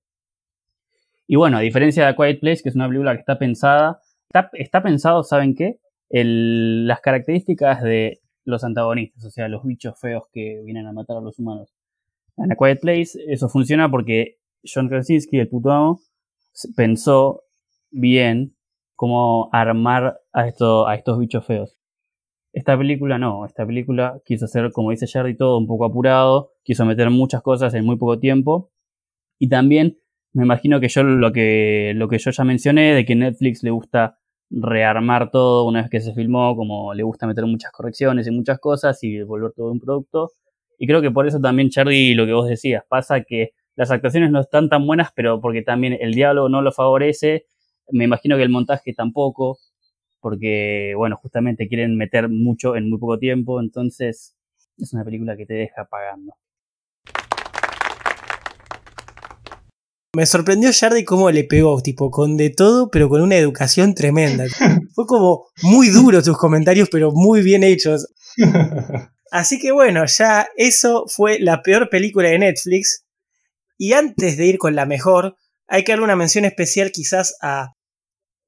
Y 1.28 1.36
bueno, 1.36 1.58
a 1.58 1.62
diferencia 1.62 2.04
de 2.04 2.10
A 2.10 2.16
Quiet 2.16 2.40
Place, 2.40 2.62
que 2.62 2.70
es 2.70 2.76
una 2.76 2.88
película 2.88 3.14
que 3.14 3.20
está 3.20 3.40
pensada, 3.40 4.00
está, 4.54 4.84
pensado, 4.84 5.24
¿saben 5.24 5.56
qué? 5.56 5.80
las 6.08 7.02
características 7.02 7.82
de 7.82 8.20
los 8.46 8.64
antagonistas, 8.64 9.26
o 9.26 9.32
sea, 9.32 9.48
los 9.50 9.64
bichos 9.64 10.00
feos 10.00 10.24
que 10.32 10.62
vienen 10.64 10.86
a 10.86 10.94
matar 10.94 11.18
a 11.18 11.22
los 11.22 11.40
humanos. 11.40 11.74
En 12.38 12.52
A 12.52 12.56
Quiet 12.56 12.80
Place 12.80 13.20
eso 13.28 13.50
funciona 13.50 13.90
porque 13.90 14.38
John 14.64 14.88
Krasinski, 14.88 15.40
el 15.40 15.50
puto 15.50 15.72
amo, 15.72 16.00
pensó 16.76 17.42
bien 17.92 18.56
cómo 18.96 19.50
armar 19.52 20.20
a, 20.32 20.48
esto, 20.48 20.88
a 20.88 20.96
estos 20.96 21.18
bichos 21.20 21.46
feos. 21.46 21.78
Esta 22.54 22.78
película 22.78 23.18
no, 23.18 23.46
esta 23.46 23.66
película 23.66 24.22
quiso 24.26 24.46
hacer, 24.46 24.72
como 24.72 24.92
dice 24.92 25.08
Jerry, 25.08 25.36
todo 25.36 25.58
un 25.58 25.68
poco 25.68 25.86
apurado, 25.86 26.54
quiso 26.64 26.86
meter 26.86 27.10
muchas 27.10 27.42
cosas 27.42 27.74
en 27.74 27.84
muy 27.84 27.98
poco 27.98 28.20
tiempo 28.20 28.72
y 29.40 29.50
también 29.50 29.98
me 30.36 30.44
imagino 30.44 30.80
que 30.80 30.90
yo 30.90 31.04
lo 31.04 31.32
que, 31.32 31.94
lo 31.96 32.08
que 32.08 32.20
yo 32.20 32.32
ya 32.32 32.44
mencioné, 32.44 32.94
de 32.94 33.06
que 33.06 33.16
Netflix 33.16 33.64
le 33.64 33.72
gusta 33.72 34.20
rearmar 34.50 35.32
todo 35.32 35.66
una 35.66 35.82
vez 35.82 35.90
que 35.90 36.02
se 36.02 36.14
filmó, 36.14 36.56
como 36.56 36.94
le 36.94 37.04
gusta 37.04 37.28
meter 37.28 37.46
muchas 37.46 37.72
correcciones 37.72 38.28
y 38.28 38.32
muchas 38.32 38.60
cosas 38.60 39.04
y 39.04 39.22
volver 39.24 39.52
todo 39.54 39.72
un 39.72 39.80
producto. 39.80 40.32
Y 40.78 40.88
creo 40.88 41.02
que 41.02 41.12
por 41.12 41.28
eso 41.28 41.40
también, 41.40 41.70
Charlie, 41.70 42.16
lo 42.16 42.26
que 42.26 42.34
vos 42.34 42.48
decías, 42.48 42.84
pasa 42.88 43.22
que 43.22 43.52
las 43.76 43.92
actuaciones 43.92 44.32
no 44.32 44.42
están 44.42 44.70
tan 44.70 44.86
buenas, 44.86 45.10
pero 45.16 45.42
porque 45.42 45.62
también 45.64 45.98
el 46.00 46.14
diálogo 46.14 46.50
no 46.50 46.62
lo 46.62 46.72
favorece 46.72 47.46
me 47.92 48.06
imagino 48.06 48.38
que 48.38 48.44
el 48.44 48.50
montaje 48.50 48.94
tampoco, 48.94 49.60
porque, 50.20 50.94
bueno, 50.98 51.18
justamente 51.18 51.68
quieren 51.68 51.98
meter 51.98 52.30
mucho 52.30 52.76
en 52.76 52.90
muy 52.90 53.00
poco 53.00 53.20
tiempo, 53.20 53.60
entonces 53.62 54.36
es 54.78 54.94
una 54.94 55.04
película 55.06 55.38
que 55.38 55.46
te 55.46 55.54
deja 55.54 55.86
pagando. 55.86 56.34
Me 60.16 60.26
sorprendió 60.26 60.72
Jardy 60.72 61.04
cómo 61.04 61.30
le 61.30 61.44
pegó, 61.44 61.82
tipo, 61.82 62.10
con 62.10 62.38
de 62.38 62.50
todo, 62.50 62.90
pero 62.90 63.10
con 63.10 63.22
una 63.22 63.36
educación 63.36 63.94
tremenda. 63.94 64.46
Fue 64.96 65.06
como 65.06 65.48
muy 65.62 65.90
duro 65.90 66.24
tus 66.24 66.38
comentarios, 66.38 66.88
pero 66.90 67.12
muy 67.12 67.42
bien 67.42 67.64
hechos. 67.64 68.08
Así 69.32 69.60
que 69.60 69.74
bueno, 69.74 70.06
ya 70.06 70.48
eso 70.56 71.04
fue 71.10 71.40
la 71.40 71.62
peor 71.62 71.90
película 71.90 72.30
de 72.30 72.40
Netflix. 72.40 73.04
Y 73.78 73.92
antes 73.92 74.38
de 74.38 74.46
ir 74.46 74.58
con 74.58 74.74
la 74.74 74.86
mejor, 74.86 75.36
hay 75.68 75.84
que 75.84 75.92
darle 75.92 76.06
una 76.06 76.16
mención 76.16 76.46
especial 76.46 76.92
quizás 76.94 77.36
a 77.42 77.74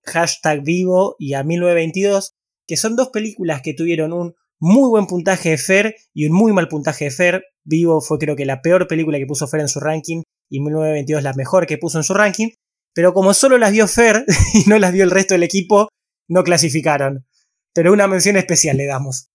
Hashtag 0.05 0.63
Vivo 0.63 1.17
y 1.19 1.33
a 1.33 1.43
1922, 1.43 2.33
que 2.65 2.77
son 2.77 2.95
dos 2.95 3.09
películas 3.09 3.61
que 3.61 3.73
tuvieron 3.73 4.13
un 4.13 4.35
muy 4.59 4.87
buen 4.89 5.05
puntaje 5.05 5.49
de 5.49 5.57
Fer 5.57 5.95
y 6.13 6.27
un 6.27 6.31
muy 6.31 6.53
mal 6.53 6.69
puntaje 6.69 7.05
de 7.05 7.11
Fer. 7.11 7.43
Vivo 7.65 7.99
fue 7.99 8.19
creo 8.19 8.37
que 8.37 8.45
la 8.45 8.61
peor 8.61 8.87
película 8.87 9.17
que 9.17 9.25
puso 9.25 9.49
Fer 9.49 9.59
en 9.59 9.67
su 9.67 9.81
ranking 9.81 10.21
y 10.49 10.59
1922 10.59 11.23
la 11.23 11.33
mejor 11.33 11.65
que 11.65 11.77
puso 11.77 11.97
en 11.97 12.03
su 12.03 12.13
ranking, 12.13 12.49
pero 12.93 13.13
como 13.13 13.33
solo 13.33 13.57
las 13.57 13.71
vio 13.71 13.87
Fer 13.87 14.25
y 14.53 14.69
no 14.69 14.79
las 14.79 14.93
vio 14.93 15.03
el 15.03 15.11
resto 15.11 15.33
del 15.33 15.43
equipo, 15.43 15.89
no 16.27 16.43
clasificaron. 16.43 17.25
Pero 17.73 17.93
una 17.93 18.07
mención 18.07 18.37
especial 18.37 18.77
le 18.77 18.85
damos. 18.85 19.29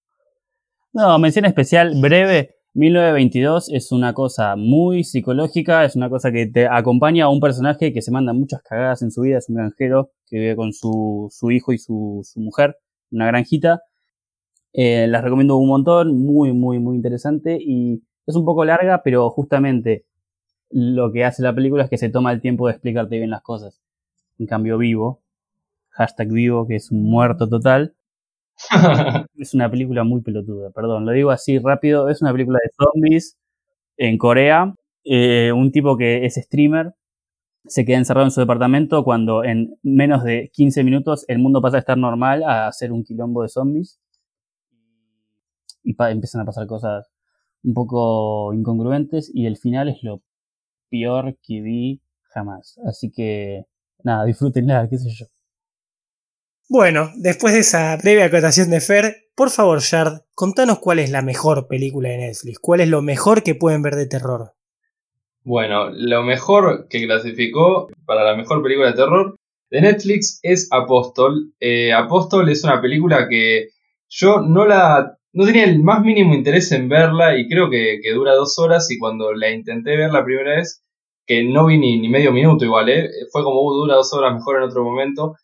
No, 0.93 1.19
mención 1.19 1.45
especial 1.45 1.95
breve 2.01 2.57
1922 2.75 3.71
es 3.71 3.93
una 3.93 4.15
cosa 4.15 4.57
muy 4.57 5.05
psicológica, 5.05 5.85
es 5.85 5.95
una 5.95 6.09
cosa 6.09 6.33
que 6.33 6.47
te 6.47 6.67
acompaña 6.67 7.27
a 7.27 7.29
un 7.29 7.41
personaje 7.41 7.93
que 7.93 8.01
se 8.01 8.11
manda 8.11 8.33
muchas 8.33 8.63
cagadas 8.63 9.03
en 9.03 9.11
su 9.11 9.23
vida, 9.23 9.39
es 9.39 9.49
un 9.49 9.57
granjero 9.57 10.11
que 10.27 10.39
vive 10.39 10.57
con 10.57 10.73
su, 10.73 11.31
hijo 11.51 11.73
y 11.73 11.79
su, 11.79 12.23
mujer, 12.37 12.77
una 13.11 13.27
granjita. 13.27 13.83
Eh, 14.73 15.07
las 15.07 15.23
recomiendo 15.23 15.57
un 15.59 15.69
montón, 15.69 16.17
muy, 16.17 16.55
muy, 16.55 16.79
muy 16.79 16.97
interesante 16.97 17.59
y 17.61 18.03
es 18.27 18.35
un 18.35 18.47
poco 18.47 18.65
larga, 18.65 19.03
pero 19.05 19.29
justamente 19.31 20.07
lo 20.73 21.13
que 21.13 21.25
hace 21.25 21.43
la 21.43 21.55
película 21.55 21.85
es 21.85 21.91
que 21.91 21.99
se 21.99 22.09
toma 22.11 22.33
el 22.33 22.41
tiempo 22.41 22.67
de 22.67 22.73
explicarte 22.73 23.19
bien 23.19 23.31
las 23.31 23.43
cosas. 23.43 23.81
En 24.39 24.47
cambio, 24.47 24.79
vivo, 24.79 25.23
hashtag 25.91 26.29
vivo, 26.33 26.67
que 26.67 26.77
es 26.77 26.91
un 26.91 27.05
muerto 27.05 27.49
total, 27.49 27.95
es 29.37 29.55
una 29.55 29.71
película 29.71 30.05
muy 30.05 30.23
pelotuda, 30.23 30.71
perdón, 30.71 31.07
lo 31.07 31.13
digo 31.13 31.31
así 31.31 31.59
rápido. 31.59 32.09
Es 32.09 32.23
una 32.23 32.33
película 32.33 32.59
de 32.63 32.71
zombies 32.77 33.39
en 33.97 34.19
Corea. 34.19 34.75
Eh, 35.05 35.53
un 35.53 35.73
tipo 35.73 35.97
que 35.97 36.25
es 36.25 36.35
streamer 36.37 36.95
se 37.67 37.85
queda 37.85 37.99
encerrado 37.99 38.27
en 38.27 38.31
su 38.33 38.41
departamento 38.41 39.05
cuando 39.05 39.45
en 39.45 39.79
menos 39.83 40.25
de 40.25 40.51
15 40.53 40.85
minutos 40.85 41.25
el 41.29 41.39
mundo 41.39 41.61
pasa 41.61 41.77
a 41.77 41.81
estar 41.81 41.99
normal 41.99 42.43
a 42.45 42.71
ser 42.73 42.93
un 42.93 43.05
quilombo 43.05 43.43
de 43.43 43.49
zombies. 43.49 44.01
Y 45.85 45.97
empiezan 45.99 46.43
a 46.43 46.45
pasar 46.45 46.67
cosas 46.67 47.11
un 47.65 47.75
poco 47.75 48.53
incongruentes 48.55 49.31
y 49.35 49.47
el 49.47 49.57
final 49.57 49.89
es 49.89 50.03
lo 50.03 50.23
peor 50.93 51.39
que 51.43 51.63
vi 51.63 52.03
jamás. 52.35 52.79
Así 52.87 53.11
que 53.11 53.65
nada, 54.05 54.27
disfrútenla, 54.27 54.87
qué 54.91 54.99
sé 54.99 55.09
yo. 55.11 55.27
Bueno, 56.69 57.11
después 57.17 57.55
de 57.55 57.61
esa 57.61 57.97
breve 57.97 58.23
acotación 58.23 58.71
de 58.71 58.81
Fer, 58.81 59.17
por 59.35 59.51
favor, 59.51 59.81
Shard, 59.81 60.21
contanos 60.35 60.79
cuál 60.79 60.99
es 60.99 61.11
la 61.11 61.23
mejor 61.23 61.67
película 61.67 62.11
de 62.11 62.19
Netflix, 62.19 62.59
cuál 62.59 62.81
es 62.81 62.89
lo 62.89 63.03
mejor 63.03 63.43
que 63.43 63.55
pueden 63.55 63.83
ver 63.83 63.95
de 63.95 64.07
terror. 64.07 64.53
Bueno, 65.45 65.91
lo 65.91 66.23
mejor 66.23 66.87
que 66.89 67.05
clasificó 67.05 67.89
para 68.05 68.23
la 68.23 68.37
mejor 68.37 68.63
película 68.63 68.89
de 68.89 68.97
terror 68.97 69.37
de 69.71 69.81
Netflix 69.81 70.39
es 70.43 70.69
Apóstol. 70.71 71.53
Eh, 71.59 71.93
Apóstol 71.93 72.49
es 72.51 72.63
una 72.63 72.81
película 72.81 73.27
que 73.29 73.71
yo 74.09 74.41
no 74.41 74.67
la 74.67 75.19
no 75.33 75.47
tenía 75.47 75.65
el 75.65 75.83
más 75.83 76.03
mínimo 76.03 76.35
interés 76.35 76.73
en 76.73 76.89
verla 76.89 77.39
y 77.39 77.49
creo 77.49 77.71
que, 77.71 78.01
dura 78.15 78.35
dos 78.35 78.59
horas 78.59 78.91
y 78.91 78.99
cuando 78.99 79.33
la 79.33 79.51
intenté 79.51 79.97
ver 79.97 80.13
la 80.13 80.25
primera 80.25 80.57
vez, 80.57 80.82
que 81.27 81.45
no 81.45 81.67
vi 81.67 81.79
ni, 81.79 82.09
medio 82.09 82.33
minuto 82.33 82.65
igual, 82.65 82.89
¿eh? 82.89 83.11
fue 83.31 83.43
como 83.43 83.63
uh, 83.63 83.75
dura 83.75 83.97
dos 83.97 84.13
horas, 84.13 84.35
mejor 84.35 84.57
en 84.57 84.63
otro 84.63 84.85
momento. 84.85 85.37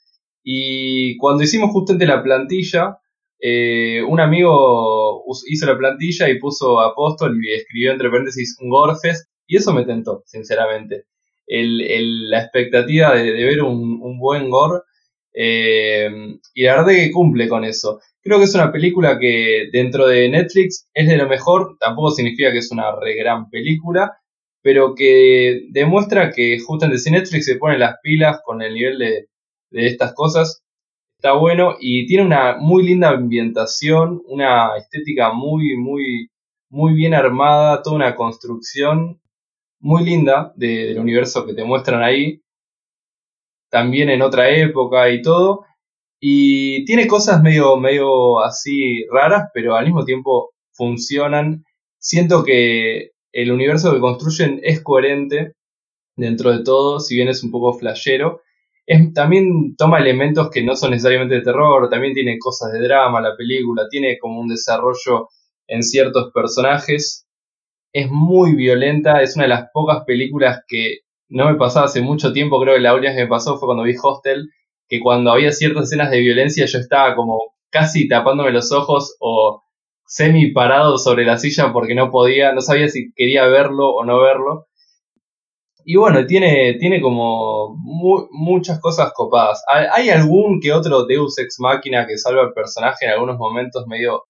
Y 0.42 1.16
cuando 1.18 1.42
hicimos 1.42 1.70
justamente 1.70 2.06
la 2.06 2.22
plantilla, 2.22 2.98
eh, 3.40 4.02
un 4.02 4.20
amigo 4.20 5.22
hizo 5.46 5.66
la 5.66 5.78
plantilla 5.78 6.28
y 6.28 6.38
puso 6.38 6.80
Apóstol 6.80 7.38
y 7.44 7.54
escribió 7.54 7.92
entre 7.92 8.10
paréntesis 8.10 8.56
un 8.60 8.70
Gorfest, 8.70 9.28
y 9.46 9.56
eso 9.56 9.72
me 9.72 9.84
tentó, 9.84 10.22
sinceramente. 10.26 11.04
la 11.46 12.42
expectativa 12.42 13.14
de, 13.14 13.32
ver 13.32 13.62
un, 13.62 14.18
buen 14.18 14.50
gore, 14.50 14.80
eh, 15.34 16.10
y 16.54 16.62
la 16.64 16.76
verdad 16.76 16.92
que 16.92 17.12
cumple 17.12 17.48
con 17.48 17.64
eso. 17.64 18.00
Creo 18.22 18.38
que 18.38 18.44
es 18.44 18.54
una 18.54 18.72
película 18.72 19.18
que 19.18 19.68
dentro 19.72 20.06
de 20.06 20.28
Netflix 20.28 20.88
es 20.92 21.08
de 21.08 21.16
lo 21.16 21.28
mejor, 21.28 21.76
tampoco 21.80 22.10
significa 22.10 22.52
que 22.52 22.58
es 22.58 22.70
una 22.70 22.94
re 23.00 23.14
gran 23.14 23.48
película, 23.48 24.18
pero 24.68 24.94
que 24.94 25.62
demuestra 25.70 26.30
que 26.30 26.58
justamente 26.60 27.00
si 27.00 27.10
Netflix 27.10 27.46
se 27.46 27.56
pone 27.56 27.78
las 27.78 27.96
pilas 28.02 28.42
con 28.44 28.60
el 28.60 28.74
nivel 28.74 28.98
de, 28.98 29.28
estas 29.70 30.12
cosas. 30.12 30.62
Está 31.16 31.32
bueno 31.32 31.76
y 31.80 32.06
tiene 32.06 32.26
una 32.26 32.58
muy 32.58 32.82
linda 32.82 33.08
ambientación, 33.08 34.20
una 34.26 34.76
estética 34.76 35.32
muy, 35.32 35.74
muy, 35.78 36.28
muy 36.68 36.92
bien 36.92 37.14
armada, 37.14 37.82
toda 37.82 37.96
una 37.96 38.14
construcción 38.14 39.22
muy 39.80 40.04
linda 40.04 40.52
del 40.54 40.98
universo 40.98 41.46
que 41.46 41.54
te 41.54 41.64
muestran 41.64 42.02
ahí. 42.02 42.42
También 43.70 44.10
en 44.10 44.20
otra 44.20 44.50
época 44.50 45.08
y 45.08 45.22
todo. 45.22 45.64
Y 46.20 46.84
tiene 46.84 47.06
cosas 47.06 47.42
medio, 47.42 47.78
medio 47.78 48.40
así 48.40 49.06
raras, 49.10 49.48
pero 49.54 49.76
al 49.76 49.86
mismo 49.86 50.04
tiempo 50.04 50.50
funcionan. 50.72 51.64
Siento 51.98 52.44
que 52.44 53.12
el 53.32 53.52
universo 53.52 53.92
que 53.92 54.00
construyen 54.00 54.60
es 54.62 54.82
coherente 54.82 55.54
dentro 56.16 56.50
de 56.50 56.64
todo, 56.64 57.00
si 57.00 57.14
bien 57.14 57.28
es 57.28 57.42
un 57.44 57.50
poco 57.50 57.78
flashero. 57.78 58.42
También 59.14 59.76
toma 59.76 59.98
elementos 59.98 60.50
que 60.50 60.62
no 60.62 60.74
son 60.74 60.92
necesariamente 60.92 61.36
de 61.36 61.42
terror, 61.42 61.90
también 61.90 62.14
tiene 62.14 62.38
cosas 62.38 62.72
de 62.72 62.80
drama 62.80 63.20
la 63.20 63.36
película, 63.36 63.86
tiene 63.90 64.18
como 64.18 64.40
un 64.40 64.48
desarrollo 64.48 65.28
en 65.66 65.82
ciertos 65.82 66.32
personajes. 66.32 67.26
Es 67.92 68.10
muy 68.10 68.54
violenta, 68.54 69.22
es 69.22 69.36
una 69.36 69.44
de 69.44 69.50
las 69.50 69.68
pocas 69.72 70.04
películas 70.06 70.62
que 70.66 71.00
no 71.28 71.50
me 71.50 71.56
pasaba 71.56 71.86
hace 71.86 72.00
mucho 72.00 72.32
tiempo, 72.32 72.60
creo 72.60 72.74
que 72.74 72.80
la 72.80 72.94
última 72.94 73.14
que 73.14 73.24
me 73.24 73.28
pasó 73.28 73.58
fue 73.58 73.66
cuando 73.66 73.84
vi 73.84 73.94
Hostel, 74.02 74.48
que 74.88 75.00
cuando 75.00 75.30
había 75.30 75.52
ciertas 75.52 75.84
escenas 75.84 76.10
de 76.10 76.20
violencia 76.20 76.64
yo 76.64 76.78
estaba 76.78 77.14
como 77.14 77.38
casi 77.70 78.08
tapándome 78.08 78.50
los 78.50 78.72
ojos 78.72 79.16
o 79.20 79.62
semi 80.08 80.52
parado 80.52 80.98
sobre 80.98 81.24
la 81.24 81.38
silla 81.38 81.72
porque 81.72 81.94
no 81.94 82.10
podía, 82.10 82.52
no 82.52 82.60
sabía 82.60 82.88
si 82.88 83.12
quería 83.14 83.46
verlo 83.46 83.90
o 83.90 84.04
no 84.04 84.20
verlo. 84.20 84.66
Y 85.84 85.96
bueno, 85.96 86.26
tiene, 86.26 86.74
tiene 86.74 87.00
como 87.00 87.76
muchas 88.30 88.80
cosas 88.80 89.12
copadas. 89.14 89.62
Hay 89.68 90.10
algún 90.10 90.60
que 90.60 90.72
otro 90.72 91.06
Deus 91.06 91.38
Ex 91.38 91.60
Máquina 91.60 92.06
que 92.06 92.18
salva 92.18 92.42
al 92.42 92.52
personaje 92.52 93.06
en 93.06 93.12
algunos 93.12 93.38
momentos 93.38 93.86
medio 93.86 94.24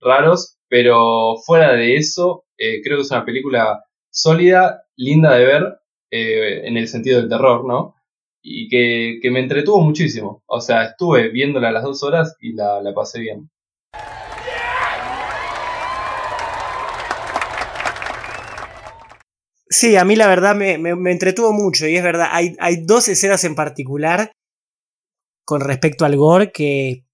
raros, 0.00 0.58
pero 0.68 1.36
fuera 1.44 1.72
de 1.72 1.96
eso, 1.96 2.44
eh, 2.58 2.80
creo 2.82 2.98
que 2.98 3.02
es 3.02 3.10
una 3.10 3.24
película 3.24 3.84
sólida, 4.10 4.82
linda 4.96 5.34
de 5.34 5.44
ver, 5.44 5.78
eh, 6.10 6.66
en 6.66 6.76
el 6.76 6.88
sentido 6.88 7.20
del 7.20 7.28
terror, 7.28 7.66
¿no? 7.66 7.94
Y 8.42 8.68
que, 8.68 9.30
me 9.30 9.40
entretuvo 9.40 9.80
muchísimo. 9.80 10.42
O 10.46 10.60
sea, 10.60 10.84
estuve 10.84 11.28
viéndola 11.30 11.72
las 11.72 11.82
dos 11.82 12.02
horas 12.02 12.36
y 12.40 12.52
la, 12.54 12.80
pasé 12.94 13.20
bien. 13.20 13.50
Sí, 19.68 19.96
a 19.96 20.04
mí 20.04 20.14
la 20.14 20.28
verdad 20.28 20.54
me, 20.54 20.74
entretuvo 21.10 21.52
mucho 21.52 21.88
y 21.88 21.96
es 21.96 22.02
verdad, 22.02 22.28
hay, 22.30 22.54
hay, 22.60 22.84
dos 22.84 23.08
escenas 23.08 23.42
en 23.44 23.56
particular 23.56 24.30
con 25.44 25.60
respecto 25.60 26.04
al 26.04 26.16
gore 26.16 26.52
que, 26.52 27.04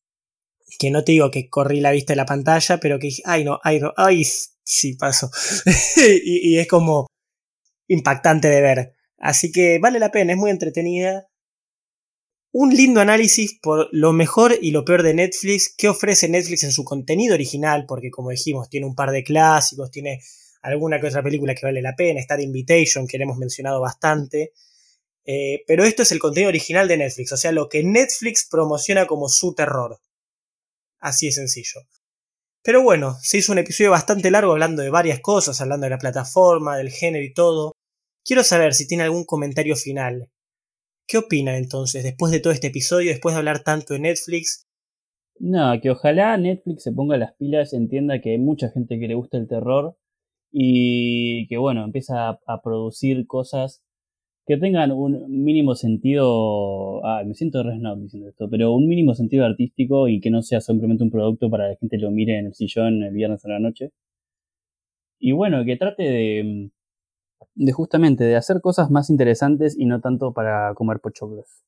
que 0.78 0.90
no 0.90 1.02
te 1.02 1.12
digo 1.12 1.30
que 1.30 1.48
corrí 1.48 1.80
la 1.80 1.92
vista 1.92 2.12
de 2.12 2.16
la 2.16 2.26
pantalla, 2.26 2.78
pero 2.78 2.98
que 2.98 3.06
dije, 3.08 3.22
ay 3.24 3.44
no, 3.44 3.58
ay 3.62 3.80
no, 3.80 3.92
ay 3.96 4.24
sí 4.64 4.94
pasó. 4.94 5.30
y, 6.24 6.58
es 6.58 6.68
como 6.68 7.06
impactante 7.88 8.48
de 8.48 8.60
ver. 8.60 8.94
Así 9.18 9.52
que 9.52 9.78
vale 9.78 9.98
la 9.98 10.10
pena, 10.10 10.32
es 10.32 10.38
muy 10.38 10.50
entretenida. 10.50 11.28
Un 12.54 12.74
lindo 12.74 13.00
análisis 13.00 13.58
por 13.62 13.88
lo 13.92 14.12
mejor 14.12 14.58
y 14.60 14.72
lo 14.72 14.84
peor 14.84 15.02
de 15.02 15.14
Netflix, 15.14 15.74
qué 15.76 15.88
ofrece 15.88 16.28
Netflix 16.28 16.64
en 16.64 16.72
su 16.72 16.84
contenido 16.84 17.34
original, 17.34 17.86
porque 17.88 18.10
como 18.10 18.28
dijimos, 18.28 18.68
tiene 18.68 18.86
un 18.86 18.94
par 18.94 19.10
de 19.10 19.24
clásicos, 19.24 19.90
tiene 19.90 20.20
alguna 20.62 21.00
que 21.00 21.08
otra 21.08 21.22
película 21.22 21.54
que 21.54 21.66
vale 21.66 21.82
la 21.82 21.94
pena, 21.94 22.20
está 22.20 22.40
Invitation, 22.40 23.06
que 23.06 23.18
le 23.18 23.24
hemos 23.24 23.36
mencionado 23.36 23.80
bastante. 23.80 24.52
Eh, 25.24 25.62
pero 25.66 25.84
esto 25.84 26.02
es 26.02 26.12
el 26.12 26.18
contenido 26.18 26.48
original 26.48 26.88
de 26.88 26.96
Netflix, 26.96 27.32
o 27.32 27.36
sea, 27.36 27.52
lo 27.52 27.68
que 27.68 27.84
Netflix 27.84 28.48
promociona 28.50 29.06
como 29.06 29.28
su 29.28 29.54
terror. 29.54 29.98
Así 30.98 31.26
de 31.26 31.32
sencillo. 31.32 31.80
Pero 32.62 32.82
bueno, 32.82 33.16
se 33.22 33.38
hizo 33.38 33.52
un 33.52 33.58
episodio 33.58 33.90
bastante 33.90 34.30
largo 34.30 34.52
hablando 34.52 34.82
de 34.82 34.90
varias 34.90 35.20
cosas, 35.20 35.60
hablando 35.60 35.84
de 35.84 35.90
la 35.90 35.98
plataforma, 35.98 36.76
del 36.76 36.90
género 36.90 37.24
y 37.24 37.34
todo. 37.34 37.72
Quiero 38.24 38.44
saber 38.44 38.74
si 38.74 38.86
tiene 38.86 39.02
algún 39.02 39.24
comentario 39.24 39.74
final. 39.74 40.30
¿Qué 41.08 41.18
opina 41.18 41.56
entonces 41.56 42.04
después 42.04 42.30
de 42.30 42.38
todo 42.38 42.52
este 42.52 42.68
episodio, 42.68 43.10
después 43.10 43.34
de 43.34 43.40
hablar 43.40 43.64
tanto 43.64 43.94
de 43.94 44.00
Netflix? 44.00 44.64
No, 45.40 45.72
que 45.80 45.90
ojalá 45.90 46.36
Netflix 46.36 46.84
se 46.84 46.92
ponga 46.92 47.16
las 47.16 47.34
pilas, 47.34 47.72
entienda 47.72 48.20
que 48.20 48.30
hay 48.30 48.38
mucha 48.38 48.70
gente 48.70 49.00
que 49.00 49.08
le 49.08 49.14
gusta 49.14 49.38
el 49.38 49.48
terror 49.48 49.96
y 50.52 51.46
que 51.48 51.56
bueno, 51.58 51.84
empieza 51.84 52.38
a 52.46 52.62
producir 52.62 53.26
cosas 53.26 53.82
que 54.46 54.56
tengan 54.56 54.90
un 54.92 55.44
mínimo 55.44 55.74
sentido, 55.74 57.04
ah, 57.06 57.22
me 57.24 57.34
siento 57.34 57.62
re 57.62 57.78
diciendo 57.98 58.28
esto, 58.28 58.48
pero 58.50 58.72
un 58.72 58.88
mínimo 58.88 59.14
sentido 59.14 59.44
artístico 59.44 60.08
y 60.08 60.20
que 60.20 60.30
no 60.30 60.42
sea 60.42 60.60
simplemente 60.60 61.04
un 61.04 61.10
producto 61.10 61.48
para 61.48 61.64
que 61.64 61.70
la 61.70 61.76
gente 61.76 61.98
lo 61.98 62.10
mire 62.10 62.38
en 62.38 62.46
el 62.46 62.54
sillón 62.54 63.02
el 63.02 63.14
viernes 63.14 63.44
a 63.44 63.48
la 63.48 63.60
noche. 63.60 63.90
Y 65.18 65.32
bueno, 65.32 65.64
que 65.64 65.76
trate 65.76 66.02
de, 66.02 66.70
de 67.54 67.72
justamente 67.72 68.24
de 68.24 68.36
hacer 68.36 68.60
cosas 68.60 68.90
más 68.90 69.10
interesantes 69.10 69.78
y 69.78 69.86
no 69.86 70.00
tanto 70.00 70.32
para 70.32 70.74
comer 70.74 70.98
pochoclos. 71.00 71.62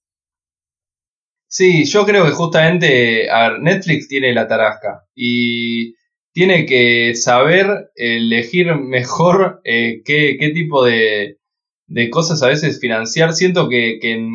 Sí, 1.47 1.85
yo 1.85 2.05
creo 2.05 2.24
que 2.24 2.32
justamente 2.32 3.28
Netflix 3.61 4.09
tiene 4.09 4.35
la 4.35 4.49
tarasca 4.49 5.05
y 5.14 5.95
tiene 6.35 6.66
que 6.66 7.14
saber 7.14 7.91
elegir 7.95 8.74
mejor 8.74 9.61
eh, 9.62 10.03
qué, 10.05 10.37
qué 10.39 10.51
tipo 10.51 10.85
de, 10.85 11.39
de 11.87 12.11
cosas 12.11 12.43
a 12.43 12.49
veces 12.49 12.80
financiar. 12.80 13.32
Siento 13.32 13.68
que, 13.68 13.99
en 14.03 14.30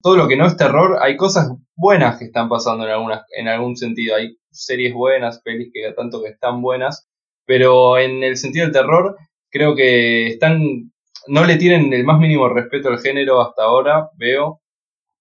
todo 0.00 0.16
lo 0.16 0.28
que 0.28 0.36
no 0.36 0.46
es 0.46 0.56
terror 0.56 0.98
hay 1.00 1.16
cosas 1.16 1.50
buenas 1.74 2.18
que 2.18 2.26
están 2.26 2.48
pasando 2.48 2.84
en, 2.84 2.92
algunas, 2.92 3.24
en 3.36 3.48
algún 3.48 3.76
sentido. 3.76 4.14
Hay 4.14 4.38
series 4.52 4.94
buenas, 4.94 5.42
pelis 5.42 5.70
que 5.72 5.92
tanto 5.92 6.22
que 6.22 6.30
están 6.30 6.62
buenas, 6.62 7.08
pero 7.46 7.98
en 7.98 8.22
el 8.22 8.36
sentido 8.36 8.66
del 8.66 8.72
terror 8.72 9.16
creo 9.50 9.74
que 9.74 10.28
están 10.28 10.92
no 11.26 11.44
le 11.44 11.56
tienen 11.56 11.92
el 11.92 12.04
más 12.04 12.18
mínimo 12.18 12.48
respeto 12.48 12.88
al 12.88 13.00
género 13.00 13.40
hasta 13.40 13.64
ahora, 13.64 14.10
veo, 14.16 14.60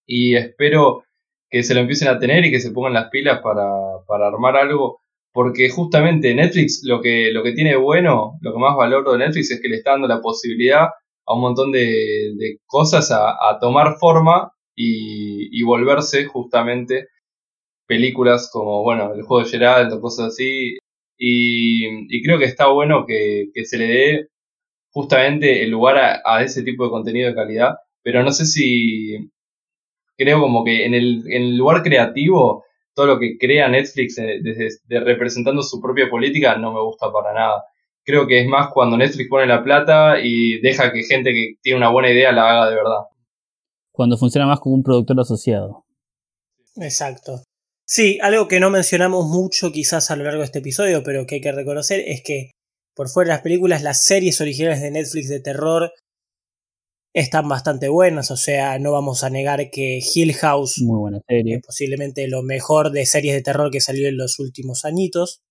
y 0.06 0.36
espero 0.36 1.04
que 1.50 1.64
se 1.64 1.74
lo 1.74 1.82
empiecen 1.82 2.08
a 2.08 2.20
tener 2.20 2.46
y 2.46 2.52
que 2.52 2.60
se 2.60 2.72
pongan 2.72 2.94
las 2.94 3.10
pilas 3.10 3.40
para, 3.42 3.70
para 4.08 4.28
armar 4.28 4.58
algo 4.58 5.02
porque 5.34 5.70
justamente 5.70 6.34
Netflix 6.34 6.82
lo 6.84 7.02
que, 7.02 7.32
lo 7.32 7.44
que 7.44 7.54
tiene 7.54 7.76
bueno, 7.76 8.38
lo 8.42 8.54
que 8.54 8.60
más 8.60 8.76
valoro 8.76 9.14
de 9.14 9.20
Netflix 9.20 9.52
es 9.52 9.62
que 9.62 9.70
le 9.70 9.78
está 9.78 9.92
dando 9.92 10.08
la 10.08 10.22
posibilidad 10.22 10.90
a 11.26 11.34
un 11.34 11.42
montón 11.42 11.72
de, 11.72 12.60
cosas 12.66 13.12
a, 13.12 13.58
tomar 13.60 13.96
forma 14.00 14.52
y, 14.76 15.64
volverse 15.64 16.26
justamente 16.26 17.08
películas 17.88 18.50
como, 18.52 18.84
bueno, 18.84 19.14
el 19.14 19.24
juego 19.24 19.44
de 19.44 19.50
Gerald 19.50 19.94
o 19.94 20.02
cosas 20.02 20.28
así. 20.28 20.78
Y, 21.18 22.22
creo 22.24 22.40
que 22.40 22.46
está 22.46 22.68
bueno 22.68 23.06
que, 23.06 23.52
se 23.64 23.78
le 23.78 23.88
dé 23.88 24.28
justamente 24.92 25.64
el 25.64 25.72
lugar 25.72 26.22
a, 26.26 26.44
ese 26.44 26.64
tipo 26.64 26.86
de 26.86 26.92
contenido 26.92 27.30
de 27.30 27.36
calidad, 27.36 27.76
pero 28.04 28.24
no 28.24 28.32
sé 28.32 28.46
si 28.46 29.18
creo 30.18 30.42
como 30.42 30.64
que 30.64 30.86
en 30.86 30.94
el, 30.94 31.24
en 31.28 31.44
el 31.44 31.58
lugar 31.58 31.84
creativo, 31.84 32.66
todo 32.94 33.06
lo 33.06 33.20
que 33.20 33.38
crea 33.38 33.68
Netflix 33.68 34.18
eh, 34.18 34.40
desde 34.42 35.00
representando 35.00 35.62
su 35.64 35.82
propia 35.82 36.10
política 36.10 36.56
no 36.58 36.74
me 36.74 36.82
gusta 36.82 37.12
para 37.12 37.34
nada 37.34 37.64
creo 38.04 38.28
que 38.28 38.42
es 38.42 38.48
más 38.48 38.70
cuando 38.74 38.98
Netflix 38.98 39.30
pone 39.30 39.46
la 39.46 39.64
plata 39.64 40.20
y 40.22 40.60
deja 40.62 40.92
que 40.92 41.04
gente 41.04 41.32
que 41.32 41.56
tiene 41.62 41.78
una 41.78 41.90
buena 41.90 42.10
idea 42.10 42.32
la 42.32 42.50
haga 42.50 42.70
de 42.70 42.76
verdad. 42.76 43.06
Cuando 43.92 44.18
funciona 44.18 44.48
más 44.48 44.60
como 44.60 44.76
un 44.76 44.84
productor 44.84 45.20
asociado. 45.20 45.86
Exacto. 46.78 47.44
Sí, 47.86 48.20
algo 48.22 48.48
que 48.48 48.60
no 48.60 48.70
mencionamos 48.70 49.28
mucho 49.28 49.72
quizás 49.72 50.12
a 50.12 50.16
lo 50.16 50.24
largo 50.24 50.40
de 50.40 50.46
este 50.46 50.60
episodio, 50.60 51.04
pero 51.04 51.26
que 51.26 51.36
hay 51.36 51.42
que 51.42 51.52
reconocer 51.52 52.02
es 52.08 52.22
que 52.24 52.52
por 52.96 53.10
fuera 53.10 53.30
de 53.30 53.36
las 53.36 53.44
películas, 53.44 53.84
las 53.84 54.04
series 54.04 54.40
originales 54.42 54.82
de 54.82 54.92
Netflix 54.92 55.28
de 55.30 55.40
terror 55.40 55.92
están 57.14 57.50
bastante 57.50 57.90
buenas, 57.90 58.32
o 58.32 58.38
sea, 58.38 58.80
no 58.80 58.92
vamos 58.92 59.24
a 59.24 59.30
negar 59.30 59.70
que 59.70 60.00
Hill 60.00 60.34
House 60.36 60.82
Muy 60.82 61.00
buena 61.00 61.20
serie. 61.28 61.56
es 61.56 61.62
posiblemente 61.62 62.28
lo 62.28 62.42
mejor 62.42 62.92
de 62.92 63.06
series 63.06 63.36
de 63.36 63.42
terror 63.42 63.70
que 63.70 63.82
salió 63.82 64.08
en 64.08 64.18
los 64.18 64.40
últimos 64.40 64.86
añitos 64.86 65.42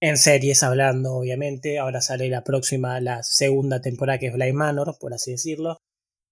en 0.00 0.18
series 0.18 0.62
hablando, 0.62 1.14
obviamente. 1.14 1.78
Ahora 1.78 2.02
sale 2.02 2.28
la 2.28 2.44
próxima, 2.44 3.00
la 3.00 3.22
segunda 3.22 3.80
temporada 3.80 4.18
que 4.18 4.26
es 4.26 4.34
Blind 4.34 4.54
Manor, 4.54 4.96
por 5.00 5.14
así 5.14 5.30
decirlo. 5.30 5.78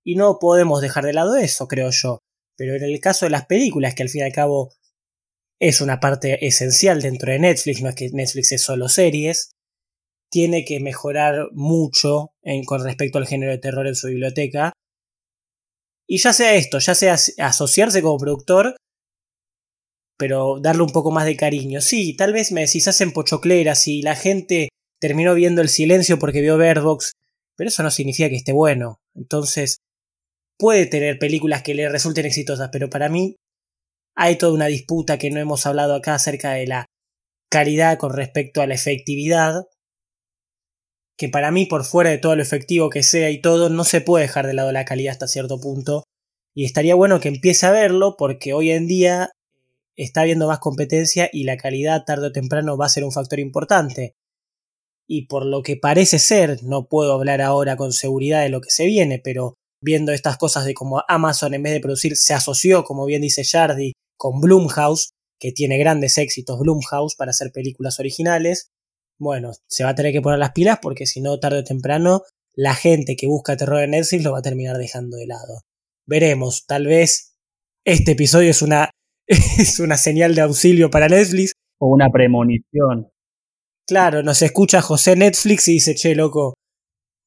Y 0.04 0.16
no 0.16 0.38
podemos 0.38 0.82
dejar 0.82 1.04
de 1.04 1.14
lado 1.14 1.36
eso, 1.36 1.68
creo 1.68 1.88
yo. 1.90 2.18
Pero 2.56 2.74
en 2.76 2.82
el 2.82 3.00
caso 3.00 3.24
de 3.24 3.30
las 3.30 3.46
películas, 3.46 3.94
que 3.94 4.02
al 4.02 4.10
fin 4.10 4.20
y 4.20 4.24
al 4.24 4.32
cabo 4.32 4.74
es 5.58 5.80
una 5.80 6.00
parte 6.00 6.44
esencial 6.46 7.00
dentro 7.00 7.32
de 7.32 7.38
Netflix, 7.38 7.80
no 7.80 7.88
es 7.88 7.94
que 7.94 8.10
Netflix 8.10 8.52
es 8.52 8.62
solo 8.62 8.88
series, 8.88 9.52
tiene 10.32 10.64
que 10.64 10.80
mejorar 10.80 11.50
mucho 11.52 12.32
con 12.66 12.82
respecto 12.82 13.18
al 13.18 13.26
género 13.28 13.52
de 13.52 13.58
terror 13.58 13.86
en 13.86 13.94
su 13.94 14.08
biblioteca. 14.08 14.72
Y 16.08 16.18
ya 16.18 16.32
sea 16.32 16.54
esto, 16.54 16.80
ya 16.80 16.94
sea 16.96 17.16
asociarse 17.38 18.02
como 18.02 18.18
productor 18.18 18.74
pero 20.22 20.60
darle 20.60 20.84
un 20.84 20.90
poco 20.90 21.10
más 21.10 21.26
de 21.26 21.36
cariño. 21.36 21.80
Sí, 21.80 22.14
tal 22.14 22.32
vez 22.32 22.52
me 22.52 22.60
decís, 22.60 22.86
hacen 22.86 23.10
pochocleras 23.10 23.88
y 23.88 24.02
la 24.02 24.14
gente 24.14 24.68
terminó 25.00 25.34
viendo 25.34 25.62
el 25.62 25.68
silencio 25.68 26.20
porque 26.20 26.40
vio 26.40 26.56
Verbox, 26.56 27.14
pero 27.56 27.66
eso 27.66 27.82
no 27.82 27.90
significa 27.90 28.28
que 28.28 28.36
esté 28.36 28.52
bueno. 28.52 29.00
Entonces, 29.16 29.78
puede 30.60 30.86
tener 30.86 31.18
películas 31.18 31.64
que 31.64 31.74
le 31.74 31.88
resulten 31.88 32.24
exitosas, 32.24 32.68
pero 32.70 32.88
para 32.88 33.08
mí 33.08 33.34
hay 34.14 34.36
toda 34.36 34.52
una 34.52 34.66
disputa 34.66 35.18
que 35.18 35.32
no 35.32 35.40
hemos 35.40 35.66
hablado 35.66 35.96
acá 35.96 36.14
acerca 36.14 36.52
de 36.52 36.68
la 36.68 36.86
calidad 37.50 37.98
con 37.98 38.12
respecto 38.12 38.62
a 38.62 38.68
la 38.68 38.74
efectividad, 38.74 39.64
que 41.16 41.28
para 41.28 41.50
mí, 41.50 41.66
por 41.66 41.84
fuera 41.84 42.10
de 42.10 42.18
todo 42.18 42.36
lo 42.36 42.42
efectivo 42.42 42.90
que 42.90 43.02
sea 43.02 43.30
y 43.30 43.40
todo, 43.40 43.68
no 43.68 43.84
se 43.84 44.00
puede 44.00 44.24
dejar 44.24 44.46
de 44.46 44.54
lado 44.54 44.72
la 44.72 44.84
calidad 44.84 45.12
hasta 45.12 45.28
cierto 45.28 45.60
punto. 45.60 46.04
Y 46.54 46.64
estaría 46.64 46.94
bueno 46.94 47.20
que 47.20 47.28
empiece 47.28 47.66
a 47.66 47.70
verlo 47.70 48.16
porque 48.18 48.52
hoy 48.52 48.70
en 48.70 48.86
día 48.86 49.30
está 49.96 50.22
habiendo 50.22 50.46
más 50.46 50.58
competencia 50.58 51.28
y 51.32 51.44
la 51.44 51.56
calidad 51.56 52.04
tarde 52.04 52.28
o 52.28 52.32
temprano 52.32 52.76
va 52.76 52.86
a 52.86 52.90
ser 52.90 53.04
un 53.04 53.12
factor 53.12 53.38
importante. 53.40 54.14
Y 55.08 55.26
por 55.26 55.44
lo 55.44 55.62
que 55.62 55.76
parece 55.76 56.18
ser, 56.18 56.62
no 56.62 56.86
puedo 56.88 57.12
hablar 57.12 57.40
ahora 57.40 57.76
con 57.76 57.92
seguridad 57.92 58.42
de 58.42 58.48
lo 58.48 58.60
que 58.60 58.70
se 58.70 58.86
viene, 58.86 59.20
pero 59.22 59.54
viendo 59.82 60.12
estas 60.12 60.38
cosas 60.38 60.64
de 60.64 60.74
cómo 60.74 61.02
Amazon 61.08 61.54
en 61.54 61.62
vez 61.62 61.72
de 61.72 61.80
producir 61.80 62.16
se 62.16 62.34
asoció, 62.34 62.84
como 62.84 63.04
bien 63.04 63.20
dice 63.20 63.44
Jardy, 63.44 63.92
con 64.16 64.40
Blumhouse, 64.40 65.10
que 65.38 65.52
tiene 65.52 65.76
grandes 65.76 66.18
éxitos 66.18 66.58
Blumhouse 66.60 67.16
para 67.16 67.30
hacer 67.30 67.50
películas 67.52 67.98
originales, 67.98 68.68
bueno, 69.22 69.52
se 69.68 69.84
va 69.84 69.90
a 69.90 69.94
tener 69.94 70.12
que 70.12 70.20
poner 70.20 70.40
las 70.40 70.52
pilas 70.52 70.80
porque 70.82 71.06
si 71.06 71.20
no, 71.20 71.38
tarde 71.38 71.60
o 71.60 71.64
temprano, 71.64 72.22
la 72.54 72.74
gente 72.74 73.14
que 73.16 73.28
busca 73.28 73.56
terror 73.56 73.80
en 73.80 73.92
Netflix 73.92 74.24
lo 74.24 74.32
va 74.32 74.40
a 74.40 74.42
terminar 74.42 74.76
dejando 74.76 75.16
de 75.16 75.26
lado. 75.26 75.60
Veremos, 76.06 76.66
tal 76.66 76.86
vez 76.86 77.36
este 77.84 78.12
episodio 78.12 78.50
es 78.50 78.62
una, 78.62 78.90
es 79.26 79.78
una 79.78 79.96
señal 79.96 80.34
de 80.34 80.42
auxilio 80.42 80.90
para 80.90 81.08
Netflix. 81.08 81.52
O 81.78 81.86
una 81.86 82.08
premonición. 82.10 83.10
Claro, 83.86 84.22
nos 84.22 84.42
escucha 84.42 84.82
José 84.82 85.14
Netflix 85.14 85.68
y 85.68 85.74
dice, 85.74 85.94
che, 85.94 86.14
loco, 86.14 86.54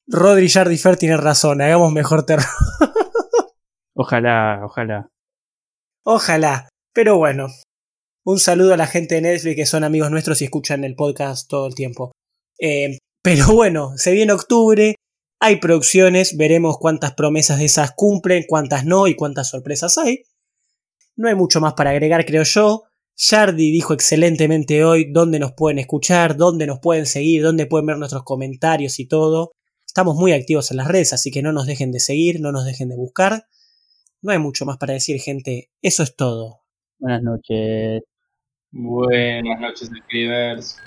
Rodri 0.06 0.50
Jardifer 0.50 0.96
tiene 0.96 1.16
razón, 1.16 1.62
hagamos 1.62 1.92
mejor 1.92 2.26
terror. 2.26 2.44
ojalá, 3.94 4.60
ojalá. 4.64 5.08
Ojalá. 6.04 6.68
Pero 6.92 7.16
bueno, 7.16 7.48
un 8.26 8.40
saludo 8.40 8.74
a 8.74 8.76
la 8.76 8.88
gente 8.88 9.14
de 9.14 9.20
Netflix 9.20 9.54
que 9.54 9.66
son 9.66 9.84
amigos 9.84 10.10
nuestros 10.10 10.42
y 10.42 10.46
escuchan 10.46 10.82
el 10.82 10.96
podcast 10.96 11.48
todo 11.48 11.68
el 11.68 11.76
tiempo. 11.76 12.10
Eh, 12.58 12.98
pero 13.22 13.46
bueno, 13.54 13.92
se 13.96 14.12
viene 14.12 14.32
octubre, 14.32 14.96
hay 15.40 15.56
producciones, 15.60 16.36
veremos 16.36 16.76
cuántas 16.78 17.14
promesas 17.14 17.58
de 17.58 17.66
esas 17.66 17.92
cumplen, 17.92 18.44
cuántas 18.48 18.84
no 18.84 19.06
y 19.06 19.14
cuántas 19.14 19.50
sorpresas 19.50 19.96
hay. 19.98 20.24
No 21.14 21.28
hay 21.28 21.36
mucho 21.36 21.60
más 21.60 21.74
para 21.74 21.90
agregar, 21.90 22.26
creo 22.26 22.42
yo. 22.42 22.82
Jardi 23.16 23.70
dijo 23.70 23.94
excelentemente 23.94 24.84
hoy 24.84 25.10
dónde 25.12 25.38
nos 25.38 25.52
pueden 25.52 25.78
escuchar, 25.78 26.36
dónde 26.36 26.66
nos 26.66 26.80
pueden 26.80 27.06
seguir, 27.06 27.44
dónde 27.44 27.66
pueden 27.66 27.86
ver 27.86 27.96
nuestros 27.96 28.24
comentarios 28.24 28.98
y 28.98 29.06
todo. 29.06 29.52
Estamos 29.86 30.16
muy 30.16 30.32
activos 30.32 30.72
en 30.72 30.78
las 30.78 30.88
redes, 30.88 31.12
así 31.12 31.30
que 31.30 31.42
no 31.42 31.52
nos 31.52 31.66
dejen 31.66 31.92
de 31.92 32.00
seguir, 32.00 32.40
no 32.40 32.50
nos 32.50 32.64
dejen 32.64 32.88
de 32.88 32.96
buscar. 32.96 33.46
No 34.20 34.32
hay 34.32 34.38
mucho 34.38 34.66
más 34.66 34.78
para 34.78 34.94
decir, 34.94 35.20
gente. 35.20 35.70
Eso 35.80 36.02
es 36.02 36.16
todo. 36.16 36.64
Buenas 36.98 37.22
noches. 37.22 38.02
Buenas 38.72 39.58
noches, 39.60 39.90
escribers. 39.92 40.84